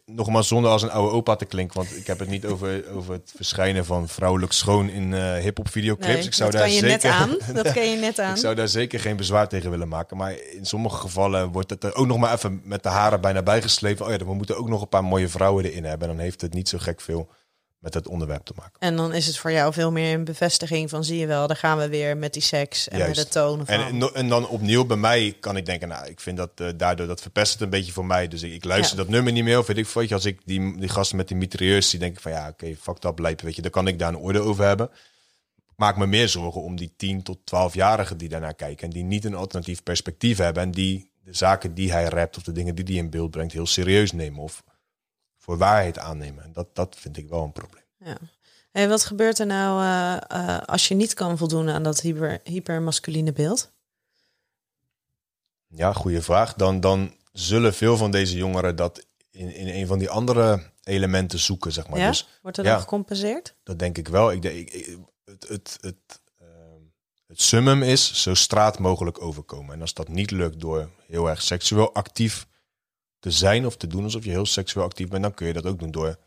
nogmaals 0.07 0.49
zonder 0.49 0.71
als 0.71 0.83
een 0.83 0.91
oude 0.91 1.15
opa 1.15 1.37
te 1.37 1.45
klinken, 1.45 1.77
want 1.77 1.97
ik 1.97 2.07
heb 2.07 2.19
het 2.19 2.29
niet 2.29 2.47
over, 2.47 2.91
over 2.91 3.13
het 3.13 3.33
verschijnen 3.37 3.85
van 3.85 4.09
vrouwelijk 4.09 4.53
schoon 4.53 4.89
in 4.89 5.15
eh 5.15 5.35
hip-hop 5.35 5.69
videoclips. 5.71 6.15
Nee, 6.15 6.25
ik 6.25 6.35
zou 6.35 6.51
dat 6.51 6.61
daar 6.61 6.69
kan 6.69 6.79
je 6.79 6.89
zeker, 6.89 7.11
net 7.11 7.13
aan. 7.13 7.55
Dat 7.55 7.73
kan 7.73 7.91
je 7.91 7.97
net 7.97 8.19
aan. 8.25 8.35
ik 8.35 8.41
zou 8.41 8.55
daar 8.55 8.69
zeker 8.69 9.01
geen 9.01 9.17
bezwaar 9.17 9.49
tegen 9.49 9.71
willen 9.71 9.89
maken. 9.89 10.17
Maar 10.17 10.35
in 10.53 10.67
sommige 10.67 10.97
gevallen 10.97 11.53
wordt 11.53 11.71
het 11.71 11.85
er 11.85 11.95
ook 11.95 12.07
nog 12.07 12.19
maar 12.19 12.33
even 12.33 12.61
met 12.65 12.83
de 12.83 12.89
haren 12.89 13.21
bijna 13.21 13.43
bijgeslepen. 13.43 14.07
Oh 14.07 14.13
ja, 14.13 14.19
we 14.19 14.35
moeten 14.35 14.57
ook 14.57 14.69
nog 14.69 14.81
een 14.83 14.89
paar 14.89 15.05
mooie 15.05 15.29
vrouwen 15.29 15.65
erin 15.65 15.85
hebben. 15.85 16.09
En 16.09 16.15
dan 16.15 16.25
heeft 16.25 16.41
het 16.41 16.55
niet 16.55 16.69
zo 16.69 16.79
gek 16.79 17.01
veel 17.01 17.29
met 17.83 17.95
het 17.95 18.09
onderwerp 18.09 18.45
te 18.45 18.53
maken. 18.57 18.73
En 18.79 18.97
dan 18.97 19.13
is 19.13 19.27
het 19.27 19.39
voor 19.39 19.53
jou 19.53 19.73
veel 19.73 19.93
meer 19.93 20.15
een 20.15 20.25
bevestiging 20.25 20.91
van 20.91 21.05
zie 21.05 21.19
je 21.19 21.27
wel, 21.27 21.47
daar 21.47 21.57
gaan 21.57 21.79
we 21.79 21.89
weer 21.89 22.17
met 22.17 22.33
die 22.33 22.43
seks 22.43 22.89
en 22.89 22.99
Juist. 22.99 23.17
met 23.17 23.27
de 23.27 23.33
tonen 23.33 23.67
van. 23.67 23.75
En, 23.75 24.15
en, 24.15 24.29
dan 24.29 24.49
opnieuw 24.49 24.85
bij 24.85 24.97
mij 24.97 25.37
kan 25.41 25.57
ik 25.57 25.67
denken, 25.67 25.89
nou, 25.89 26.07
ik 26.07 26.21
vind 26.21 26.37
dat 26.37 26.51
eh, 26.55 26.69
daardoor 26.77 27.07
dat 27.07 27.21
verpest 27.21 27.53
het 27.53 27.63
een 27.63 27.71
beetje 27.71 27.93
voor 27.93 28.07
mij. 28.07 28.29
Dus 28.29 28.43
ik, 28.43 28.53
ik 28.53 28.65
luister 28.65 28.97
Ja. 28.97 29.03
dat 29.03 29.13
nummer 29.13 29.33
niet 29.33 29.45
meer. 29.45 29.59
Of 29.59 29.67
weet 29.67 29.77
ik 29.77 29.87
veel. 29.87 30.09
Als 30.09 30.25
ik 30.25 30.41
die, 30.45 30.79
die 30.79 30.89
gasten 30.89 31.17
met 31.17 31.29
die 31.29 31.37
mitrailleurs 31.37 31.91
zie, 31.91 31.99
denk 31.99 32.15
ik 32.15 32.21
van 32.21 32.33
ja, 32.33 32.49
oké, 32.49 32.77
fuck 32.81 33.01
dat 33.01 33.19
lijpen. 33.19 33.45
Weet 33.45 33.57
je, 33.57 33.63
dan 33.63 33.71
kan 33.71 33.87
ik 33.87 33.99
daar 33.99 34.09
een 34.09 34.19
oordeel 34.19 34.45
over 34.45 34.65
hebben. 34.65 34.91
maak 35.77 35.97
me 35.97 36.07
meer 36.07 36.29
zorgen 36.29 36.63
om 36.63 36.77
die 36.77 36.93
10 36.97 37.23
tot 37.23 37.39
12-jarigen 37.39 38.17
die 38.17 38.29
daarnaar 38.29 38.55
kijken. 38.55 38.87
En 38.87 38.93
die 38.93 39.05
niet 39.05 39.25
een 39.25 39.35
alternatief 39.35 39.83
perspectief 39.83 40.39
hebben. 40.39 40.63
En 40.63 40.71
die 40.71 41.11
de 41.25 41.35
zaken 41.35 41.75
die 41.75 41.93
hij 41.93 42.05
rapt 42.05 42.37
of 42.37 42.43
de 42.43 42.53
dingen 42.53 42.75
die 42.75 42.85
hij 42.85 42.95
in 42.95 43.11
beeld 43.11 43.31
brengt 43.31 43.53
heel 43.53 43.67
serieus 43.67 44.13
nemen. 44.13 44.41
Of 44.43 44.63
voor 45.43 45.59
waarheid 45.59 45.99
aannemen. 45.99 46.45
En 46.45 46.53
dat, 46.53 46.75
dat 46.75 46.97
vind 46.99 47.17
ik 47.17 47.29
wel 47.29 47.43
een 47.45 47.53
probleem. 47.53 47.83
Ja. 47.99 48.17
En 48.73 48.89
wat 48.89 49.05
gebeurt 49.05 49.39
er 49.39 49.47
nou 49.47 49.83
eh, 49.83 50.57
eh, 50.57 50.63
als 50.63 50.89
je 50.89 50.95
niet 50.95 51.15
kan 51.15 51.39
voldoen 51.39 51.69
aan 51.71 51.83
dat 51.83 52.01
hyper, 52.01 52.41
hypermasculine 52.45 53.33
beeld? 53.33 53.73
Ja, 55.69 55.93
goede 55.93 56.23
vraag. 56.23 56.55
Dan, 56.55 56.81
dan 56.81 57.15
zullen 57.33 57.75
veel 57.75 57.97
van 57.97 58.11
deze 58.11 58.37
jongeren 58.37 58.77
dat 58.77 59.07
in, 59.31 59.55
in 59.55 59.69
een 59.69 59.87
van 59.87 59.99
die 59.99 60.11
andere 60.11 60.71
elementen 60.83 61.39
zoeken, 61.39 61.73
zeg 61.73 61.89
maar. 61.89 61.99
Ja? 61.99 62.09
Dus 62.09 62.29
Wordt 62.43 62.59
er 62.59 62.65
ja. 62.65 62.71
dan 62.73 62.81
gecompenseerd? 62.81 63.55
dat 63.63 63.79
denk 63.79 63.99
ik 63.99 64.09
wel. 64.09 64.33
Ik, 64.33 64.43
denk- 64.43 64.57
ik, 64.57 64.73
ik- 64.73 64.99
het, 65.25 65.49
het, 65.49 65.79
het, 65.81 66.21
ehm, 66.39 66.81
het 67.27 67.41
summum 67.43 67.83
is 67.83 68.23
zo 68.23 68.35
straat 68.35 68.79
mogelijk 68.79 69.23
overkomen. 69.23 69.75
En 69.75 69.81
als 69.81 69.95
dat 69.95 70.09
niet 70.09 70.31
lukt 70.31 70.61
door 70.61 70.91
heel 71.07 71.29
erg 71.29 71.43
seksueel 71.43 71.95
actief 71.95 72.47
te 73.23 73.31
zijn 73.31 73.67
of 73.67 73.77
te 73.77 73.87
doen 73.87 74.05
alsof 74.05 74.25
je 74.25 74.31
heel 74.31 74.47
seksueel 74.47 74.87
actief 74.87 75.09
bent, 75.09 75.23
dan 75.23 75.35
kun 75.35 75.47
je 75.47 75.53
dat 75.53 75.67
ook 75.67 75.79
doen 75.79 75.91
door 75.91 76.19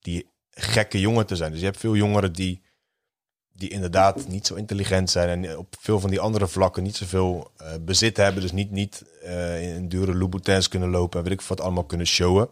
die 0.00 0.30
gekke 0.50 1.00
jongen 1.00 1.26
te 1.26 1.36
zijn. 1.36 1.50
Dus 1.50 1.60
je 1.60 1.66
hebt 1.66 1.78
veel 1.78 1.96
jongeren 1.96 2.32
die, 2.32 2.62
die 3.52 3.68
inderdaad 3.68 4.28
niet 4.28 4.46
zo 4.46 4.54
intelligent 4.54 5.10
zijn 5.10 5.44
en 5.44 5.58
op 5.58 5.76
veel 5.80 6.00
van 6.00 6.10
die 6.10 6.20
andere 6.20 6.48
vlakken 6.48 6.82
niet 6.82 6.96
zoveel 6.96 7.50
eh, 7.56 7.72
bezit 7.80 8.16
hebben. 8.16 8.42
Dus 8.42 8.52
niet, 8.52 8.70
niet 8.70 9.04
eh, 9.22 9.74
in 9.76 9.88
dure 9.88 10.14
Louboutins 10.14 10.68
kunnen 10.68 10.90
lopen 10.90 11.18
en 11.18 11.24
weet 11.24 11.40
ik 11.40 11.46
wat 11.46 11.60
allemaal 11.60 11.84
kunnen 11.84 12.06
showen 12.06 12.48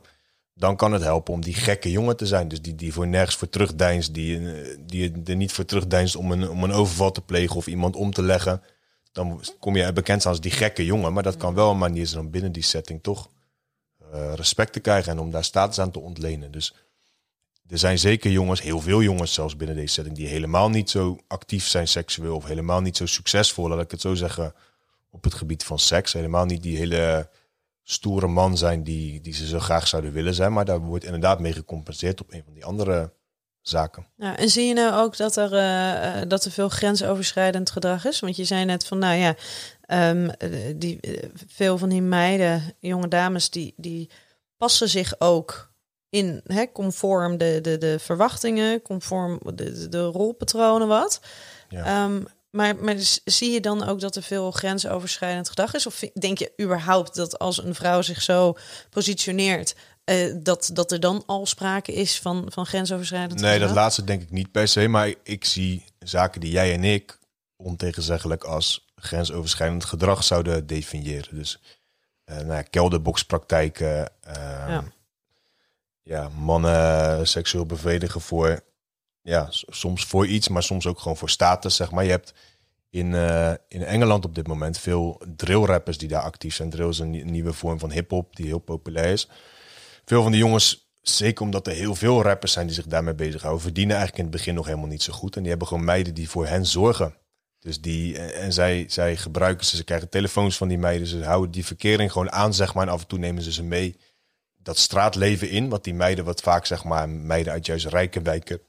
dan 0.54 0.76
kan 0.76 0.92
het 0.92 1.02
helpen 1.02 1.34
om 1.34 1.40
die 1.40 1.54
gekke 1.54 1.90
jongen 1.90 2.16
te 2.16 2.26
zijn. 2.26 2.48
Dus 2.48 2.62
die, 2.62 2.74
die 2.74 2.92
voor 2.92 3.06
nergens 3.06 3.36
voor 3.36 3.48
terugdeinst, 3.48 4.14
die, 4.14 4.52
eh, 4.52 4.76
die 4.80 5.22
er 5.24 5.36
niet 5.36 5.52
voor 5.52 5.64
terugdeinst 5.64 6.16
om 6.16 6.32
een, 6.32 6.50
om 6.50 6.64
een 6.64 6.72
overval 6.72 7.12
te 7.12 7.20
plegen 7.20 7.56
of 7.56 7.66
iemand 7.66 7.96
om 7.96 8.12
te 8.12 8.22
leggen. 8.22 8.62
Dan 9.12 9.40
kom 9.58 9.76
je 9.76 9.92
bekend 9.92 10.26
als 10.26 10.40
die 10.40 10.50
gekke 10.50 10.84
jongen. 10.84 11.12
Maar 11.12 11.22
dat 11.22 11.36
kan 11.36 11.54
wel 11.54 11.70
een 11.70 11.78
manier 11.78 12.06
zijn 12.06 12.24
om 12.24 12.30
binnen 12.30 12.52
die 12.52 12.62
setting 12.62 13.02
toch 13.02 13.28
respect 14.34 14.72
te 14.72 14.80
krijgen 14.80 15.12
en 15.12 15.18
om 15.18 15.30
daar 15.30 15.44
status 15.44 15.78
aan 15.78 15.90
te 15.90 16.00
ontlenen. 16.00 16.50
Dus 16.50 16.74
er 17.68 17.78
zijn 17.78 17.98
zeker 17.98 18.30
jongens, 18.30 18.62
heel 18.62 18.80
veel 18.80 19.02
jongens 19.02 19.32
zelfs 19.32 19.56
binnen 19.56 19.76
deze 19.76 19.92
setting, 19.92 20.16
die 20.16 20.26
helemaal 20.26 20.70
niet 20.70 20.90
zo 20.90 21.18
actief 21.26 21.66
zijn 21.66 21.88
seksueel 21.88 22.36
of 22.36 22.44
helemaal 22.44 22.80
niet 22.80 22.96
zo 22.96 23.06
succesvol, 23.06 23.68
laat 23.68 23.80
ik 23.80 23.90
het 23.90 24.00
zo 24.00 24.14
zeggen, 24.14 24.54
op 25.14 25.24
het 25.24 25.34
gebied 25.34 25.64
van 25.64 25.78
seks. 25.78 26.12
Helemaal 26.12 26.44
niet 26.44 26.62
die 26.62 26.76
hele 26.76 27.28
stoere 27.82 28.26
man 28.26 28.56
zijn 28.56 28.82
die, 28.82 29.20
die 29.20 29.34
ze 29.34 29.46
zo 29.46 29.58
graag 29.58 29.88
zouden 29.88 30.12
willen 30.12 30.34
zijn. 30.34 30.52
Maar 30.52 30.64
daar 30.64 30.80
wordt 30.80 31.04
inderdaad 31.04 31.40
mee 31.40 31.52
gecompenseerd 31.52 32.20
op 32.20 32.32
een 32.32 32.42
van 32.44 32.52
die 32.52 32.64
andere 32.64 33.12
zaken. 33.60 34.06
En 34.16 34.48
zie 34.48 34.66
je 34.66 34.74
nou 34.74 34.94
ook 34.94 35.16
dat 35.16 35.36
er, 35.36 35.52
eh, 35.52 36.20
eh, 36.20 36.28
dat 36.28 36.44
er 36.44 36.50
veel 36.50 36.68
grensoverschrijdend 36.68 37.70
gedrag 37.70 38.04
is? 38.04 38.20
Want 38.20 38.36
je 38.36 38.44
zei 38.44 38.64
net 38.64 38.86
van, 38.86 38.98
nou 38.98 39.16
ja, 39.16 39.34
ehm, 39.94 40.28
eh, 40.28 40.74
die, 40.76 41.00
eh, 41.00 41.28
veel 41.46 41.78
van 41.78 41.88
die 41.88 42.02
meiden, 42.02 42.74
jonge 42.78 43.08
dames, 43.08 43.50
die, 43.50 43.74
die 43.76 44.10
passen 44.56 44.88
zich 44.88 45.20
ook 45.20 45.72
in, 46.08 46.40
hè, 46.44 46.72
conform 46.72 47.38
de, 47.38 47.58
de, 47.62 47.78
de 47.78 47.98
verwachtingen, 47.98 48.82
conform 48.82 49.40
de, 49.54 49.88
de, 49.88 50.02
rolpatronen 50.02 50.88
wat. 50.88 51.20
Ja. 51.68 51.84
Ehm, 51.84 52.22
maar, 52.50 52.94
zie 53.24 53.50
je 53.50 53.60
dan 53.60 53.84
ook 53.84 54.00
dat 54.00 54.16
er 54.16 54.22
veel 54.22 54.50
grensoverschrijdend 54.50 55.48
gedrag 55.48 55.74
is? 55.74 55.86
Of 55.86 56.04
denk 56.14 56.38
je 56.38 56.52
überhaupt 56.62 57.14
dat 57.14 57.38
als 57.38 57.64
een 57.64 57.74
vrouw 57.74 58.02
zich 58.02 58.22
zo 58.22 58.56
positioneert, 58.90 59.74
eh, 60.04 60.34
dat, 60.36 60.70
dat 60.72 60.92
er 60.92 61.00
dan 61.00 61.22
al 61.26 61.46
sprake 61.46 61.92
is 61.92 62.20
van, 62.20 62.46
van 62.48 62.66
grensoverschrijdend 62.66 63.40
Nee, 63.40 63.50
gedrag? 63.50 63.68
dat 63.68 63.76
laatste 63.76 64.04
denk 64.04 64.22
ik 64.22 64.30
niet 64.30 64.52
per 64.52 64.68
se. 64.68 64.88
Maar 64.88 65.08
ik, 65.08 65.18
ik 65.22 65.44
zie 65.44 65.84
zaken 65.98 66.40
die 66.40 66.50
jij 66.50 66.72
en 66.72 66.84
ik 66.84 67.18
ontegenzeggelijk 67.56 68.44
als 68.44 68.83
grensoverschrijdend 69.04 69.84
gedrag 69.84 70.24
zouden 70.24 70.66
definiëren. 70.66 71.34
Dus 71.36 71.60
eh 72.24 72.36
nou 72.36 72.52
ja, 72.52 72.62
kelderboxpraktijken, 72.62 74.10
ehm, 74.22 74.70
Ja. 74.70 74.84
ja. 76.02 76.28
mannen 76.28 77.26
seksueel 77.28 77.66
bevredigen 77.66 78.20
voor, 78.20 78.60
ja, 79.22 79.46
soms 79.50 80.04
voor 80.04 80.26
iets, 80.26 80.48
maar 80.48 80.62
soms 80.62 80.86
ook 80.86 80.98
gewoon 80.98 81.16
voor 81.16 81.30
status, 81.30 81.76
zeg 81.76 81.90
maar. 81.90 82.04
Je 82.04 82.10
hebt 82.10 82.34
in, 82.90 83.14
eh, 83.14 83.52
in 83.68 83.82
Engeland 83.84 84.24
op 84.24 84.34
dit 84.34 84.46
moment 84.46 84.78
veel 84.78 85.20
drillrappers 85.36 85.98
die 85.98 86.08
daar 86.08 86.22
actief 86.22 86.54
zijn. 86.54 86.70
Drill 86.70 86.88
is 86.88 86.98
een, 86.98 87.10
nie- 87.10 87.20
een 87.20 87.30
nieuwe 87.30 87.52
vorm 87.52 87.78
van 87.78 87.90
hip-hop 87.90 88.36
die 88.36 88.46
heel 88.46 88.58
populair 88.58 89.12
is. 89.12 89.28
Veel 90.04 90.22
van 90.22 90.32
die 90.32 90.40
jongens, 90.40 90.88
zeker 91.02 91.44
omdat 91.44 91.66
er 91.66 91.72
heel 91.72 91.94
veel 91.94 92.22
rappers 92.22 92.52
zijn 92.52 92.66
die 92.66 92.74
zich 92.74 92.86
daarmee 92.86 93.14
bezighouden, 93.14 93.62
verdienen 93.62 93.96
eigenlijk 93.96 94.24
in 94.24 94.30
het 94.30 94.38
begin 94.40 94.54
nog 94.54 94.66
helemaal 94.66 94.88
niet 94.88 95.02
zo 95.02 95.12
goed. 95.12 95.34
En 95.34 95.40
die 95.40 95.50
hebben 95.50 95.68
gewoon 95.68 95.84
meiden 95.84 96.14
die 96.14 96.30
voor 96.30 96.46
hen 96.46 96.66
zorgen. 96.66 97.14
Dus 97.64 97.80
die, 97.80 98.18
en 98.18 98.52
zij, 98.52 98.84
zij 98.88 99.16
gebruiken 99.16 99.66
ze, 99.66 99.76
ze 99.76 99.84
krijgen 99.84 100.08
telefoons 100.08 100.56
van 100.56 100.68
die 100.68 100.78
meiden, 100.78 101.06
ze 101.06 101.24
houden 101.24 101.50
die 101.50 101.66
verkering 101.66 102.12
gewoon 102.12 102.32
aan, 102.32 102.54
zeg 102.54 102.74
maar. 102.74 102.86
En 102.86 102.92
af 102.92 103.00
en 103.00 103.06
toe 103.06 103.18
nemen 103.18 103.42
ze 103.42 103.52
ze 103.52 103.62
mee 103.62 103.96
dat 104.56 104.78
straatleven 104.78 105.48
in, 105.50 105.68
wat 105.68 105.84
die 105.84 105.94
meiden, 105.94 106.24
wat 106.24 106.40
vaak 106.40 106.66
zeg 106.66 106.84
maar 106.84 107.08
meiden 107.08 107.52
uit 107.52 107.66
juist 107.66 107.86
rijke 107.86 108.22
wijken, 108.22 108.60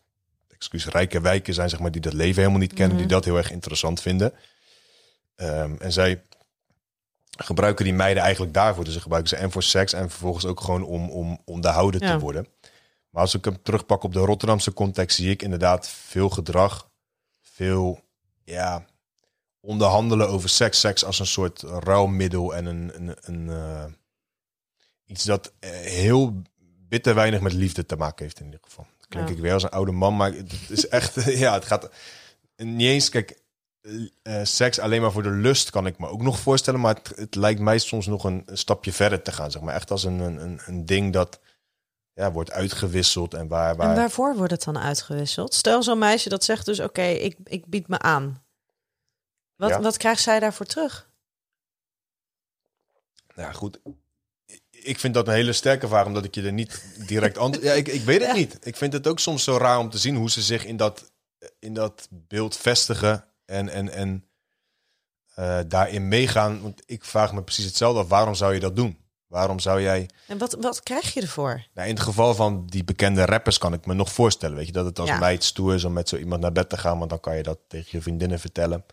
excuus, 0.49 0.87
rijke 0.87 1.21
wijken 1.21 1.53
zijn, 1.53 1.69
zeg 1.69 1.79
maar, 1.79 1.91
die 1.91 2.01
dat 2.01 2.13
leven 2.13 2.39
helemaal 2.41 2.59
niet 2.59 2.73
kennen, 2.73 2.97
die 2.97 3.07
dat 3.07 3.25
heel 3.25 3.37
erg 3.37 3.51
interessant 3.51 4.01
vinden. 4.01 4.33
Ehm, 5.35 5.75
en 5.79 5.91
zij 5.91 6.21
gebruiken 7.37 7.85
die 7.85 7.93
meiden 7.93 8.23
eigenlijk 8.23 8.53
daarvoor. 8.53 8.83
Dus 8.83 8.93
ze 8.93 9.01
gebruiken 9.01 9.37
ze 9.37 9.43
en 9.43 9.51
voor 9.51 9.63
seks 9.63 9.93
en 9.93 10.09
vervolgens 10.09 10.45
ook 10.45 10.61
gewoon 10.61 10.83
om, 10.83 11.09
om 11.09 11.41
onderhouden 11.45 12.01
Ja. 12.03 12.11
te 12.11 12.19
worden. 12.19 12.47
Maar 13.09 13.21
als 13.21 13.33
ik 13.33 13.45
hem 13.45 13.61
terugpak 13.63 14.03
op 14.03 14.13
de 14.13 14.19
Rotterdamse 14.19 14.73
context, 14.73 15.17
zie 15.17 15.29
ik 15.29 15.41
inderdaad 15.41 15.89
veel 15.89 16.29
gedrag, 16.29 16.89
veel 17.41 18.04
ja, 18.45 18.85
onderhandelen 19.59 20.29
over 20.29 20.49
seks. 20.49 20.79
Seks 20.79 21.03
als 21.05 21.19
een 21.19 21.25
soort 21.27 21.61
ruilmiddel 21.61 22.55
en 22.55 22.65
een, 22.65 22.91
een, 22.95 23.15
een, 23.21 23.49
eh, 23.49 23.85
iets 25.05 25.23
dat 25.23 25.53
eh, 25.59 25.69
heel 25.71 26.41
bitter 26.87 27.15
weinig 27.15 27.39
met 27.41 27.53
liefde 27.53 27.85
te 27.85 27.95
maken 27.95 28.25
heeft 28.25 28.39
in 28.39 28.45
ieder 28.45 28.59
geval. 28.63 28.85
Dat 28.97 29.07
klink 29.07 29.27
Ja. 29.27 29.33
ik 29.33 29.39
weer 29.41 29.53
als 29.53 29.63
een 29.63 29.69
oude 29.69 29.91
man, 29.91 30.15
maar 30.15 30.33
het 30.33 30.53
is 30.69 30.87
echt, 30.87 31.23
ja, 31.45 31.53
het 31.53 31.65
gaat 31.65 31.89
niet 32.55 32.87
eens, 32.87 33.09
kijk, 33.09 33.43
eh, 34.21 34.39
seks 34.43 34.79
alleen 34.79 35.01
maar 35.01 35.11
voor 35.11 35.23
de 35.23 35.29
lust 35.29 35.69
kan 35.69 35.85
ik 35.85 35.97
me 35.99 36.07
ook 36.07 36.21
nog 36.21 36.39
voorstellen, 36.39 36.79
maar 36.79 36.95
het, 36.95 37.11
het 37.15 37.35
lijkt 37.35 37.59
mij 37.59 37.77
soms 37.77 38.05
nog 38.05 38.23
een, 38.23 38.43
stapje 38.51 38.93
verder 38.93 39.21
te 39.21 39.31
gaan, 39.31 39.51
zeg 39.51 39.61
maar. 39.61 39.75
Echt 39.75 39.91
als 39.91 40.03
een, 40.03 40.19
een- 40.19 40.59
een 40.65 40.85
ding 40.85 41.13
dat 41.13 41.39
ja, 42.15 42.31
wordt 42.31 42.51
uitgewisseld 42.51 43.33
en 43.33 43.47
waar... 43.47 43.75
waar... 43.75 43.89
En 43.89 43.95
waarvoor 43.95 44.35
wordt 44.35 44.51
het 44.51 44.63
dan 44.63 44.77
uitgewisseld? 44.77 45.53
Stel 45.53 45.83
zo'n 45.83 45.97
meisje 45.97 46.29
dat 46.29 46.43
zegt 46.43 46.65
dus, 46.65 46.79
oké, 46.79 47.01
ik, 47.03 47.37
ik 47.43 47.65
bied 47.65 47.87
me 47.87 47.99
aan. 47.99 48.43
Wat, 49.55 49.69
Ja. 49.69 49.81
wat 49.81 49.97
krijgt 49.97 50.21
zij 50.21 50.39
daarvoor 50.39 50.65
terug? 50.65 51.09
Nou 53.35 53.53
goed, 53.53 53.79
ik 54.69 54.99
vind 54.99 55.13
dat 55.13 55.27
een 55.27 55.33
hele 55.33 55.53
sterke 55.53 55.87
vraag, 55.87 56.05
omdat 56.05 56.23
ik 56.25 56.35
je 56.35 56.41
er 56.43 56.53
niet 56.53 56.83
direct 57.07 57.37
antwoord... 57.37 57.65
Ja, 57.67 57.73
ik, 57.73 57.87
ik 57.87 58.01
weet 58.01 58.19
het 58.19 58.29
Ja. 58.29 58.35
niet. 58.35 58.57
Ik 58.61 58.75
vind 58.75 58.93
het 58.93 59.07
ook 59.07 59.19
soms 59.19 59.43
zo 59.43 59.57
raar 59.57 59.79
om 59.79 59.89
te 59.89 59.97
zien 59.97 60.15
hoe 60.15 60.29
ze 60.31 60.41
zich 60.41 60.65
in 60.65 60.77
dat, 60.77 61.11
in 61.59 61.73
dat 61.73 62.07
beeld 62.09 62.57
vestigen 62.57 63.25
en, 63.45 63.69
en, 63.69 63.89
en 63.89 64.25
eh, 65.35 65.59
daarin 65.67 66.07
meegaan. 66.07 66.61
Want 66.61 66.81
ik 66.85 67.03
vraag 67.05 67.33
me 67.33 67.43
precies 67.43 67.65
hetzelfde 67.65 67.99
af. 67.99 68.07
Waarom 68.07 68.35
zou 68.35 68.53
je 68.53 68.59
dat 68.59 68.75
doen? 68.75 68.97
Waarom 69.35 69.59
zou 69.59 69.81
jij... 69.81 70.09
En 70.27 70.37
wat, 70.37 70.57
wat 70.59 70.83
krijg 70.83 71.13
je 71.13 71.21
ervoor? 71.21 71.65
Nou, 71.73 71.87
in 71.87 71.93
het 71.95 72.03
geval 72.03 72.35
van 72.35 72.65
die 72.65 72.83
bekende 72.83 73.25
rappers 73.25 73.57
kan 73.57 73.73
ik 73.73 73.85
me 73.85 73.93
nog 73.93 74.11
voorstellen. 74.11 74.55
Weet 74.57 74.65
je, 74.65 74.71
dat 74.71 74.85
het 74.85 74.99
als 74.99 75.09
Ja. 75.09 75.17
meid 75.19 75.43
stoer 75.43 75.73
is 75.73 75.83
om 75.83 75.93
met 75.93 76.09
zo 76.09 76.15
iemand 76.17 76.41
naar 76.41 76.51
bed 76.51 76.69
te 76.69 76.77
gaan. 76.77 76.97
Want 76.97 77.09
dan 77.09 77.19
kan 77.19 77.37
je 77.37 77.43
dat 77.43 77.57
tegen 77.67 77.87
je 77.91 78.01
vriendinnen 78.01 78.39
vertellen. 78.39 78.85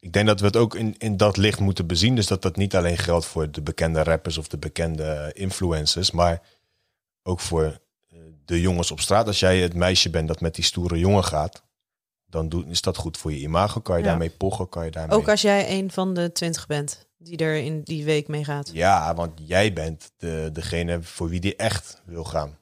Ik 0.00 0.12
denk 0.12 0.26
dat 0.26 0.40
we 0.40 0.46
het 0.46 0.56
ook 0.56 0.74
in, 0.74 0.94
in 0.98 1.16
dat 1.16 1.36
licht 1.36 1.60
moeten 1.60 1.86
bezien. 1.86 2.14
Dus 2.14 2.26
dat 2.26 2.42
dat 2.42 2.56
niet 2.56 2.76
alleen 2.76 2.98
geldt 2.98 3.26
voor 3.26 3.50
de 3.50 3.62
bekende 3.62 4.02
rappers 4.02 4.38
of 4.38 4.48
de 4.48 4.58
bekende 4.58 5.30
influencers. 5.34 6.10
Maar 6.10 6.42
ook 7.22 7.40
voor 7.40 7.64
eh, 8.10 8.18
de 8.44 8.60
jongens 8.60 8.90
op 8.90 9.00
straat. 9.00 9.26
Als 9.26 9.40
jij 9.40 9.58
het 9.60 9.74
meisje 9.74 10.10
bent 10.10 10.28
dat 10.28 10.40
met 10.40 10.54
die 10.54 10.64
stoere 10.64 10.98
jongen 10.98 11.24
gaat. 11.24 11.62
Dan 12.26 12.64
is 12.68 12.80
dat 12.80 12.96
goed 12.96 13.16
voor 13.18 13.32
je 13.32 13.38
imago. 13.38 13.80
Kan 13.80 13.96
je 13.96 14.02
Ja. 14.02 14.08
daarmee 14.08 14.30
pochen? 14.30 14.68
Kan 14.68 14.84
je 14.84 14.90
daarmee... 14.90 15.16
Ook 15.16 15.28
als 15.28 15.42
jij 15.42 15.78
een 15.78 15.90
van 15.90 16.14
de 16.14 16.32
twintig 16.32 16.66
bent 16.66 17.06
die 17.26 17.38
er 17.38 17.56
in 17.56 17.82
die 17.82 18.04
week 18.04 18.28
mee 18.28 18.44
gaat. 18.44 18.70
Ja, 18.72 19.14
want 19.14 19.32
jij 19.44 19.72
bent 19.72 20.10
de, 20.16 20.50
degene 20.52 21.02
voor 21.02 21.28
wie 21.28 21.40
die 21.40 21.56
echt 21.56 22.02
wil 22.04 22.24
gaan. 22.24 22.58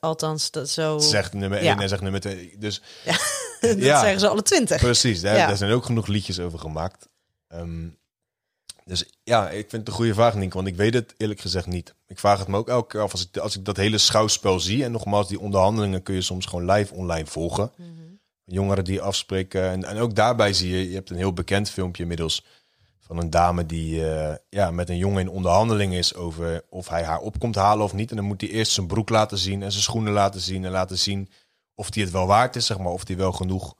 Althans, 0.00 0.50
dat 0.50 0.68
zo. 0.68 0.98
Zegt 0.98 1.32
nummer 1.32 1.62
Ja. 1.62 1.70
1 1.70 1.80
en 1.80 1.88
zegt 1.88 2.02
nummer 2.02 2.20
2. 2.20 2.54
Dus 2.58 2.82
dat 3.60 3.78
ja. 3.78 4.00
zeggen 4.00 4.20
ze 4.20 4.28
alle 4.28 4.42
twintig. 4.42 4.80
Precies, 4.80 5.20
daar, 5.20 5.36
Ja. 5.36 5.46
daar 5.46 5.56
zijn 5.56 5.72
ook 5.72 5.84
genoeg 5.84 6.06
liedjes 6.06 6.40
over 6.40 6.58
gemaakt. 6.58 7.08
Ehm, 7.48 7.88
dus 8.84 9.04
ja, 9.22 9.50
ik 9.50 9.70
vind 9.70 9.72
het 9.72 9.88
een 9.88 9.94
goede 9.94 10.14
vraag, 10.14 10.34
Nienke, 10.34 10.56
want 10.56 10.68
ik 10.68 10.76
weet 10.76 10.94
het 10.94 11.14
eerlijk 11.16 11.40
gezegd 11.40 11.66
niet. 11.66 11.94
Ik 12.06 12.18
vraag 12.18 12.38
het 12.38 12.48
me 12.48 12.56
ook 12.56 12.68
elke 12.68 12.88
keer 12.88 13.00
af 13.00 13.12
als 13.12 13.26
ik, 13.26 13.36
als 13.36 13.56
ik 13.56 13.64
dat 13.64 13.76
hele 13.76 13.98
schouwspel 13.98 14.60
zie. 14.60 14.84
En 14.84 14.92
nogmaals, 14.92 15.28
die 15.28 15.40
onderhandelingen 15.40 16.02
kun 16.02 16.14
je 16.14 16.22
soms 16.22 16.46
gewoon 16.46 16.70
live 16.70 16.94
online 16.94 17.26
volgen. 17.26 17.72
Mhm. 17.76 17.90
Jongeren 18.44 18.84
die 18.84 19.00
afspreken. 19.00 19.62
En, 19.70 19.84
en 19.84 19.98
ook 19.98 20.14
daarbij 20.14 20.52
zie 20.52 20.70
je, 20.76 20.88
je 20.88 20.94
hebt 20.94 21.10
een 21.10 21.16
heel 21.16 21.32
bekend 21.32 21.70
filmpje 21.70 22.02
inmiddels 22.02 22.44
van 23.06 23.18
een 23.18 23.30
dame 23.30 23.66
die 23.66 24.10
eh, 24.10 24.34
ja, 24.48 24.70
met 24.70 24.88
een 24.88 24.96
jongen 24.96 25.20
in 25.20 25.28
onderhandeling 25.28 25.94
is 25.94 26.14
over 26.14 26.62
of 26.68 26.88
hij 26.88 27.04
haar 27.04 27.18
op 27.18 27.38
komt 27.38 27.54
halen 27.54 27.84
of 27.84 27.92
niet. 27.92 28.10
En 28.10 28.16
dan 28.16 28.24
moet 28.24 28.40
hij 28.40 28.50
eerst 28.50 28.72
zijn 28.72 28.86
broek 28.86 29.08
laten 29.08 29.38
zien 29.38 29.62
en 29.62 29.70
zijn 29.70 29.82
schoenen 29.82 30.12
laten 30.12 30.40
zien 30.40 30.64
en 30.64 30.70
laten 30.70 30.98
zien 30.98 31.30
of 31.74 31.94
hij 31.94 32.02
het 32.02 32.12
wel 32.12 32.26
waard 32.26 32.56
is, 32.56 32.66
zeg 32.66 32.78
maar, 32.78 32.92
of 32.92 33.06
hij 33.06 33.16
wel 33.16 33.32
genoeg 33.32 33.76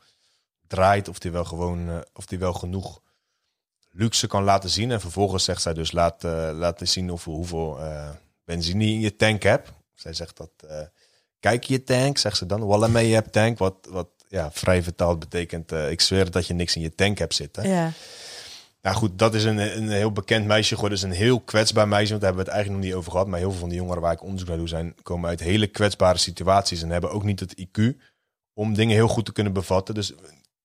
draait, 0.67 1.09
of 1.09 1.19
die 1.19 1.31
wel 1.31 1.45
gewoon, 1.45 1.89
eh, 1.89 1.97
of 2.13 2.27
die 2.27 2.39
wel 2.39 2.53
genoeg 2.53 3.01
luxe 3.91 4.27
kan 4.27 4.45
laten 4.45 4.71
zien. 4.71 4.91
En 4.91 5.01
vervolgens 5.01 5.45
zegt 5.45 5.63
zij 5.63 5.75
dus 5.75 5.93
laat, 5.93 6.25
eh, 6.25 6.51
laten 6.53 6.89
zien 6.89 7.11
of, 7.11 7.25
hoeveel 7.25 7.79
benzine 8.45 8.87
je 8.87 8.93
in 8.93 9.01
je 9.01 9.17
tank 9.17 9.43
hebt. 9.43 9.73
Zij 9.95 10.13
zegt 10.13 10.37
dat, 10.37 10.51
kijk 11.41 11.65
je 11.65 11.85
tank, 11.85 12.19
zegt 12.19 12.37
ze 12.37 12.47
dan. 12.47 12.67
Wallah 12.67 12.91
mee 12.91 13.09
je 13.09 13.15
hebt 13.15 13.33
tank, 13.33 13.59
wat, 13.59 13.75
wat 13.91 14.09
ja, 14.29 14.53
vrij 14.53 14.83
vertaald 14.83 15.19
betekent, 15.19 15.73
ik 15.73 16.01
zweer 16.01 16.31
dat 16.31 16.47
je 16.47 16.55
niks 16.55 16.77
in 16.77 16.83
je 16.83 16.95
tank 16.95 17.19
hebt 17.19 17.35
zitten. 17.35 17.69
Ja. 17.69 17.93
Nou 18.87 18.99
goed, 18.99 19.19
dat 19.19 19.35
is 19.35 19.45
een, 19.45 19.59
een 19.59 19.89
heel 19.89 20.13
bekend 20.13 20.47
meisje 20.47 20.75
geworden. 20.75 20.99
Dat 20.99 21.09
is 21.09 21.15
een 21.15 21.25
heel 21.25 21.41
kwetsbaar 21.41 21.89
meisje, 21.89 22.09
want 22.09 22.21
daar 22.21 22.31
hebben 22.33 22.45
we 22.45 22.51
het 22.51 22.61
eigenlijk 22.61 22.85
nog 22.85 22.91
niet 22.91 22.99
over 23.01 23.11
gehad. 23.11 23.27
Maar 23.27 23.39
heel 23.39 23.51
veel 23.51 23.61
van 23.61 23.69
de 23.69 23.75
jongeren 23.75 24.03
waar 24.03 24.13
ik 24.13 24.23
onderzoek 24.23 24.49
naar 24.49 24.57
doe, 24.57 24.69
zijn, 24.69 24.95
komen 25.03 25.29
uit 25.29 25.41
hele 25.41 25.67
kwetsbare 25.67 26.19
situaties. 26.19 26.83
En 26.83 26.91
hebben 26.91 27.11
ook 27.11 27.23
niet 27.23 27.41
het 27.41 27.55
IQ 27.61 27.97
om 28.55 28.75
dingen 28.75 28.95
heel 28.95 29.09
goed 29.09 29.25
te 29.25 29.33
kunnen 29.33 29.53
bevatten. 29.53 29.95
Dus 29.95 30.13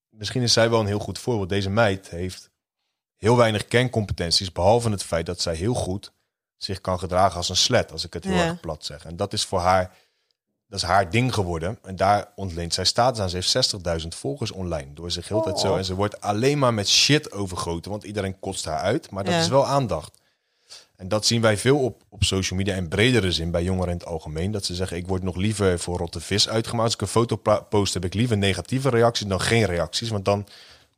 misschien 0.09 0.41
is 0.41 0.53
zij 0.53 0.69
wel 0.69 0.80
een 0.80 0.86
heel 0.86 0.99
goed 0.99 1.19
voorbeeld. 1.19 1.49
Deze 1.49 1.69
meid 1.69 2.09
heeft 2.09 2.49
heel 3.15 3.38
weinig 3.38 3.67
kerncompetenties, 3.67 4.51
behalve 4.51 4.89
het 4.89 5.03
feit 5.03 5.26
dat 5.26 5.41
zij 5.41 5.55
heel 5.55 5.74
goed 5.74 6.13
zich 6.57 6.82
kan 6.82 6.99
gedragen 6.99 7.38
als 7.38 7.49
een 7.49 7.55
slet, 7.55 7.91
als 7.91 8.05
ik 8.05 8.13
het 8.13 8.24
heel 8.24 8.34
Ja. 8.34 8.45
erg 8.45 8.59
plat 8.59 8.86
zeg. 8.86 9.05
En 9.05 9.15
dat 9.15 9.34
is 9.34 9.45
voor 9.45 9.59
haar, 9.59 9.95
dat 10.72 10.82
is 10.82 10.86
haar 10.88 11.09
ding 11.09 11.34
geworden. 11.34 11.80
En 11.84 11.95
daar 11.95 12.32
ontleent 12.36 12.74
zij 12.74 12.86
status 12.86 13.22
aan. 13.22 13.30
Ze 13.30 13.36
heeft 13.36 13.74
60.000 14.01 14.07
volgers 14.07 14.51
online, 14.51 14.93
door 14.93 15.11
zich 15.11 15.28
heel 15.28 15.41
tijd 15.41 15.59
zo. 15.59 15.76
En 15.76 15.86
ze 15.86 15.95
wordt 15.95 16.22
alleen 16.22 16.59
maar 16.59 16.74
met 16.74 16.89
shit 16.89 17.32
overgoten, 17.32 17.91
want 17.91 18.03
iedereen 18.03 18.39
kotst 18.39 18.65
haar 18.65 18.80
uit. 18.80 19.09
Maar 19.09 19.24
dat 19.24 19.34
Ja. 19.34 19.39
is 19.39 19.47
wel 19.47 19.65
aandacht. 19.67 20.17
En 20.95 21.07
dat 21.07 21.26
zien 21.26 21.41
wij 21.41 21.57
veel 21.57 21.78
op, 21.80 22.01
op 22.09 22.24
social 22.24 22.59
media 22.59 22.76
en 22.76 22.88
bredere 22.88 23.32
zin 23.32 23.51
bij 23.51 23.63
jongeren 23.63 23.91
in 23.91 23.97
het 23.97 24.05
algemeen. 24.05 24.51
Dat 24.51 24.65
ze 24.65 24.76
zeggen, 24.76 24.97
ik 24.97 25.07
word 25.07 25.24
nog 25.24 25.36
liever 25.36 25.80
voor 25.80 25.97
rotte 25.97 26.19
vis 26.19 26.49
uitgemaakt. 26.49 26.86
Als 26.86 26.93
ik 26.93 27.01
een 27.01 27.07
foto 27.07 27.61
post, 27.69 27.93
heb 27.93 28.05
ik 28.05 28.13
liever 28.13 28.38
negatieve 28.38 28.89
reacties 28.89 29.28
dan 29.28 29.41
geen 29.41 29.65
reacties. 29.65 30.09
Want 30.09 30.26
dan 30.26 30.47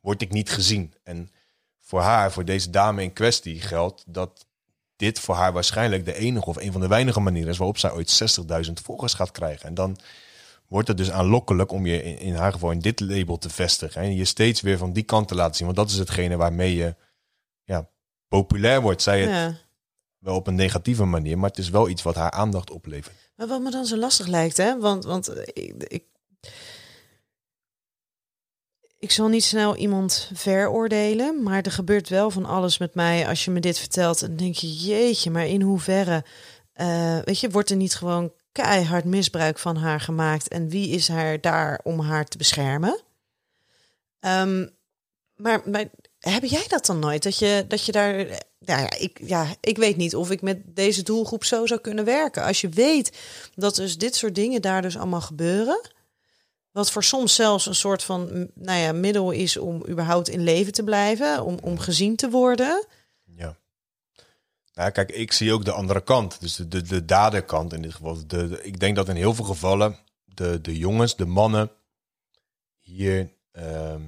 word 0.00 0.22
ik 0.22 0.30
niet 0.32 0.50
gezien. 0.50 0.94
En 1.02 1.30
voor 1.80 2.00
haar, 2.00 2.32
voor 2.32 2.44
deze 2.44 2.70
dame 2.70 3.02
in 3.02 3.12
kwestie, 3.12 3.60
geldt 3.60 4.04
dat 4.06 4.46
dit 5.04 5.20
voor 5.20 5.34
haar 5.34 5.52
waarschijnlijk 5.52 6.04
de 6.04 6.14
enige 6.14 6.46
of 6.46 6.56
een 6.56 6.72
van 6.72 6.80
de 6.80 6.88
weinige 6.88 7.20
manieren 7.20 7.50
is 7.50 7.56
waarop 7.56 7.78
zij 7.78 7.92
ooit 7.92 8.38
60.000 8.66 8.72
volgers 8.72 9.14
gaat 9.14 9.30
krijgen. 9.30 9.68
En 9.68 9.74
dan 9.74 9.96
wordt 10.68 10.88
het 10.88 10.96
dus 10.96 11.10
aanlokkelijk 11.10 11.72
om 11.72 11.86
je 11.86 12.02
in, 12.02 12.18
in 12.18 12.34
haar 12.34 12.52
geval 12.52 12.70
in 12.70 12.78
dit 12.78 13.00
label 13.00 13.38
te 13.38 13.50
vestigen. 13.50 14.02
En 14.02 14.14
je 14.14 14.24
steeds 14.24 14.60
weer 14.60 14.78
van 14.78 14.92
die 14.92 15.02
kant 15.02 15.28
te 15.28 15.34
laten 15.34 15.56
zien. 15.56 15.66
Want 15.66 15.78
dat 15.78 15.90
is 15.90 15.96
hetgene 15.96 16.36
waarmee 16.36 16.74
je 16.74 16.94
ja, 17.64 17.88
populair 18.28 18.80
wordt. 18.80 19.02
Zij 19.02 19.20
het 19.20 19.30
ja. 19.30 19.56
wel 20.18 20.34
op 20.34 20.46
een 20.46 20.54
negatieve 20.54 21.04
manier, 21.04 21.38
maar 21.38 21.50
het 21.50 21.58
is 21.58 21.68
wel 21.68 21.88
iets 21.88 22.02
wat 22.02 22.14
haar 22.14 22.30
aandacht 22.30 22.70
oplevert. 22.70 23.30
Maar 23.36 23.46
wat 23.46 23.60
me 23.60 23.70
dan 23.70 23.86
zo 23.86 23.96
lastig 23.96 24.26
lijkt, 24.26 24.56
hè? 24.56 24.78
Want, 24.78 25.04
want 25.04 25.28
eh, 25.28 25.42
ik, 25.52 25.82
ik, 25.82 26.04
ik 29.04 29.10
zal 29.10 29.28
niet 29.28 29.44
snel 29.44 29.76
iemand 29.76 30.30
veroordelen, 30.32 31.42
maar 31.42 31.62
er 31.62 31.70
gebeurt 31.70 32.08
wel 32.08 32.30
van 32.30 32.44
alles 32.44 32.78
met 32.78 32.94
mij 32.94 33.28
als 33.28 33.44
je 33.44 33.50
me 33.50 33.60
dit 33.60 33.78
vertelt. 33.78 34.22
En 34.22 34.36
denk 34.36 34.54
je, 34.54 34.72
jeetje, 34.72 35.30
maar 35.30 35.46
in 35.46 35.60
hoeverre, 35.60 36.24
eh, 36.72 37.18
weet 37.24 37.40
je, 37.40 37.50
wordt 37.50 37.70
er 37.70 37.76
niet 37.76 37.94
gewoon 37.94 38.32
keihard 38.52 39.04
misbruik 39.04 39.58
van 39.58 39.76
haar 39.76 40.00
gemaakt? 40.00 40.48
En 40.48 40.68
wie 40.68 40.88
is 40.88 41.08
haar 41.08 41.40
daar 41.40 41.80
om 41.82 42.00
haar 42.00 42.24
te 42.24 42.36
beschermen? 42.36 43.00
Ehm, 44.20 44.66
maar, 45.36 45.62
maar 45.64 45.84
heb 46.18 46.44
jij 46.44 46.64
dat 46.68 46.86
dan 46.86 46.98
nooit? 46.98 47.22
Dat 47.22 47.38
je, 47.38 47.64
dat 47.68 47.84
je 47.84 47.92
daar. 47.92 48.14
Nou 48.58 48.80
ja 48.80 48.90
ik, 48.98 49.20
ja, 49.24 49.46
ik 49.60 49.76
weet 49.76 49.96
niet 49.96 50.16
of 50.16 50.30
ik 50.30 50.42
met 50.42 50.76
deze 50.76 51.02
doelgroep 51.02 51.44
zo 51.44 51.66
zou 51.66 51.80
kunnen 51.80 52.04
werken. 52.04 52.42
Als 52.44 52.60
je 52.60 52.68
weet 52.68 53.18
dat 53.54 53.74
dus 53.74 53.98
dit 53.98 54.14
soort 54.14 54.34
dingen 54.34 54.62
daar 54.62 54.82
dus 54.82 54.96
allemaal 54.96 55.20
gebeuren. 55.20 55.80
Wat 56.74 56.90
voor 56.90 57.04
soms 57.04 57.34
zelfs 57.34 57.66
een 57.66 57.74
soort 57.74 58.02
van 58.02 58.48
nou 58.54 58.78
ja, 58.78 58.92
middel 58.92 59.30
is 59.30 59.56
om 59.56 59.84
überhaupt 59.88 60.28
in 60.28 60.40
leven 60.42 60.72
te 60.72 60.82
blijven, 60.84 61.42
om, 61.44 61.58
om 61.62 61.78
gezien 61.78 62.16
te 62.16 62.30
worden. 62.30 62.86
Ja. 63.24 63.56
Nou, 64.74 64.90
kijk, 64.90 65.10
ik 65.10 65.32
zie 65.32 65.52
ook 65.52 65.64
de 65.64 65.72
andere 65.72 66.00
kant. 66.02 66.40
Dus 66.40 66.56
de, 66.56 66.68
de, 66.68 66.82
de 66.82 67.04
daderkant 67.04 67.72
in 67.72 67.82
dit 67.82 67.94
geval. 67.94 68.14
De, 68.26 68.48
de- 68.48 68.62
ik 68.62 68.80
denk 68.80 68.96
dat 68.96 69.08
in 69.08 69.16
heel 69.16 69.34
veel 69.34 69.44
gevallen 69.44 69.96
de, 70.24 70.60
de 70.60 70.76
jongens, 70.78 71.16
de 71.16 71.26
mannen 71.26 71.70
hier, 72.80 73.32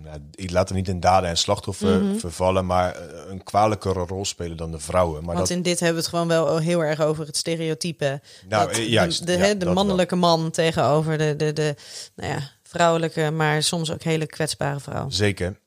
nou, 0.03 0.21
ik 0.35 0.51
laat 0.51 0.69
er 0.69 0.75
niet 0.75 0.89
in 0.89 1.01
daden 1.01 1.29
en 1.29 1.37
slachtoffer 1.37 2.03
Mhm. 2.03 2.17
vervallen, 2.19 2.67
maar 2.67 2.95
eh, 2.95 3.31
een 3.31 3.43
kwalijkere 3.43 4.05
rol 4.07 4.25
spelen 4.25 4.57
dan 4.57 4.71
de 4.71 4.79
vrouwen. 4.79 5.25
Maar 5.25 5.35
Want 5.35 5.49
dat, 5.49 5.57
in 5.57 5.63
dit 5.63 5.79
hebben 5.81 5.97
we 5.97 6.03
het 6.03 6.11
gewoon 6.11 6.29
wel 6.29 6.59
heel 6.59 6.81
erg 6.85 7.01
over 7.01 7.27
het 7.27 7.37
stereotype. 7.37 8.21
nou, 8.49 8.67
dat 8.67 8.77
eh, 8.77 8.85
de- 8.85 8.91
juist, 8.91 9.27
de, 9.27 9.33
ja, 9.33 9.39
hè, 9.39 9.49
dat 9.51 9.59
de 9.61 9.65
wel. 9.65 9.75
mannelijke 9.75 10.17
man 10.17 10.51
tegenover 10.51 11.19
de, 11.19 11.37
de, 11.37 11.53
de 11.53 11.75
nou 12.15 12.31
ja, 12.33 12.51
vrouwelijke, 12.67 13.31
maar 13.31 13.63
soms 13.63 13.91
ook 13.93 14.03
hele 14.03 14.27
kwetsbare 14.27 14.81
vrouw. 14.81 15.11
Zeker. 15.11 15.59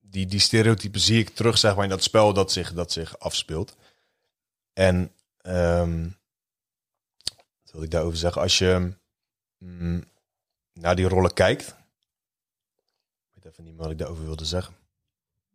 Die, 0.00 0.26
die 0.26 0.40
stereotypen 0.40 1.00
zie 1.00 1.18
ik 1.18 1.28
terug, 1.28 1.58
zeg 1.58 1.74
maar, 1.74 1.84
in 1.84 1.90
dat 1.90 2.02
spel 2.02 2.32
dat 2.32 2.52
zich, 2.52 2.72
dat 2.72 2.92
zich 2.92 3.18
afspeelt. 3.18 3.76
En 4.72 5.12
ehm 5.40 6.08
wat 7.62 7.72
wil 7.72 7.82
ik 7.82 7.90
daarover 7.90 8.18
zeggen? 8.18 8.42
Als 8.42 8.58
je 8.58 8.92
mm, 9.58 10.04
naar 10.72 10.96
die 10.96 11.08
rollen 11.08 11.32
kijkt. 11.34 11.66
Ik 13.34 13.42
weet 13.42 13.52
even 13.52 13.64
niet 13.64 13.72
meer 13.72 13.82
wat 13.82 13.90
ik 13.90 13.98
daarover 13.98 14.24
wilde 14.24 14.44
zeggen. 14.44 14.74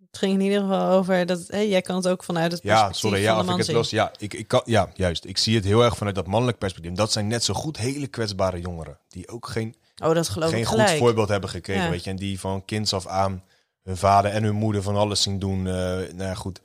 Het 0.09 0.17
ging 0.17 0.33
in 0.33 0.41
ieder 0.41 0.59
geval 0.61 0.91
over 0.91 1.25
dat 1.25 1.47
jij 1.47 1.81
kan 1.81 1.95
het 1.95 2.07
ook 2.07 2.23
vanuit 2.23 2.51
het 2.51 2.63
Ja, 2.63 2.73
perspectief 2.73 3.01
sorry, 3.01 3.21
ja, 3.21 3.31
van 3.31 3.41
ik 3.41 3.47
man 3.47 3.57
het 3.57 3.65
zien. 3.65 3.75
los. 3.75 3.89
Ja, 3.89 4.11
ik, 4.17 4.33
ik 4.33 4.47
kan, 4.47 4.61
ja, 4.65 4.91
juist. 4.93 5.25
Ik 5.25 5.37
zie 5.37 5.55
het 5.55 5.63
heel 5.63 5.83
erg 5.83 5.97
vanuit 5.97 6.15
dat 6.15 6.27
mannelijk 6.27 6.57
perspectief. 6.57 6.91
Dat 6.91 7.11
zijn 7.11 7.27
net 7.27 7.43
zo 7.43 7.53
goed 7.53 7.77
hele 7.77 8.07
kwetsbare 8.07 8.59
jongeren. 8.59 8.99
Die 9.07 9.27
ook 9.27 9.47
geen, 9.47 9.75
Oh, 10.03 10.13
dat 10.13 10.29
geloof 10.29 10.49
geen 10.49 10.59
ik 10.59 10.65
goed 10.67 10.89
voorbeeld 10.91 11.29
hebben 11.29 11.49
gekregen. 11.49 11.83
Ja. 11.83 11.89
Weet 11.89 12.03
je, 12.03 12.09
en 12.09 12.15
die 12.15 12.39
van 12.39 12.65
kinds 12.65 12.93
af 12.93 13.07
aan 13.07 13.43
hun 13.83 13.97
vader 13.97 14.31
en 14.31 14.43
hun 14.43 14.55
moeder 14.55 14.81
van 14.81 14.95
alles 14.95 15.21
zien 15.21 15.39
doen. 15.39 15.67
eh 15.67 15.73
nou 15.73 16.17
ja, 16.17 16.33
goed. 16.33 16.61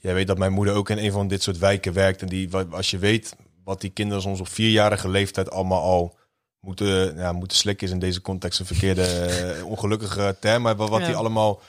Jij 0.00 0.14
weet 0.14 0.26
dat 0.26 0.38
mijn 0.38 0.52
moeder 0.52 0.74
ook 0.74 0.90
in 0.90 0.98
een 0.98 1.12
van 1.12 1.28
dit 1.28 1.42
soort 1.42 1.58
wijken 1.58 1.92
werkt. 1.92 2.22
En 2.22 2.28
die, 2.28 2.48
als 2.70 2.90
je 2.90 2.98
weet 2.98 3.36
wat 3.64 3.80
die 3.80 3.90
kinderen 3.90 4.22
soms 4.22 4.40
op 4.40 4.48
vierjarige 4.48 5.08
leeftijd 5.08 5.50
allemaal 5.50 5.82
al 5.82 6.16
moeten, 6.60 7.16
ja, 7.16 7.32
moeten 7.32 7.56
slikken, 7.56 7.86
is 7.86 7.92
in 7.92 7.98
deze 7.98 8.20
context 8.20 8.60
een 8.60 8.66
verkeerde, 8.66 9.04
eh, 9.04 9.66
ongelukkige 9.66 10.36
term. 10.40 10.62
Maar 10.62 10.76
wat, 10.76 10.88
wat 10.88 11.00
Ja. 11.00 11.06
die 11.06 11.16
allemaal 11.16 11.60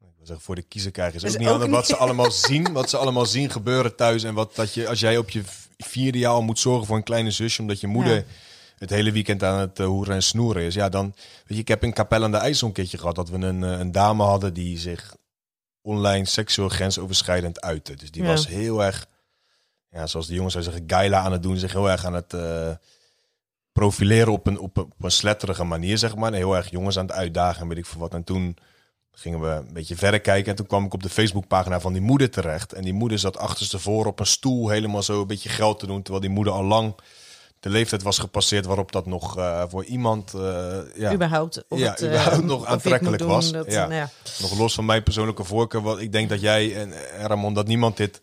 ik 0.00 0.06
wil 0.16 0.26
zeggen, 0.26 0.44
voor 0.44 0.54
de 0.54 0.62
kiezer 0.62 0.90
krijgen 0.90 1.16
is, 1.16 1.22
Is 1.22 1.32
ook 1.32 1.38
niet 1.38 1.48
aan 1.48 1.70
wat 1.70 1.86
ze 1.86 1.96
allemaal 1.96 2.30
zien, 2.48 2.72
wat 2.72 2.90
ze 2.90 2.96
allemaal 2.96 3.26
zien 3.26 3.50
gebeuren 3.50 3.96
thuis 3.96 4.22
en 4.22 4.34
wat 4.34 4.54
dat 4.54 4.74
je 4.74 4.88
als 4.88 5.00
jij 5.00 5.16
op 5.18 5.30
je 5.30 5.42
vierde 5.78 6.18
jaar 6.18 6.32
al 6.32 6.42
moet 6.42 6.58
zorgen 6.58 6.86
voor 6.86 6.96
een 6.96 7.02
kleine 7.02 7.30
zusje 7.30 7.60
omdat 7.60 7.80
je 7.80 7.86
moeder 7.86 8.14
Ja. 8.14 8.24
Het 8.78 8.90
hele 8.90 9.12
weekend 9.12 9.42
aan 9.42 9.58
het 9.58 9.78
eh, 9.80 9.86
hoeren 9.86 10.14
en 10.14 10.22
snoeren 10.22 10.62
is. 10.62 10.74
Ja, 10.74 10.88
dan 10.88 11.04
weet 11.16 11.44
je, 11.56 11.58
ik 11.58 11.68
heb 11.68 11.82
in 11.84 11.92
Capelle 11.92 12.24
aan 12.24 12.30
de 12.30 12.36
IJssel 12.36 12.66
een 12.66 12.72
keertje 12.72 12.98
gehad 12.98 13.14
dat 13.14 13.28
we 13.28 13.36
een, 13.38 13.64
eh, 13.64 13.78
een 13.78 13.92
dame 13.92 14.22
hadden 14.22 14.54
die 14.54 14.78
zich 14.78 15.16
online 15.82 16.24
seksueel 16.24 16.68
grensoverschrijdend 16.68 17.60
uitte. 17.60 17.94
Dus 17.94 18.10
die 18.10 18.22
Ja. 18.22 18.28
was 18.28 18.46
heel 18.46 18.84
erg, 18.84 19.06
ja, 19.90 20.06
zoals 20.06 20.26
de 20.26 20.34
jongens 20.34 20.52
zou 20.52 20.64
zeggen, 20.64 20.84
geila 20.86 21.18
aan 21.20 21.32
het 21.32 21.42
doen, 21.42 21.56
zich 21.56 21.72
heel 21.72 21.90
erg 21.90 22.04
aan 22.04 22.14
het 22.14 22.32
eh, 22.34 22.70
profileren 23.72 24.32
op 24.32 24.46
een, 24.46 24.58
op, 24.58 24.76
een, 24.76 24.84
op 24.84 25.04
een 25.04 25.10
sletterige 25.10 25.64
manier, 25.64 25.98
zeg 25.98 26.16
maar. 26.16 26.32
En 26.32 26.38
heel 26.38 26.56
erg 26.56 26.70
jongens 26.70 26.98
aan 26.98 27.06
het 27.06 27.14
uitdagen 27.14 27.62
en 27.62 27.68
weet 27.68 27.78
ik 27.78 27.86
veel 27.86 28.00
wat. 28.00 28.14
En 28.14 28.24
toen 28.24 28.56
gingen 29.12 29.40
we 29.40 29.46
een 29.48 29.72
beetje 29.72 29.96
verder 29.96 30.20
kijken. 30.20 30.50
En 30.50 30.56
toen 30.56 30.66
kwam 30.66 30.84
ik 30.84 30.94
op 30.94 31.02
de 31.02 31.08
Facebookpagina 31.08 31.80
van 31.80 31.92
die 31.92 32.02
moeder 32.02 32.30
terecht. 32.30 32.72
En 32.72 32.82
die 32.82 32.92
moeder 32.92 33.18
zat 33.18 33.36
achterstevoren 33.36 34.10
op 34.10 34.20
een 34.20 34.26
stoel 34.26 34.68
helemaal 34.68 35.02
zo 35.02 35.20
een 35.20 35.26
beetje 35.26 35.48
geld 35.48 35.78
te 35.78 35.86
doen. 35.86 36.02
Terwijl 36.02 36.24
die 36.24 36.34
moeder 36.34 36.52
al 36.52 36.64
lang 36.64 36.94
de 37.68 37.74
leeftijd 37.74 38.02
was 38.02 38.18
gepasseerd 38.18 38.66
waarop 38.66 38.92
dat 38.92 39.06
nog 39.06 39.38
eh, 39.38 39.62
voor 39.68 39.84
iemand 39.84 40.34
eh, 40.34 40.78
ja, 40.94 41.12
Überhaupt. 41.12 41.64
Of 41.68 41.78
Ja, 41.78 41.90
het, 41.90 42.00
eh, 42.00 42.08
überhaupt 42.08 42.44
nog 42.44 42.66
aantrekkelijk 42.66 43.18
doen, 43.18 43.28
was. 43.28 43.52
Dat, 43.52 43.72
Ja. 43.72 43.80
nou 43.80 43.94
ja. 43.94 44.10
nog 44.40 44.58
los 44.58 44.74
van 44.74 44.84
mijn 44.84 45.02
persoonlijke 45.02 45.44
voorkeur. 45.44 45.82
Wat 45.82 46.00
ik 46.00 46.12
denk 46.12 46.28
dat 46.28 46.40
jij 46.40 46.76
en, 46.76 46.92
Ramon 47.26 47.54
dat 47.54 47.66
niemand 47.66 47.96
dit 47.96 48.20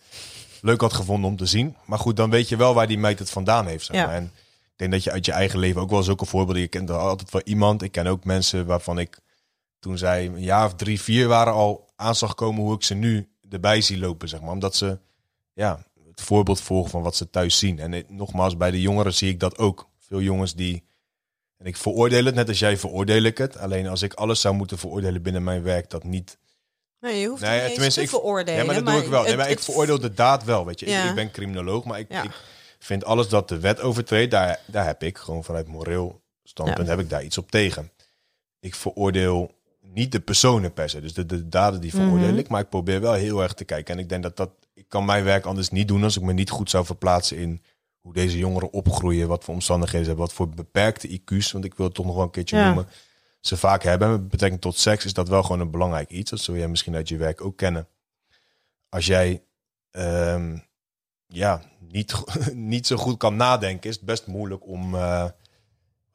leuk 0.61 0.81
had 0.81 0.93
gevonden 0.93 1.29
om 1.29 1.37
te 1.37 1.45
zien. 1.45 1.75
Maar 1.85 1.99
goed, 1.99 2.15
dan 2.15 2.29
weet 2.29 2.49
je 2.49 2.55
wel 2.55 2.73
waar 2.73 2.87
die 2.87 2.97
meid 2.97 3.19
het 3.19 3.29
vandaan 3.29 3.67
heeft. 3.67 3.85
Zeg 3.85 3.95
Ja. 3.95 4.05
maar. 4.05 4.15
En 4.15 4.23
ik 4.71 4.75
denk 4.75 4.91
dat 4.91 5.03
je 5.03 5.11
uit 5.11 5.25
je 5.25 5.31
eigen 5.31 5.59
leven 5.59 5.81
ook 5.81 5.89
wel 5.89 6.03
zulke 6.03 6.25
voorbeelden. 6.25 6.61
Je 6.61 6.67
kent 6.67 6.89
altijd 6.91 7.31
wel 7.31 7.41
iemand. 7.43 7.81
Ik 7.81 7.91
ken 7.91 8.07
ook 8.07 8.23
mensen 8.23 8.65
waarvan 8.65 8.99
ik 8.99 9.19
toen 9.79 9.97
zij 9.97 10.25
een 10.25 10.41
jaar 10.41 10.65
of 10.65 10.75
drie, 10.75 11.01
vier 11.01 11.27
waren 11.27 11.53
al 11.53 11.89
aan 11.95 12.15
zag 12.15 12.35
komen 12.35 12.61
hoe 12.61 12.75
ik 12.75 12.83
ze 12.83 12.93
nu 12.93 13.29
erbij 13.49 13.81
zie 13.81 13.99
lopen. 13.99 14.29
Zeg 14.29 14.41
maar. 14.41 14.51
Omdat 14.51 14.75
ze 14.75 14.97
ja, 15.53 15.85
het 16.15 16.21
voorbeeld 16.23 16.61
volgen 16.61 16.89
van 16.91 17.01
wat 17.01 17.15
ze 17.15 17.29
thuis 17.29 17.57
zien. 17.57 17.79
En 17.79 17.91
het- 17.91 18.09
nogmaals, 18.09 18.57
bij 18.57 18.71
de 18.71 18.81
jongeren 18.81 19.13
zie 19.13 19.29
ik 19.29 19.39
dat 19.39 19.57
ook. 19.57 19.89
Veel 19.99 20.21
jongens 20.21 20.53
die. 20.55 20.83
En 21.57 21.65
ik 21.65 21.77
veroordeel 21.77 22.25
het 22.25 22.35
net 22.35 22.47
als 22.47 22.59
jij 22.59 22.77
veroordeel 22.77 23.23
ik 23.23 23.37
het. 23.37 23.57
Alleen 23.57 23.87
als 23.87 24.01
ik 24.01 24.13
alles 24.13 24.41
zou 24.41 24.55
moeten 24.55 24.77
veroordelen 24.77 25.21
binnen 25.21 25.43
mijn 25.43 25.63
werk, 25.63 25.89
dat 25.89 26.03
niet 26.03 26.37
Nee, 26.99 27.19
je 27.19 27.27
hoeft 27.27 27.41
Nee, 27.41 27.61
niet 27.63 27.71
tenminste, 27.73 27.99
te 27.99 28.05
ik- 28.05 28.11
veroordelen. 28.11 28.59
ja, 28.59 28.65
maar 28.65 28.75
dat 28.75 28.85
doe 28.85 29.01
ik 29.03 29.07
wel. 29.09 29.23
Nee, 29.23 29.35
maar 29.35 29.49
ik 29.49 29.59
veroordeel 29.59 29.99
de 29.99 30.13
daad 30.13 30.43
wel, 30.43 30.65
weet 30.65 30.79
je. 30.79 30.85
Ik- 30.85 31.15
ben 31.15 31.31
criminoloog, 31.31 31.83
maar 31.85 31.99
ik, 31.99 32.11
Ja. 32.11 32.23
ik 32.23 32.31
vind 32.79 33.05
alles 33.05 33.29
dat 33.29 33.49
de 33.49 33.59
wet 33.59 33.79
overtreedt, 33.81 34.31
daar, 34.31 34.59
daar 34.65 34.85
heb 34.85 35.03
ik 35.03 35.17
gewoon 35.17 35.43
vanuit 35.43 35.67
moreel 35.67 36.21
standpunt 36.43 36.87
Ja. 36.87 36.93
heb 36.93 37.03
ik 37.03 37.09
daar 37.09 37.23
iets 37.23 37.37
op 37.37 37.51
tegen. 37.51 37.91
Ik 38.59 38.75
veroordeel 38.75 39.51
niet 39.95 40.11
de 40.11 40.19
personen 40.19 40.73
per 40.73 40.89
se, 40.89 41.01
dus 41.01 41.13
de, 41.13 41.25
de 41.25 41.47
daden 41.49 41.81
die 41.81 41.93
veroordeel 41.93 42.29
Mhm. 42.29 42.37
ik, 42.37 42.47
maar 42.47 42.61
ik 42.61 42.69
probeer 42.69 43.01
wel 43.01 43.13
heel 43.13 43.41
erg 43.43 43.53
te 43.53 43.63
kijken. 43.63 43.93
En 43.93 43.99
ik 43.99 44.09
denk 44.09 44.23
dat 44.23 44.37
dat, 44.37 44.49
ik 44.73 44.85
kan 44.87 45.05
mijn 45.05 45.23
werk 45.23 45.45
anders 45.45 45.69
niet 45.69 45.87
doen 45.87 46.03
als 46.03 46.17
ik 46.17 46.23
me 46.23 46.33
niet 46.33 46.49
goed 46.49 46.69
zou 46.69 46.85
verplaatsen 46.85 47.37
in 47.37 47.61
hoe 48.01 48.13
deze 48.13 48.37
jongeren 48.37 48.73
opgroeien, 48.73 49.27
wat 49.27 49.43
voor 49.43 49.53
omstandigheden 49.53 50.01
ze 50.01 50.07
hebben, 50.07 50.25
wat 50.25 50.35
voor 50.35 50.49
beperkte 50.49 51.19
IQ's, 51.19 51.51
want 51.51 51.65
ik 51.65 51.73
wil 51.73 51.85
het 51.85 51.95
toch 51.95 52.05
nog 52.05 52.15
wel 52.15 52.23
een 52.23 52.29
keertje 52.31 52.57
Ja. 52.57 52.65
noemen. 52.65 52.87
ze 53.39 53.57
vaak 53.57 53.83
hebben 53.83 54.11
met 54.11 54.27
betrekking 54.29 54.61
tot 54.61 54.77
seks, 54.77 55.05
is 55.05 55.13
dat 55.13 55.27
wel 55.29 55.41
gewoon 55.43 55.59
een 55.59 55.71
belangrijk 55.71 56.09
iets. 56.09 56.29
Dat 56.29 56.39
zul 56.39 56.55
jij 56.55 56.67
misschien 56.67 56.95
uit 56.95 57.07
je 57.09 57.17
werk 57.17 57.41
ook 57.41 57.57
kennen. 57.57 57.87
Als 58.89 59.05
jij 59.05 59.43
ehm, 59.91 60.57
ja, 61.27 61.61
niet, 61.79 62.13
niet 62.53 62.87
zo 62.87 62.95
goed 62.95 63.17
kan 63.17 63.35
nadenken, 63.35 63.89
is 63.89 63.95
het 63.95 64.05
best 64.05 64.27
moeilijk 64.27 64.67
om 64.67 64.95
eh, 64.95 65.25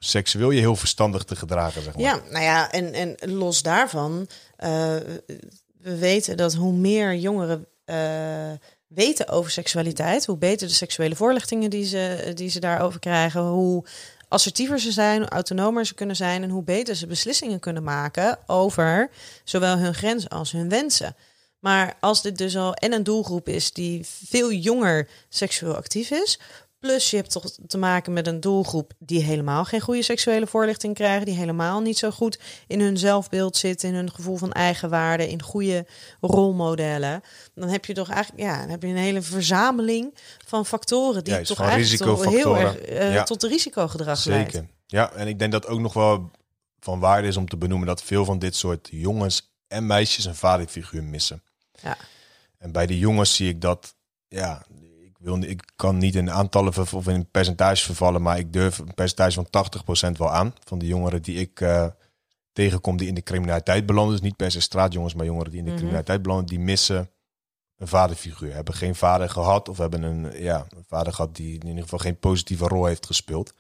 seksueel 0.05 0.51
je 0.51 0.61
heel 0.61 0.77
verstandig 0.77 1.25
te 1.25 1.37
gedragen. 1.37 1.83
Zeg 1.83 1.95
maar. 1.95 2.03
Ja, 2.03 2.21
nou 2.31 2.45
ja, 2.45 2.73
en, 2.73 2.93
en 2.93 3.33
los 3.33 3.63
daarvan, 3.63 4.29
eh, 4.57 4.97
we 5.79 5.97
weten 5.99 6.37
dat 6.37 6.55
hoe 6.55 6.73
meer 6.73 7.15
jongeren 7.15 7.67
eh, 7.85 8.53
weten 8.87 9.29
over 9.29 9.51
seksualiteit, 9.51 10.27
hoe 10.27 10.37
beter 10.37 10.69
de 10.69 10.75
seksuele 10.75 11.17
voorlichtingen 11.17 11.71
die 11.71 11.85
ze, 11.85 12.33
die 12.35 12.51
ze 12.51 12.61
daarover 12.61 13.01
krijgen, 13.01 13.41
hoe 13.41 13.85
assertiever 14.29 14.81
ze 14.81 14.93
zijn, 14.93 15.21
hoe 15.21 15.31
autonomer 15.31 15.87
ze 15.87 15.95
kunnen 15.95 16.17
zijn 16.17 16.43
en 16.43 16.51
hoe 16.51 16.63
beter 16.63 16.97
ze 16.97 17.07
beslissingen 17.07 17.61
kunnen 17.61 17.83
maken 17.83 18.39
over 18.47 19.11
zowel 19.45 19.79
hun 19.79 19.95
grenzen 19.95 20.31
als 20.31 20.53
hun 20.53 20.69
wensen. 20.69 21.17
Maar 21.59 21.97
als 22.01 22.23
dit 22.23 22.39
dus 22.39 22.57
al 22.57 22.75
en 22.75 22.93
een 22.93 23.03
doelgroep 23.03 23.49
is 23.49 23.73
die 23.73 24.07
veel 24.27 24.53
jonger 24.53 25.09
seksueel 25.29 25.77
actief 25.77 26.11
is, 26.11 26.39
plus 26.81 27.11
je 27.11 27.17
hebt 27.17 27.31
toch 27.31 27.51
te 27.67 27.79
maken 27.79 28.13
met 28.13 28.27
een 28.27 28.41
doelgroep 28.41 28.93
die 28.99 29.23
helemaal 29.23 29.65
geen 29.65 29.81
goede 29.81 30.03
seksuele 30.03 30.47
voorlichting 30.47 30.95
krijgen, 30.95 31.27
die 31.27 31.35
helemaal 31.35 31.81
niet 31.81 31.99
zo 31.99 32.11
goed 32.11 32.39
in 32.67 32.81
hun 32.81 32.99
zelfbeeld 32.99 33.57
zitten, 33.57 33.89
in 33.89 33.95
hun 33.95 34.13
gevoel 34.13 34.37
van 34.37 34.53
eigenwaarde, 34.53 35.29
in 35.29 35.43
goede 35.43 35.87
rolmodellen, 36.21 37.23
dan 37.55 37.69
heb 37.69 37.85
je 37.85 37.93
toch 37.93 38.09
eigenlijk 38.11 38.43
ja, 38.43 38.61
dan 38.61 38.69
heb 38.69 38.83
je 38.83 38.89
een 38.89 38.97
hele 38.97 39.23
verzameling 39.23 40.15
van 40.47 40.67
factoren 40.67 41.25
die 41.25 41.41
toch 41.41 41.61
eigenlijk 41.61 42.03
toch 42.03 42.25
heel 42.25 42.57
erg 42.57 42.79
eh, 42.79 43.15
Ja. 43.15 43.23
tot 43.23 43.43
risicogedrag 43.43 44.25
leidt. 44.25 44.53
Zeker. 44.53 44.69
Ja, 44.87 45.13
en 45.13 45.29
ik 45.29 45.39
denk 45.39 45.53
dat 45.53 45.67
ook 45.67 45.81
nog 45.81 45.93
wel 45.93 46.31
van 46.81 46.99
waarde 46.99 47.29
is 47.29 47.37
om 47.37 47.49
te 47.49 47.57
benoemen 47.57 47.87
dat 47.87 48.03
veel 48.03 48.25
van 48.25 48.39
dit 48.39 48.57
soort 48.57 48.89
jongens 48.91 49.53
en 49.69 49.87
meisjes 49.87 50.25
een 50.25 50.35
vaderfiguur 50.35 51.05
missen. 51.05 51.43
Ja. 51.83 51.97
En 52.59 52.73
bij 52.73 52.87
de 52.87 52.99
jongens 52.99 53.35
zie 53.35 53.49
ik 53.49 53.61
dat, 53.61 53.95
ja, 54.29 54.67
wil, 55.21 55.43
ik 55.43 55.73
kan 55.77 55.99
niet 55.99 56.15
in 56.15 56.31
aantallen 56.31 56.77
of 56.93 57.07
in 57.09 57.31
percentages 57.31 57.83
vervallen, 57.83 58.23
maar 58.23 58.39
ik 58.39 58.53
durf 58.53 58.79
een 58.79 58.95
percentage 58.95 59.35
van 59.35 59.47
80% 60.15 60.17
wel 60.19 60.31
aan. 60.31 60.55
Van 60.65 60.79
de 60.79 60.87
jongeren 60.87 61.23
die 61.23 61.37
ik 61.37 61.61
eh, 61.61 61.87
tegenkom 62.53 62.97
die 62.97 63.09
in 63.09 63.15
de 63.15 63.23
criminaliteit 63.23 63.87
belanden. 63.87 64.13
Dus 64.13 64.23
niet 64.23 64.37
per 64.37 64.51
se 64.51 64.61
straatjongens, 64.61 65.15
maar 65.15 65.25
jongeren 65.27 65.51
die 65.51 65.59
in 65.59 65.65
de 65.65 65.71
Mhm. 65.71 65.79
criminaliteit 65.79 66.23
belanden, 66.23 66.47
die 66.47 66.59
missen 66.61 67.11
een 67.77 67.89
vaderfiguur. 67.89 68.55
Hebben 68.55 68.75
geen 68.75 68.95
vader 68.95 69.31
gehad 69.31 69.69
of 69.69 69.79
hebben 69.79 70.03
een, 70.03 70.43
ja, 70.43 70.67
een 70.77 70.85
vader 70.87 71.13
gehad 71.13 71.37
die 71.37 71.59
in 71.59 71.67
ieder 71.67 71.83
geval 71.83 71.99
geen 71.99 72.19
positieve 72.19 72.65
rol 72.69 72.85
heeft 72.87 73.07
gespeeld. 73.07 73.55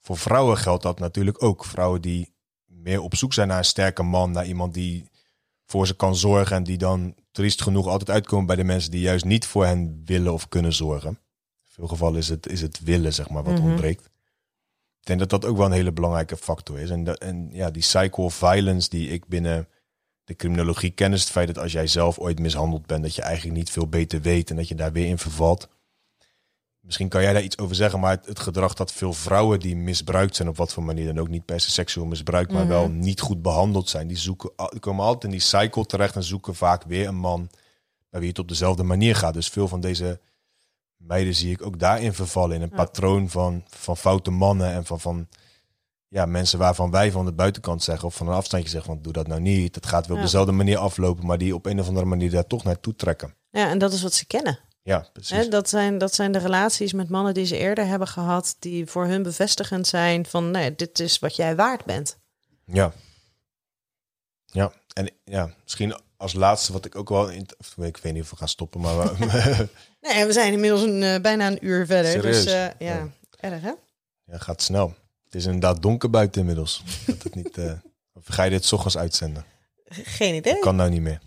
Voor 0.00 0.16
vrouwen 0.16 0.56
geldt 0.56 0.82
dat 0.82 0.98
natuurlijk 0.98 1.42
ook. 1.42 1.64
Vrouwen 1.64 2.00
die 2.00 2.32
meer 2.66 3.00
op 3.00 3.14
zoek 3.14 3.32
zijn 3.32 3.48
naar 3.48 3.58
een 3.58 3.64
sterke 3.64 4.02
man, 4.02 4.30
naar 4.30 4.46
iemand 4.46 4.74
die 4.74 5.10
voor 5.70 5.86
ze 5.86 5.96
kan 5.96 6.16
zorgen 6.16 6.56
en 6.56 6.62
die 6.62 6.78
dan 6.78 7.14
triest 7.30 7.62
genoeg 7.62 7.86
altijd 7.86 8.10
uitkomen 8.10 8.46
bij 8.46 8.56
de 8.56 8.64
mensen 8.64 8.90
die 8.90 9.00
juist 9.00 9.24
niet 9.24 9.46
voor 9.46 9.64
hen 9.66 10.02
willen 10.04 10.32
of 10.32 10.48
kunnen 10.48 10.72
zorgen. 10.72 11.10
In 11.10 11.18
veel 11.66 11.86
gevallen 11.86 12.18
is 12.18 12.28
het, 12.28 12.46
is 12.48 12.60
het 12.60 12.80
willen, 12.80 13.14
zeg 13.14 13.30
maar, 13.30 13.42
wat 13.42 13.58
Mhm. 13.58 13.68
ontbreekt. 13.68 14.04
Ik 15.00 15.06
denk 15.06 15.18
dat 15.18 15.30
dat 15.30 15.44
ook 15.50 15.56
wel 15.56 15.66
een 15.66 15.72
hele 15.72 15.92
belangrijke 15.92 16.36
factor 16.36 16.78
is. 16.78 16.90
En, 16.90 17.04
dat, 17.04 17.18
en 17.18 17.48
ja, 17.52 17.70
die 17.70 17.82
cycle 17.82 18.24
of 18.24 18.34
violence 18.34 18.88
die 18.88 19.08
ik 19.08 19.26
binnen 19.26 19.68
de 20.24 20.34
criminologie 20.36 20.90
ken, 20.90 21.12
is 21.12 21.20
het 21.20 21.30
feit 21.30 21.46
dat 21.46 21.58
als 21.58 21.72
jij 21.72 21.86
zelf 21.86 22.18
ooit 22.18 22.38
mishandeld 22.38 22.86
bent, 22.86 23.02
dat 23.02 23.14
je 23.14 23.22
eigenlijk 23.22 23.56
niet 23.56 23.70
veel 23.70 23.86
beter 23.86 24.20
weet 24.20 24.50
en 24.50 24.56
dat 24.56 24.68
je 24.68 24.74
daar 24.74 24.92
weer 24.92 25.06
in 25.06 25.18
vervalt. 25.18 25.68
Misschien 26.88 27.08
kan 27.08 27.22
jij 27.22 27.32
daar 27.32 27.42
iets 27.42 27.58
over 27.58 27.74
zeggen, 27.76 28.00
maar 28.00 28.10
het, 28.10 28.26
het 28.26 28.38
gedrag 28.38 28.74
dat 28.74 28.92
veel 28.92 29.12
vrouwen 29.12 29.60
die 29.60 29.76
misbruikt 29.76 30.36
zijn, 30.36 30.48
op 30.48 30.56
wat 30.56 30.72
voor 30.72 30.82
manier 30.82 31.06
dan 31.06 31.18
ook, 31.18 31.28
niet 31.28 31.44
per 31.44 31.60
se 31.60 31.70
seksueel 31.70 32.06
misbruikt, 32.06 32.52
maar 32.52 32.66
wel 32.68 32.88
niet 32.88 33.20
goed 33.20 33.42
behandeld 33.42 33.88
zijn, 33.88 34.06
die, 34.06 34.16
zoeken, 34.16 34.50
die 34.70 34.80
komen 34.80 35.04
altijd 35.04 35.24
in 35.24 35.30
die 35.30 35.40
cycle 35.40 35.84
terecht 35.86 36.14
en 36.16 36.22
zoeken 36.24 36.54
vaak 36.54 36.82
weer 36.84 37.08
een 37.08 37.16
man 37.16 37.48
bij 38.10 38.20
wie 38.20 38.28
het 38.28 38.38
op 38.38 38.48
dezelfde 38.48 38.82
manier 38.82 39.16
gaat. 39.16 39.34
Dus 39.34 39.48
veel 39.48 39.68
van 39.68 39.80
deze 39.80 40.20
meiden 40.96 41.34
zie 41.34 41.50
ik 41.52 41.62
ook 41.66 41.78
daarin 41.78 42.12
vervallen, 42.14 42.56
in 42.56 42.62
een 42.62 42.68
Ja. 42.70 42.76
patroon 42.76 43.28
van, 43.30 43.64
van 43.68 43.96
foute 43.96 44.30
mannen 44.30 44.72
en 44.72 44.84
van, 44.84 45.00
van 45.00 45.28
ja, 46.08 46.26
mensen 46.26 46.58
waarvan 46.58 46.90
wij 46.90 47.10
van 47.12 47.24
de 47.24 47.32
buitenkant 47.32 47.82
zeggen 47.82 48.08
of 48.08 48.14
van 48.14 48.28
een 48.28 48.34
afstandje 48.34 48.68
zeggen 48.68 48.92
van 48.92 49.02
doe 49.02 49.12
dat 49.12 49.26
nou 49.26 49.40
niet. 49.40 49.74
Het 49.74 49.86
gaat 49.86 50.02
weer 50.02 50.10
op 50.12 50.16
Ja. 50.16 50.24
dezelfde 50.24 50.52
manier 50.52 50.78
aflopen, 50.78 51.26
maar 51.26 51.38
die 51.38 51.54
op 51.54 51.66
een 51.66 51.80
of 51.80 51.88
andere 51.88 52.06
manier 52.06 52.30
daar 52.30 52.46
toch 52.46 52.64
naartoe 52.64 52.94
trekken. 52.94 53.34
Ja, 53.50 53.68
en 53.70 53.78
dat 53.78 53.92
is 53.92 54.02
wat 54.02 54.12
ze 54.14 54.26
kennen. 54.26 54.58
Ja, 54.88 55.06
precies. 55.12 55.36
Hè, 55.36 55.48
dat, 55.48 55.68
zijn, 55.68 55.98
dat 55.98 56.14
zijn 56.14 56.32
de 56.32 56.38
relaties 56.38 56.92
met 56.92 57.08
mannen 57.08 57.34
die 57.34 57.44
ze 57.46 57.56
eerder 57.56 57.86
hebben 57.86 58.08
gehad, 58.08 58.56
die 58.58 58.86
voor 58.86 59.06
hun 59.06 59.22
bevestigend 59.22 59.86
zijn 59.86 60.26
van 60.26 60.50
nee, 60.50 60.74
dit 60.74 60.98
is 61.00 61.18
wat 61.18 61.36
jij 61.36 61.56
waard 61.56 61.84
bent. 61.84 62.16
Ja. 62.64 62.92
Ja, 64.44 64.72
en 64.94 65.10
ja, 65.24 65.50
misschien 65.62 66.00
als 66.16 66.32
laatste 66.32 66.72
wat 66.72 66.84
ik 66.84 66.94
ook 66.96 67.08
wel... 67.08 67.28
In, 67.30 67.46
ik 67.76 67.96
weet 67.96 68.12
niet 68.12 68.22
of 68.22 68.30
we 68.30 68.36
gaan 68.36 68.48
stoppen, 68.48 68.80
maar... 68.80 68.96
we- 69.18 69.68
Nee, 70.00 70.26
we 70.26 70.32
zijn 70.32 70.52
inmiddels 70.52 70.82
een, 70.82 71.02
eh, 71.02 71.20
bijna 71.20 71.46
een 71.46 71.66
uur 71.66 71.86
verder. 71.86 72.10
Serieus? 72.12 72.44
Dus 72.44 72.52
ja, 72.52 72.74
Ja. 72.78 73.08
erg 73.40 73.62
hè? 73.62 73.72
ja, 74.24 74.38
gaat 74.38 74.62
snel. 74.62 74.94
Het 75.24 75.34
is 75.34 75.44
inderdaad 75.44 75.82
donker 75.82 76.10
buiten 76.10 76.40
inmiddels. 76.40 76.82
Dat 77.06 77.22
het 77.22 77.34
niet, 77.34 77.58
eh, 77.58 77.72
of 78.18 78.22
ga 78.26 78.42
je 78.42 78.50
dit 78.50 78.64
's 78.64 78.72
ochtends 78.72 78.96
uitzenden? 78.98 79.44
Geen 79.88 80.34
idee. 80.34 80.58
Kan 80.58 80.76
nou 80.76 80.90
niet 80.90 81.00
meer. 81.02 81.20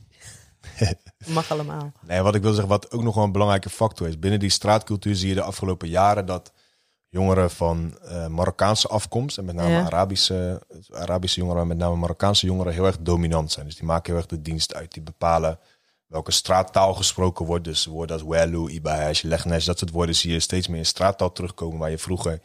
Mag 1.27 1.51
allemaal. 1.51 1.91
Nee, 2.01 2.21
wat 2.21 2.35
ik 2.35 2.41
wil 2.41 2.51
zeggen, 2.51 2.69
wat 2.69 2.91
ook 2.91 3.03
nog 3.03 3.15
wel 3.15 3.23
een 3.23 3.31
belangrijke 3.31 3.69
factor 3.69 4.07
is. 4.07 4.19
Binnen 4.19 4.39
die 4.39 4.49
straatcultuur 4.49 5.15
zie 5.15 5.29
je 5.29 5.35
de 5.35 5.41
afgelopen 5.41 5.89
jaren 5.89 6.25
dat 6.25 6.51
jongeren 7.09 7.51
van 7.51 7.97
eh, 8.01 8.27
Marokkaanse 8.27 8.87
afkomst, 8.87 9.37
en 9.37 9.45
met 9.45 9.55
name 9.55 9.69
Ja. 9.69 9.85
Arabische, 9.85 10.61
Arabische 10.91 11.39
jongeren, 11.39 11.67
met 11.67 11.77
name 11.77 11.95
Marokkaanse 11.95 12.45
jongeren, 12.45 12.73
heel 12.73 12.85
erg 12.85 12.97
dominant 12.99 13.51
zijn. 13.51 13.65
Dus 13.65 13.75
die 13.75 13.85
maken 13.85 14.11
heel 14.11 14.21
erg 14.21 14.29
de 14.29 14.41
dienst 14.41 14.73
uit. 14.73 14.93
Die 14.93 15.03
bepalen 15.03 15.59
welke 16.07 16.31
straattaal 16.31 16.93
gesproken 16.93 17.45
wordt. 17.45 17.63
Dus 17.63 17.85
woorden 17.85 18.15
als 18.15 18.25
welu, 18.25 18.69
ibahesh, 18.69 19.21
legnes, 19.21 19.65
dat 19.65 19.79
soort 19.79 19.91
woorden 19.91 20.15
zie 20.15 20.31
je 20.31 20.39
steeds 20.39 20.67
meer 20.67 20.77
in 20.77 20.85
straattaal 20.85 21.31
terugkomen, 21.31 21.79
waar 21.79 21.89
je 21.89 21.97
vroeger 21.97 22.41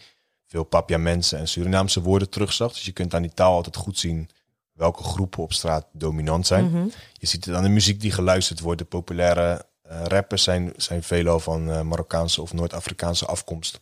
veel 0.47 0.65
Papiamense 0.65 1.37
en 1.37 1.49
Surinaamse 1.49 2.03
woorden 2.03 2.31
terugzag. 2.31 2.73
Dus 2.73 2.85
je 2.85 2.93
kunt 2.93 3.15
aan 3.15 3.23
die 3.23 3.35
taal 3.35 3.55
altijd 3.55 3.77
goed 3.77 3.99
zien 3.99 4.29
welke 4.77 5.03
groepen 5.03 5.43
op 5.43 5.53
straat 5.53 5.87
dominant 5.93 6.47
zijn. 6.47 6.65
Mhm. 6.65 6.89
Je 7.13 7.27
ziet 7.27 7.45
het 7.45 7.55
aan 7.55 7.63
de 7.63 7.69
muziek 7.69 8.01
die 8.01 8.13
geluisterd 8.13 8.61
wordt. 8.61 8.79
De 8.79 8.85
populaire 8.85 9.67
eh, 9.83 10.03
rappers 10.05 10.43
zijn, 10.43 10.73
zijn 10.77 11.03
veelal 11.03 11.41
van 11.41 11.71
eh, 11.71 11.81
Marokkaanse 11.81 12.43
of 12.43 12.53
Noord-Afrikaanse 12.53 13.27
afkomst. 13.27 13.81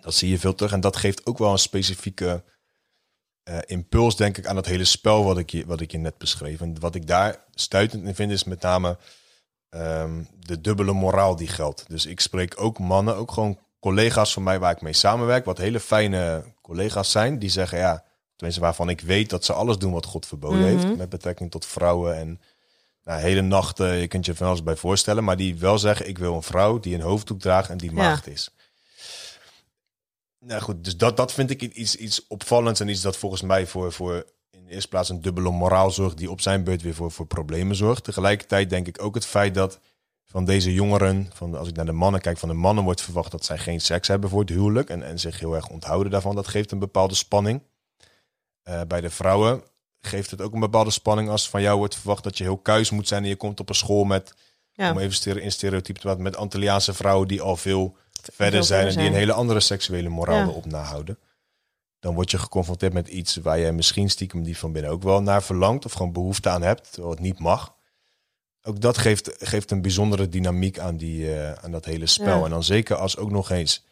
Dat 0.00 0.14
zie 0.14 0.30
je 0.30 0.38
veel 0.38 0.54
terug. 0.54 0.72
En 0.72 0.80
dat 0.80 0.96
geeft 0.96 1.26
ook 1.26 1.38
wel 1.38 1.52
een 1.52 1.58
specifieke 1.58 2.42
eh, 3.42 3.58
impuls, 3.66 4.16
denk 4.16 4.38
ik, 4.38 4.46
aan 4.46 4.54
dat 4.54 4.66
hele 4.66 4.84
spel 4.84 5.24
wat 5.24 5.38
ik, 5.38 5.50
je, 5.50 5.66
wat 5.66 5.80
ik 5.80 5.92
je 5.92 5.98
net 5.98 6.18
beschreef. 6.18 6.60
En 6.60 6.80
wat 6.80 6.94
ik 6.94 7.06
daar 7.06 7.44
stuitend 7.54 8.04
in 8.04 8.14
vind, 8.14 8.30
is 8.32 8.44
met 8.44 8.62
name 8.62 8.98
ehm, 9.68 10.22
de 10.38 10.60
dubbele 10.60 10.92
moraal 10.92 11.36
die 11.36 11.48
geldt. 11.48 11.84
Dus 11.88 12.06
ik 12.06 12.20
spreek 12.20 12.60
ook 12.60 12.78
mannen, 12.78 13.16
ook 13.16 13.32
gewoon 13.32 13.58
collega's 13.80 14.32
van 14.32 14.42
mij 14.42 14.58
waar 14.58 14.72
ik 14.72 14.80
mee 14.80 14.92
samenwerk, 14.92 15.44
wat 15.44 15.58
hele 15.58 15.80
fijne 15.80 16.44
collega's 16.62 17.10
zijn, 17.10 17.38
die 17.38 17.50
zeggen 17.50 17.78
ja, 17.78 18.04
tenminste 18.42 18.60
waarvan 18.66 18.88
ik 18.88 19.00
weet 19.00 19.30
dat 19.30 19.44
ze 19.44 19.52
alles 19.52 19.78
doen 19.78 19.92
wat 19.92 20.06
God 20.06 20.26
verboden 20.26 20.58
Mhm. 20.58 20.68
heeft, 20.68 20.96
met 20.96 21.08
betrekking 21.08 21.50
tot 21.50 21.66
vrouwen 21.66 22.16
en 22.16 22.40
nou, 23.04 23.20
hele 23.20 23.40
nachten, 23.40 23.96
je 23.96 24.06
kunt 24.08 24.26
je 24.26 24.34
van 24.34 24.46
alles 24.46 24.62
bij 24.62 24.76
voorstellen, 24.76 25.24
maar 25.24 25.36
die 25.36 25.56
wel 25.58 25.78
zeggen 25.78 26.08
ik 26.08 26.18
wil 26.18 26.34
een 26.34 26.42
vrouw 26.42 26.80
die 26.80 26.94
een 26.94 27.00
hoofddoek 27.00 27.40
draagt 27.40 27.70
en 27.70 27.78
die 27.78 27.90
Ja. 27.90 27.96
maagd 27.96 28.26
is. 28.26 28.50
Nou 30.38 30.60
goed, 30.62 30.84
dus 30.84 30.96
dat, 30.96 31.16
dat 31.16 31.32
vind 31.32 31.50
ik 31.50 31.62
iets, 31.62 31.96
iets 31.96 32.26
opvallends 32.26 32.80
en 32.80 32.88
iets 32.88 33.00
dat 33.00 33.16
volgens 33.16 33.42
mij 33.42 33.66
voor, 33.66 33.92
voor 33.92 34.24
in 34.50 34.64
de 34.64 34.70
eerste 34.70 34.88
plaats 34.88 35.08
een 35.08 35.20
dubbele 35.20 35.50
moraal 35.50 35.90
zorgt 35.90 36.16
die 36.18 36.30
op 36.30 36.40
zijn 36.40 36.64
beurt 36.64 36.82
weer 36.82 36.94
voor, 36.94 37.10
voor 37.10 37.26
problemen 37.26 37.76
zorgt. 37.76 38.04
Tegelijkertijd 38.04 38.70
denk 38.70 38.86
ik 38.86 39.02
ook 39.02 39.14
het 39.14 39.26
feit 39.26 39.54
dat 39.54 39.78
van 40.26 40.44
deze 40.44 40.72
jongeren, 40.72 41.30
van, 41.34 41.54
als 41.56 41.68
ik 41.68 41.76
naar 41.76 41.86
de 41.86 41.92
mannen 41.92 42.20
kijk, 42.20 42.38
van 42.38 42.48
de 42.48 42.54
mannen 42.54 42.84
wordt 42.84 43.02
verwacht 43.02 43.30
dat 43.30 43.44
zij 43.44 43.58
geen 43.58 43.80
seks 43.80 44.08
hebben 44.08 44.30
voor 44.30 44.40
het 44.40 44.48
huwelijk 44.48 44.90
en, 44.90 45.02
en 45.02 45.18
zich 45.18 45.38
heel 45.40 45.54
erg 45.54 45.68
onthouden 45.68 46.12
daarvan. 46.12 46.34
Dat 46.34 46.48
geeft 46.48 46.70
een 46.72 46.78
bepaalde 46.78 47.14
spanning. 47.14 47.62
Eh, 48.62 48.80
bij 48.88 49.00
de 49.00 49.10
vrouwen 49.10 49.62
geeft 50.00 50.30
het 50.30 50.40
ook 50.40 50.52
een 50.52 50.60
bepaalde 50.60 50.90
spanning 50.90 51.28
als 51.28 51.48
van 51.48 51.62
jou 51.62 51.78
wordt 51.78 51.96
verwacht 51.96 52.24
dat 52.24 52.38
je 52.38 52.44
heel 52.44 52.58
kuis 52.58 52.90
moet 52.90 53.08
zijn 53.08 53.22
en 53.22 53.28
je 53.28 53.36
komt 53.36 53.60
op 53.60 53.68
een 53.68 53.74
school 53.74 54.04
met, 54.04 54.34
Ja. 54.72 54.90
om 54.90 54.98
even 54.98 55.42
in 55.42 55.52
stereotype 55.52 56.00
te 56.00 56.14
met 56.18 56.36
Antilliaanse 56.36 56.94
vrouwen 56.94 57.28
die 57.28 57.42
al 57.42 57.56
veel 57.56 57.96
verder 58.32 58.52
Veel 58.54 58.62
zijn 58.62 58.88
en 58.88 58.96
die 58.96 59.06
een 59.06 59.14
hele 59.14 59.32
andere 59.32 59.60
seksuele 59.60 60.08
moraal 60.08 60.36
Ja. 60.38 60.46
erop 60.46 60.66
nahouden. 60.66 61.18
Dan 61.98 62.14
word 62.14 62.30
je 62.30 62.38
geconfronteerd 62.38 62.92
met 62.92 63.08
iets 63.08 63.36
waar 63.36 63.58
je 63.58 63.72
misschien 63.72 64.10
stiekem 64.10 64.42
die 64.42 64.58
van 64.58 64.72
binnen 64.72 64.90
ook 64.90 65.02
wel 65.02 65.22
naar 65.22 65.42
verlangt 65.42 65.84
of 65.84 65.92
gewoon 65.92 66.12
behoefte 66.12 66.48
aan 66.48 66.62
hebt, 66.62 66.96
het 66.96 67.18
niet 67.20 67.38
mag. 67.38 67.74
Ook 68.62 68.80
dat 68.80 68.98
geeft, 68.98 69.30
geeft 69.38 69.70
een 69.70 69.82
bijzondere 69.82 70.28
dynamiek 70.28 70.78
aan, 70.78 70.96
die, 70.96 71.34
eh, 71.34 71.52
aan 71.52 71.70
dat 71.70 71.84
hele 71.84 72.06
spel. 72.06 72.38
Ja. 72.38 72.44
En 72.44 72.50
dan 72.50 72.64
zeker 72.64 72.96
als 72.96 73.16
ook 73.16 73.30
nog 73.30 73.50
eens 73.50 73.84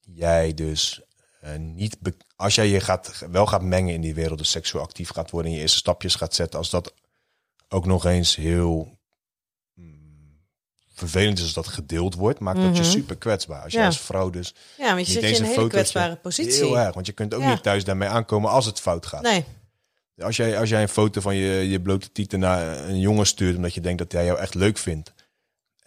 jij 0.00 0.54
dus 0.54 1.00
eh, 1.40 1.56
niet, 1.56 1.96
als 2.36 2.54
jij 2.54 2.68
je 2.68 2.80
gaat, 2.80 3.24
wel 3.30 3.46
gaat 3.46 3.62
mengen 3.62 3.94
in 3.94 4.00
die 4.00 4.14
wereld, 4.14 4.38
dus 4.38 4.50
seksueel 4.50 4.84
actief 4.84 5.10
gaat 5.10 5.30
worden 5.30 5.50
en 5.50 5.56
je 5.56 5.62
eerste 5.62 5.78
stapjes 5.78 6.14
gaat 6.14 6.34
zetten, 6.34 6.58
als 6.58 6.70
dat 6.70 6.94
ook 7.68 7.86
nog 7.86 8.04
eens 8.04 8.36
heel 8.36 8.98
mm, 9.74 10.38
vervelend 10.94 11.38
is 11.38 11.44
als 11.44 11.52
dat 11.52 11.68
gedeeld 11.68 12.14
wordt, 12.14 12.38
maakt 12.40 12.60
dat 12.60 12.76
je 12.76 12.82
Mhm. 12.82 12.90
super 12.90 13.16
kwetsbaar. 13.16 13.62
Als 13.62 13.72
je 13.72 13.78
Ja. 13.78 13.86
als 13.86 14.00
vrouw 14.00 14.30
dus 14.30 14.54
Ja, 14.78 14.94
want 14.94 15.06
je 15.06 15.12
zit 15.12 15.22
in 15.22 15.44
een 15.44 15.50
hele 15.50 15.68
kwetsbare 15.68 16.16
positie. 16.16 16.52
Heel 16.52 16.78
erg, 16.78 16.94
want 16.94 17.06
je 17.06 17.12
kunt 17.12 17.34
ook 17.34 17.40
Ja. 17.42 17.50
niet 17.50 17.62
thuis 17.62 17.84
daarmee 17.84 18.08
aankomen 18.08 18.50
als 18.50 18.66
het 18.66 18.80
fout 18.80 19.06
gaat. 19.06 19.22
Nee, 19.22 19.44
Als 20.22 20.36
jij, 20.36 20.58
als 20.58 20.68
jij 20.68 20.82
een 20.82 20.88
foto 20.88 21.20
van 21.20 21.36
je, 21.36 21.68
je 21.68 21.80
blote 21.80 22.12
tieten 22.12 22.38
naar 22.38 22.88
een 22.88 23.00
jongen 23.00 23.26
stuurt... 23.26 23.56
omdat 23.56 23.74
je 23.74 23.80
denkt 23.80 23.98
dat 23.98 24.12
hij 24.12 24.24
jou 24.24 24.38
echt 24.38 24.54
leuk 24.54 24.78
vindt... 24.78 25.12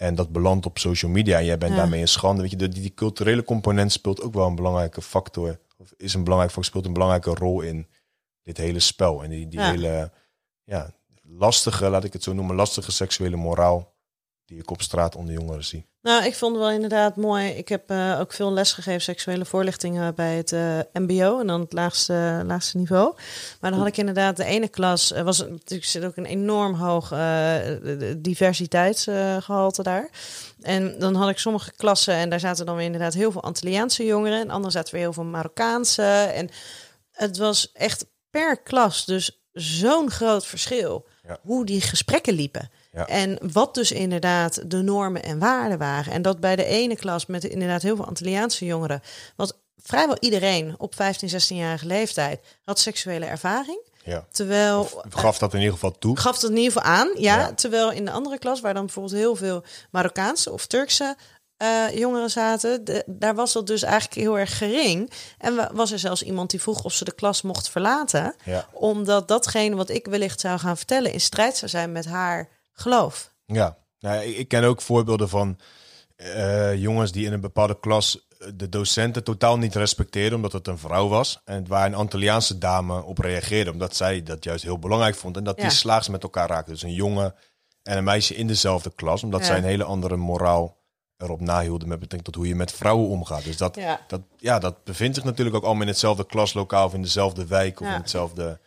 en 0.04 0.16
dat 0.16 0.32
belandt 0.32 0.66
op 0.66 0.78
social 0.78 1.12
media 1.12 1.38
en 1.38 1.46
jij 1.46 1.58
bent 1.58 1.72
Ja. 1.72 1.78
daarmee 1.78 2.02
een 2.02 2.08
schande... 2.08 2.42
Weet 2.42 2.52
je, 2.52 2.58
die, 2.58 2.70
die 2.70 2.94
culturele 2.94 3.44
component 3.44 3.92
speelt 3.92 4.22
ook 4.22 4.34
wel 4.34 4.48
een 4.48 4.56
belangrijke 4.56 5.02
factor... 5.02 5.60
of 5.78 5.94
is 5.98 6.14
een 6.14 6.24
belangrijk 6.24 6.52
factor, 6.52 6.72
speelt 6.72 6.86
een 6.86 6.94
belangrijke 6.94 7.34
rol 7.34 7.62
in 7.62 7.88
dit 8.44 8.58
hele 8.58 8.80
spel. 8.80 9.24
En 9.24 9.30
die, 9.30 9.48
die 9.48 9.60
Ja. 9.60 9.70
hele 9.70 10.12
ja, 10.64 10.94
lastige, 11.22 11.90
laat 11.90 12.04
ik 12.04 12.14
het 12.14 12.24
zo 12.24 12.34
noemen... 12.34 12.56
lastige 12.56 12.92
seksuele 12.92 13.36
moraal 13.36 13.94
die 14.46 14.60
ik 14.60 14.72
op 14.72 14.82
straat 14.82 15.16
onder 15.16 15.34
jongeren 15.34 15.66
zie. 15.66 15.88
Nou, 16.04 16.26
ik 16.26 16.36
vond 16.36 16.56
het 16.56 16.62
wel 16.64 16.72
inderdaad 16.74 17.16
mooi. 17.16 17.50
Ik 17.50 17.68
heb 17.70 17.90
eh, 17.90 18.20
ook 18.20 18.34
veel 18.34 18.54
les 18.54 18.72
gegeven, 18.74 19.02
seksuele 19.02 19.46
voorlichtingen 19.46 20.16
bij 20.16 20.36
het 20.36 20.52
eh, 20.52 20.80
MBO 20.94 21.40
en 21.40 21.48
dan 21.48 21.60
het 21.62 21.74
laagste, 21.74 22.44
laagste 22.46 22.78
niveau. 22.78 23.14
Maar 23.60 23.70
dan 23.72 23.80
had 23.80 23.90
ik 23.90 23.98
inderdaad 23.98 24.38
de 24.38 24.44
ene 24.44 24.68
klas, 24.68 25.12
er 25.12 25.24
was 25.24 25.40
natuurlijk 25.40 25.90
zit 25.90 26.06
ook 26.06 26.18
een 26.18 26.26
enorm 26.26 26.74
hoog 26.74 27.12
eh, 27.12 27.56
diversiteitsgehalte 28.18 29.84
daar. 29.84 30.10
En 30.62 31.00
dan 31.00 31.16
had 31.16 31.30
ik 31.30 31.38
sommige 31.38 31.72
klassen 31.76 32.14
en 32.14 32.30
daar 32.30 32.40
zaten 32.40 32.66
dan 32.66 32.76
weer 32.76 32.86
inderdaad 32.86 33.14
heel 33.14 33.32
veel 33.32 33.44
Antilliaanse 33.44 34.06
jongeren 34.06 34.40
en 34.40 34.50
anderen 34.50 34.72
zaten 34.72 34.94
weer 34.94 35.04
heel 35.04 35.14
veel 35.14 35.24
Marokkaanse. 35.24 36.04
En 36.34 36.50
het 37.12 37.38
was 37.38 37.72
echt 37.72 38.06
per 38.30 38.62
klas 38.62 39.06
dus 39.06 39.44
zo'n 39.52 40.10
groot 40.12 40.46
verschil 40.46 41.08
Ja. 41.28 41.38
hoe 41.42 41.66
die 41.66 41.82
gesprekken 41.82 42.34
liepen. 42.34 42.70
Ja. 42.94 43.08
En 43.08 43.38
wat 43.54 43.74
dus 43.76 43.92
inderdaad 43.92 44.72
de 44.72 44.82
normen 44.82 45.24
en 45.24 45.40
waarden 45.40 45.78
waren. 45.78 46.14
En 46.14 46.22
dat 46.22 46.40
bij 46.40 46.56
de 46.56 46.66
ene 46.66 46.96
klas 46.96 47.26
met 47.26 47.44
inderdaad 47.44 47.82
heel 47.82 47.96
veel 47.96 48.06
Antilliaanse 48.06 48.66
jongeren, 48.66 49.02
was 49.36 49.52
vrijwel 49.84 50.18
iedereen 50.20 50.76
op 50.78 50.96
15, 50.96 51.30
16-jarige 51.30 51.86
leeftijd 51.86 52.42
had 52.64 52.80
seksuele 52.80 53.26
ervaring. 53.26 53.80
Ja. 54.04 54.26
Terwijl 54.32 54.90
Gaf 55.10 55.38
dat 55.38 55.52
in 55.54 55.60
ieder 55.60 55.74
geval 55.74 55.98
toe. 55.98 56.18
gaf 56.18 56.42
het 56.42 56.50
in 56.52 56.58
ieder 56.58 56.72
geval 56.72 56.92
aan, 56.92 57.10
ja, 57.18 57.38
Ja. 57.40 57.54
Terwijl 57.54 57.92
in 57.92 58.06
de 58.06 58.12
andere 58.12 58.40
klas, 58.40 58.62
waar 58.62 58.74
dan 58.74 58.86
bijvoorbeeld 58.86 59.16
heel 59.16 59.36
veel 59.36 59.64
Marokkaanse 59.92 60.52
of 60.52 60.66
Turkse 60.66 61.16
eh, 61.58 61.90
jongeren 61.94 62.30
zaten, 62.30 62.84
de- 62.84 63.04
daar 63.08 63.36
was 63.36 63.54
dat 63.54 63.68
dus 63.68 63.84
eigenlijk 63.84 64.14
heel 64.22 64.40
erg 64.40 64.58
gering. 64.58 65.12
En 65.38 65.56
wa- 65.56 65.70
was 65.74 65.92
er 65.92 66.00
zelfs 66.00 66.24
iemand 66.24 66.50
die 66.50 66.62
vroeg 66.62 66.84
of 66.84 66.94
ze 66.94 67.04
de 67.04 67.16
klas 67.16 67.42
mocht 67.42 67.70
verlaten, 67.70 68.36
Ja. 68.46 68.68
omdat 68.72 69.28
datgene 69.28 69.76
wat 69.76 69.90
ik 69.90 70.06
wellicht 70.06 70.40
zou 70.40 70.60
gaan 70.60 70.78
vertellen 70.78 71.12
in 71.14 71.22
strijd 71.22 71.58
zou 71.58 71.72
zijn 71.72 71.92
met 71.92 72.06
haar 72.06 72.48
geloof. 72.74 73.34
Ja, 73.46 73.78
nou, 74.00 74.24
ik, 74.24 74.38
ik 74.38 74.48
ken 74.48 74.64
ook 74.64 74.82
voorbeelden 74.82 75.30
van 75.30 75.60
eh, 76.16 76.76
jongens 76.76 77.12
die 77.12 77.26
in 77.26 77.34
een 77.34 77.42
bepaalde 77.42 77.80
klas 77.80 78.28
eh, 78.40 78.48
de 78.56 78.70
docenten 78.70 79.24
totaal 79.24 79.58
niet 79.58 79.76
respecteerden 79.76 80.36
omdat 80.36 80.52
het 80.52 80.68
een 80.68 80.78
vrouw 80.78 81.08
was. 81.08 81.42
En 81.46 81.68
waar 81.68 81.86
een 81.86 81.96
Antilliaanse 81.96 82.58
dame 82.58 83.04
op 83.04 83.18
reageerde 83.18 83.72
omdat 83.72 83.96
zij 83.96 84.24
dat 84.24 84.44
juist 84.44 84.64
heel 84.64 84.80
belangrijk 84.80 85.16
vond. 85.16 85.38
En 85.38 85.44
dat 85.44 85.56
Ja. 85.58 85.62
die 85.62 85.72
slaags 85.72 86.08
met 86.08 86.24
elkaar 86.24 86.50
raakten. 86.50 86.74
Dus 86.74 86.84
een 86.84 86.94
jongen 86.94 87.36
en 87.84 87.98
een 87.98 88.04
meisje 88.04 88.36
in 88.36 88.48
dezelfde 88.48 88.92
klas. 88.96 89.24
Omdat 89.24 89.40
Ja. 89.40 89.46
zij 89.46 89.58
een 89.58 89.64
hele 89.64 89.84
andere 89.84 90.16
moraal 90.16 90.82
erop 91.18 91.40
nahielden 91.42 91.88
met 91.88 92.00
betrekking 92.00 92.24
tot 92.24 92.36
hoe 92.36 92.48
je 92.48 92.56
met 92.56 92.72
vrouwen 92.72 93.10
omgaat. 93.10 93.44
Dus 93.44 93.58
dat, 93.58 93.76
Ja. 93.76 94.00
dat, 94.08 94.22
ja, 94.38 94.60
dat 94.60 94.84
bevindt 94.84 95.16
zich 95.16 95.24
natuurlijk 95.24 95.56
ook 95.56 95.64
allemaal 95.64 95.82
in 95.82 95.88
hetzelfde 95.88 96.26
klaslokaal 96.26 96.86
of 96.86 96.94
in 96.94 97.02
dezelfde 97.02 97.46
wijk 97.46 97.80
of 97.80 97.88
in 97.88 97.94
hetzelfde... 97.94 98.60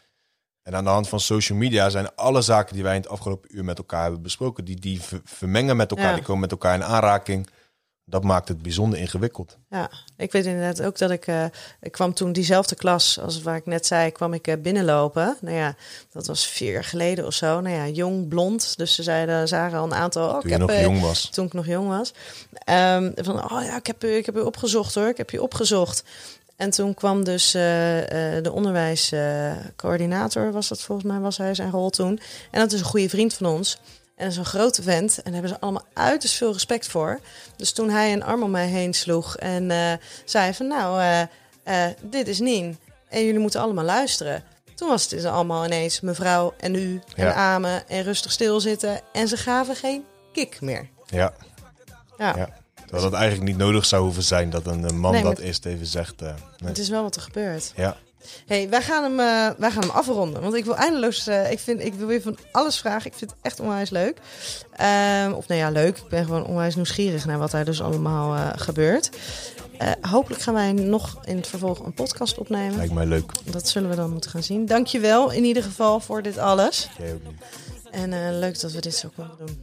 En 0.67 0.75
aan 0.77 0.85
de 0.85 0.91
hand 0.91 1.09
van 1.09 1.21
social 1.21 1.59
media 1.59 1.89
zijn 1.91 2.15
alle 2.15 2.43
zaken 2.43 2.75
die 2.75 2.83
wij 2.83 2.95
in 2.95 3.01
het 3.01 3.11
afgelopen 3.11 3.57
uur 3.57 3.65
met 3.65 3.79
elkaar 3.79 4.03
hebben 4.03 4.23
besproken, 4.23 4.65
die, 4.65 4.81
die 4.81 5.01
ver- 5.03 5.21
vermengen 5.25 5.77
met 5.77 5.91
elkaar, 5.91 6.09
Ja. 6.09 6.15
die 6.15 6.23
komen 6.25 6.41
met 6.41 6.51
elkaar 6.51 6.75
in 6.75 6.85
aanraking. 6.85 7.49
Dat 8.05 8.25
maakt 8.25 8.49
het 8.49 8.63
bijzonder 8.63 8.99
ingewikkeld. 8.99 9.57
Ja, 9.71 9.91
ik 10.17 10.33
weet 10.33 10.45
inderdaad 10.47 10.83
ook 10.83 10.99
dat 10.99 11.11
ik, 11.11 11.27
eh, 11.27 11.45
ik 11.81 11.93
kwam 11.93 12.15
toen 12.15 12.33
diezelfde 12.33 12.75
klas 12.75 13.19
als 13.21 13.43
waar 13.43 13.57
ik 13.57 13.67
net 13.67 13.87
zei, 13.87 14.11
kwam 14.11 14.33
ik 14.33 14.47
eh, 14.47 14.55
binnenlopen. 14.63 15.37
Nou 15.41 15.57
ja, 15.57 15.75
dat 16.13 16.27
was 16.27 16.47
vier 16.47 16.73
jaar 16.73 16.85
geleden 16.85 17.27
of 17.27 17.33
zo. 17.35 17.61
Nou 17.61 17.75
ja, 17.77 17.87
jong, 17.89 18.29
blond. 18.29 18.77
Dus 18.77 18.95
ze 18.95 19.03
zeiden, 19.03 19.49
zagen 19.49 19.79
al 19.79 19.85
een 19.85 19.95
aantal. 19.95 20.29
Oh, 20.29 20.35
ik 20.35 20.41
Toen 20.41 20.51
je 20.51 20.57
heb, 20.57 20.67
nog 20.67 20.77
eh, 20.77 20.83
jong 20.83 21.01
was. 21.01 21.29
Toen 21.31 21.47
ik 21.47 21.53
nog 21.53 21.67
jong 21.67 21.89
was. 21.89 22.13
Ehm, 22.53 23.11
van, 23.15 23.53
oh 23.53 23.63
ja, 23.63 23.77
ik 23.77 23.87
heb, 23.87 24.05
u- 24.05 24.17
ik 24.17 24.27
heb 24.27 24.37
u 24.37 24.41
opgezocht 24.41 24.95
hoor. 24.95 25.09
Ik 25.09 25.17
heb 25.17 25.31
je 25.31 25.43
opgezocht. 25.43 26.05
En 26.57 26.71
toen 26.71 26.95
kwam 26.95 27.25
dus 27.25 27.55
eh, 27.55 28.37
eh, 28.37 28.45
de 28.45 28.53
onderwijscoördinator, 28.53 30.53
was 30.53 30.69
dat 30.69 30.81
volgens 30.81 31.07
mij, 31.07 31.21
was 31.21 31.37
hij 31.37 31.55
zijn 31.55 31.71
rol 31.71 31.91
toen. 31.91 32.21
En 32.51 32.61
dat 32.61 32.73
is 32.73 32.81
een 32.81 32.87
goede 32.87 33.09
vriend 33.09 33.35
van 33.35 33.47
ons. 33.47 33.79
En 34.17 34.23
dat 34.25 34.33
is 34.33 34.37
een 34.37 34.45
grote 34.45 34.83
vent. 34.83 35.17
En 35.17 35.23
daar 35.23 35.33
hebben 35.33 35.51
ze 35.51 35.61
allemaal 35.61 35.87
uiterst 35.93 36.37
veel 36.37 36.53
respect 36.53 36.89
voor. 36.89 37.21
Dus 37.57 37.73
toen 37.73 37.91
hij 37.91 38.13
een 38.13 38.25
arm 38.25 38.43
om 38.43 38.51
mij 38.51 38.67
heen 38.67 38.95
sloeg 38.95 39.37
en 39.37 39.71
eh, 39.71 39.93
zei 40.25 40.55
van 40.55 40.67
nou, 40.67 41.27
dit 42.03 42.29
is 42.29 42.39
Nien. 42.39 42.79
En 43.09 43.25
jullie 43.25 43.41
moeten 43.41 43.61
allemaal 43.61 43.85
luisteren. 43.85 44.43
Toen 44.75 44.89
was 44.89 45.03
het 45.03 45.11
dus 45.11 45.25
allemaal 45.25 45.65
ineens 45.65 46.01
mevrouw 46.01 46.55
en 46.59 46.75
u 46.75 47.01
en 47.17 47.25
Ja. 47.25 47.33
Amen 47.33 47.89
en 47.89 48.03
rustig 48.03 48.33
stilzitten. 48.33 49.01
En 49.13 49.29
ze 49.29 49.37
gaven 49.37 49.77
geen 49.77 50.05
kick 50.33 50.61
meer. 50.61 50.89
Ja, 51.07 51.33
Ja, 52.19 52.37
ja. 52.37 52.49
Terwijl 52.87 53.11
dat 53.11 53.19
eigenlijk 53.21 53.51
niet 53.51 53.59
nodig 53.59 53.85
zou 53.87 54.03
hoeven 54.03 54.23
zijn 54.23 54.51
dat 54.51 54.67
een, 54.67 54.99
man 54.99 55.13
Nee, 55.13 55.23
dat 55.23 55.39
eerst 55.39 55.65
even 55.65 55.87
zegt. 55.87 56.23
eh, 56.23 56.29
nee. 56.29 56.69
het 56.69 56.79
is 56.79 56.89
wel 56.89 57.03
wat 57.03 57.17
er 57.17 57.23
gebeurt. 57.23 57.73
Ja, 57.77 57.97
hey, 58.47 58.69
wij, 58.69 58.83
gaan 58.83 59.03
hem, 59.03 59.21
eh, 59.21 59.59
wij 59.59 59.71
gaan 59.71 59.83
hem 59.83 59.91
afronden. 59.91 60.43
Want 60.43 60.55
ik 60.55 60.65
wil 60.65 60.77
eindeloos... 60.77 61.27
eh, 61.27 61.51
ik, 61.51 61.59
vind, 61.59 61.85
ik 61.85 61.95
wil 61.95 62.07
weer 62.07 62.23
van 62.23 62.39
alles 62.53 62.79
vragen. 62.79 63.11
Ik 63.11 63.17
vind 63.17 63.31
het 63.31 63.41
echt 63.43 63.61
onwijs 63.61 63.91
leuk. 63.91 64.19
Ehm, 64.77 65.33
of 65.33 65.49
nou 65.49 65.61
ja, 65.61 65.71
leuk. 65.71 65.97
Ik 65.99 66.09
ben 66.09 66.25
gewoon 66.25 66.45
onwijs 66.47 66.75
nieuwsgierig 66.75 67.25
naar 67.27 67.39
wat 67.39 67.51
daar 67.51 67.65
dus 67.65 67.83
allemaal 67.83 68.53
gebeurt. 68.57 69.11
Hopelijk 70.01 70.43
gaan 70.43 70.55
wij 70.55 70.73
nog 70.73 71.19
in 71.25 71.37
het 71.37 71.47
vervolg 71.47 71.79
een 71.79 71.95
podcast 71.95 72.39
opnemen. 72.39 72.77
lijkt 72.77 72.93
mij 72.93 73.07
leuk. 73.07 73.33
Dat 73.45 73.69
zullen 73.69 73.91
we 73.91 73.97
dan 73.97 74.11
moeten 74.11 74.31
gaan 74.31 74.43
zien. 74.43 74.67
Dankjewel 74.67 75.31
in 75.31 75.45
ieder 75.45 75.63
geval 75.63 76.01
voor 76.01 76.23
dit 76.23 76.39
alles. 76.39 76.89
Jij 76.99 77.13
ook 77.13 77.23
niet. 77.25 77.35
En 77.97 78.13
eh, 78.13 78.39
leuk 78.39 78.61
dat 78.61 78.73
we 78.73 78.81
dit 78.81 78.95
zo 78.95 79.09
konden 79.17 79.37
doen. 79.39 79.59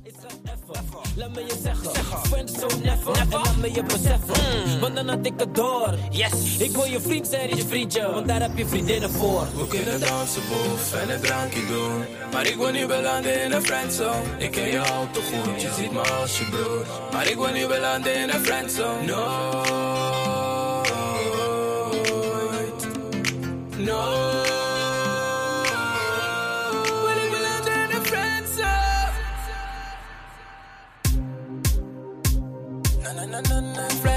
Laat 1.16 1.34
me 1.34 1.40
je 1.40 1.60
zeggen, 1.64 1.92
friend 2.28 2.50
zo 2.50 2.68
never. 2.84 3.18
En 3.18 3.30
laat 3.30 3.58
me 3.58 3.74
je 3.74 3.84
beseffen, 3.84 4.80
want 4.80 4.96
dan 4.96 5.08
had 5.08 5.26
ik 5.26 5.34
het 5.38 5.56
door. 5.56 5.98
Yes, 6.10 6.58
ik 6.58 6.72
wil 6.72 6.86
je 6.86 7.02
vriend 7.02 7.28
zijn, 7.28 7.50
niet 7.50 7.58
je 7.58 7.66
vriendje, 7.66 8.12
want 8.12 8.28
daar 8.28 8.42
heb 8.42 8.58
je 8.58 8.66
vriendinnen 8.66 9.10
voor. 9.10 9.48
We 9.56 9.68
kunnen 9.68 10.00
dansen, 10.00 10.42
boef 10.50 10.94
en 10.94 11.10
een 11.10 11.22
drankje 11.22 11.66
doen. 11.66 12.06
Maar 12.32 12.46
ik 12.46 12.56
wil 12.56 12.72
niet 12.72 12.88
belanden 12.88 13.44
in 13.44 13.52
een 13.52 13.66
friendzone. 13.66 14.24
Ik 14.38 14.52
ken 14.52 14.68
je 14.68 14.80
al 14.80 15.08
te 15.12 15.22
goed, 15.22 15.62
je 15.62 15.74
ziet 15.78 15.92
me 15.92 16.02
als 16.02 16.40
je 16.40 16.46
broer. 16.46 16.86
Maar 17.12 17.28
ik 17.28 17.36
wil 17.36 17.52
niet 17.52 17.68
belanden 17.68 18.16
in 18.16 18.30
een 18.30 18.46
friendzone. 18.46 19.06
Nooit. 19.06 19.64
Nooit. 23.78 24.62
Na 33.34 33.42
na 33.42 33.62
na 33.62 34.12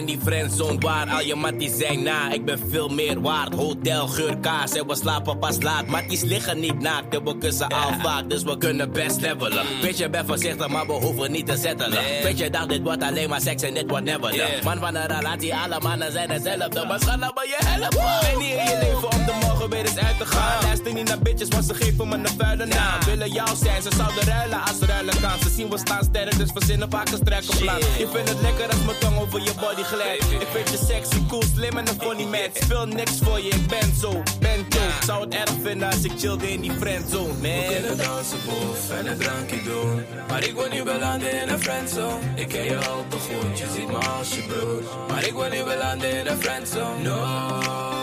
in 0.00 0.06
die 0.06 0.18
friendzone 0.24 0.78
waar 0.78 1.08
al 1.08 1.20
je 1.20 1.34
matties 1.34 1.76
zijn 1.76 2.02
na. 2.02 2.32
Ik 2.32 2.44
ben 2.44 2.58
veel 2.70 2.88
meer 2.88 3.20
waard. 3.20 3.54
Hotel, 3.54 4.06
geur, 4.06 4.38
kaas 4.38 4.72
en 4.72 4.86
we 4.86 4.96
slapen 4.96 5.38
pas 5.38 5.56
laat. 5.62 5.86
Matties 5.86 6.22
liggen 6.22 6.60
niet 6.60 6.80
naakt 6.80 7.14
en 7.14 7.24
we 7.24 7.38
kussen 7.38 7.68
al 7.68 7.92
vaak, 8.02 8.30
dus 8.30 8.42
we 8.42 8.58
kunnen 8.58 8.92
best 8.92 9.20
levelen. 9.20 9.64
Weet 9.82 9.98
je, 9.98 10.10
ben 10.10 10.26
voorzichtig, 10.26 10.68
maar 10.68 10.86
we 10.86 10.92
hoeven 10.92 11.30
niet 11.32 11.46
te 11.46 11.56
settelen. 11.56 12.02
Weet 12.22 12.38
je, 12.38 12.50
dacht 12.50 12.68
dit 12.68 12.82
wordt 12.82 13.02
alleen 13.02 13.28
maar 13.28 13.40
seks 13.40 13.62
en 13.62 13.74
dit 13.74 13.90
wordt 13.90 14.04
never 14.04 14.30
done. 14.30 14.58
Man 14.64 14.78
van 14.78 14.94
een 14.94 15.06
relatie, 15.06 15.54
alle 15.54 15.80
mannen 15.80 16.12
zijn 16.12 16.30
hetzelfde. 16.30 16.84
Maar 16.86 17.18
nou 17.18 17.32
ben 17.34 17.48
je 17.48 17.58
helpen. 17.64 18.20
Ben 18.20 18.38
niet 18.38 18.54
in 18.54 18.64
je 18.64 18.78
leven 18.80 19.12
om 19.12 19.24
de 19.26 19.34
morgen 19.40 19.70
weer 19.70 19.80
eens 19.86 19.98
uit 19.98 20.18
te 20.18 20.26
gaan. 20.26 20.62
Luister 20.62 20.92
niet 20.92 21.08
naar 21.08 21.18
bitches, 21.18 21.48
want 21.48 21.64
ze 21.64 21.74
geven 21.74 22.08
me 22.08 22.14
een 22.14 22.28
vuile 22.38 22.66
naam. 22.66 23.04
Willen 23.04 23.30
jou 23.30 23.56
zijn, 23.56 23.82
ze 23.82 23.90
zouden 23.96 24.24
ruilen 24.24 24.60
als 24.60 24.78
ruilen 24.78 25.20
kan. 25.20 25.38
Ze 25.42 25.50
zien 25.50 25.68
we 25.70 25.78
staan 25.78 26.04
sterk, 26.04 26.38
dus 26.38 26.50
verzinnen 26.52 26.90
vaak 26.90 27.08
een 27.08 27.16
sterke 27.26 27.56
plan. 27.56 27.78
Je 27.78 28.08
vindt 28.12 28.28
het 28.28 28.40
lekker 28.40 28.66
als 28.66 28.84
mijn 28.84 28.98
tong 28.98 29.18
over 29.18 29.40
je 29.40 29.52
body 29.60 29.82
ik 29.90 30.46
vind 30.52 30.70
je 30.70 30.76
sexy, 30.86 31.26
cool, 31.28 31.42
slim 31.54 31.78
en 31.78 31.88
een 31.88 32.00
funny 32.00 32.24
man. 32.24 32.48
Speel 32.52 32.86
niks 32.86 33.18
voor 33.22 33.40
je, 33.40 33.48
ik 33.48 33.66
ben 33.66 33.94
zo, 34.00 34.22
ben 34.38 34.66
zo. 34.68 34.78
Zou 35.06 35.24
het 35.24 35.34
erg 35.34 35.50
vinden 35.62 35.88
als 35.88 36.02
ik 36.02 36.12
chillde 36.18 36.52
in 36.52 36.60
die 36.60 36.72
friendzone, 36.72 37.26
man. 37.26 37.40
We 37.40 37.66
kunnen 37.72 37.96
dansen, 37.96 38.38
boef, 38.44 38.90
en 38.90 39.06
een 39.06 39.18
drankje 39.18 39.62
doen. 39.62 40.04
Maar 40.28 40.44
ik 40.44 40.54
wil 40.54 40.68
nu 40.72 40.82
belanden 40.82 41.42
in 41.42 41.48
een 41.48 41.62
friendzone. 41.62 42.18
Ik 42.34 42.48
ken 42.48 42.64
je 42.64 42.76
al 42.76 43.04
te 43.08 43.16
goed, 43.16 43.58
je 43.58 43.66
ziet 43.74 43.86
me 43.86 43.96
als 43.96 44.34
je 44.34 44.42
broer. 44.42 44.82
Maar 45.08 45.24
ik 45.24 45.32
wil 45.32 45.48
nu 45.48 45.64
belanden 45.64 46.18
in 46.18 46.26
een 46.26 46.42
friendzone. 46.42 47.02
Nooit. 47.02 48.00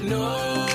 Nooit. 0.00 0.65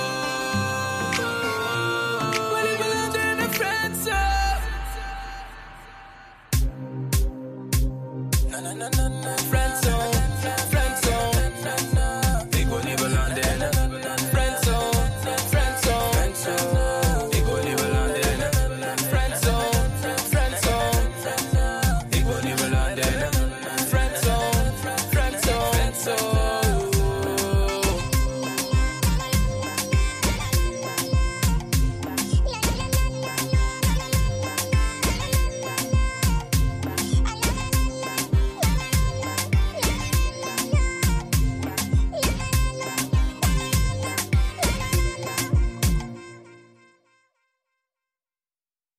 na 8.81 8.89
na 8.97 9.09
na. 9.09 9.50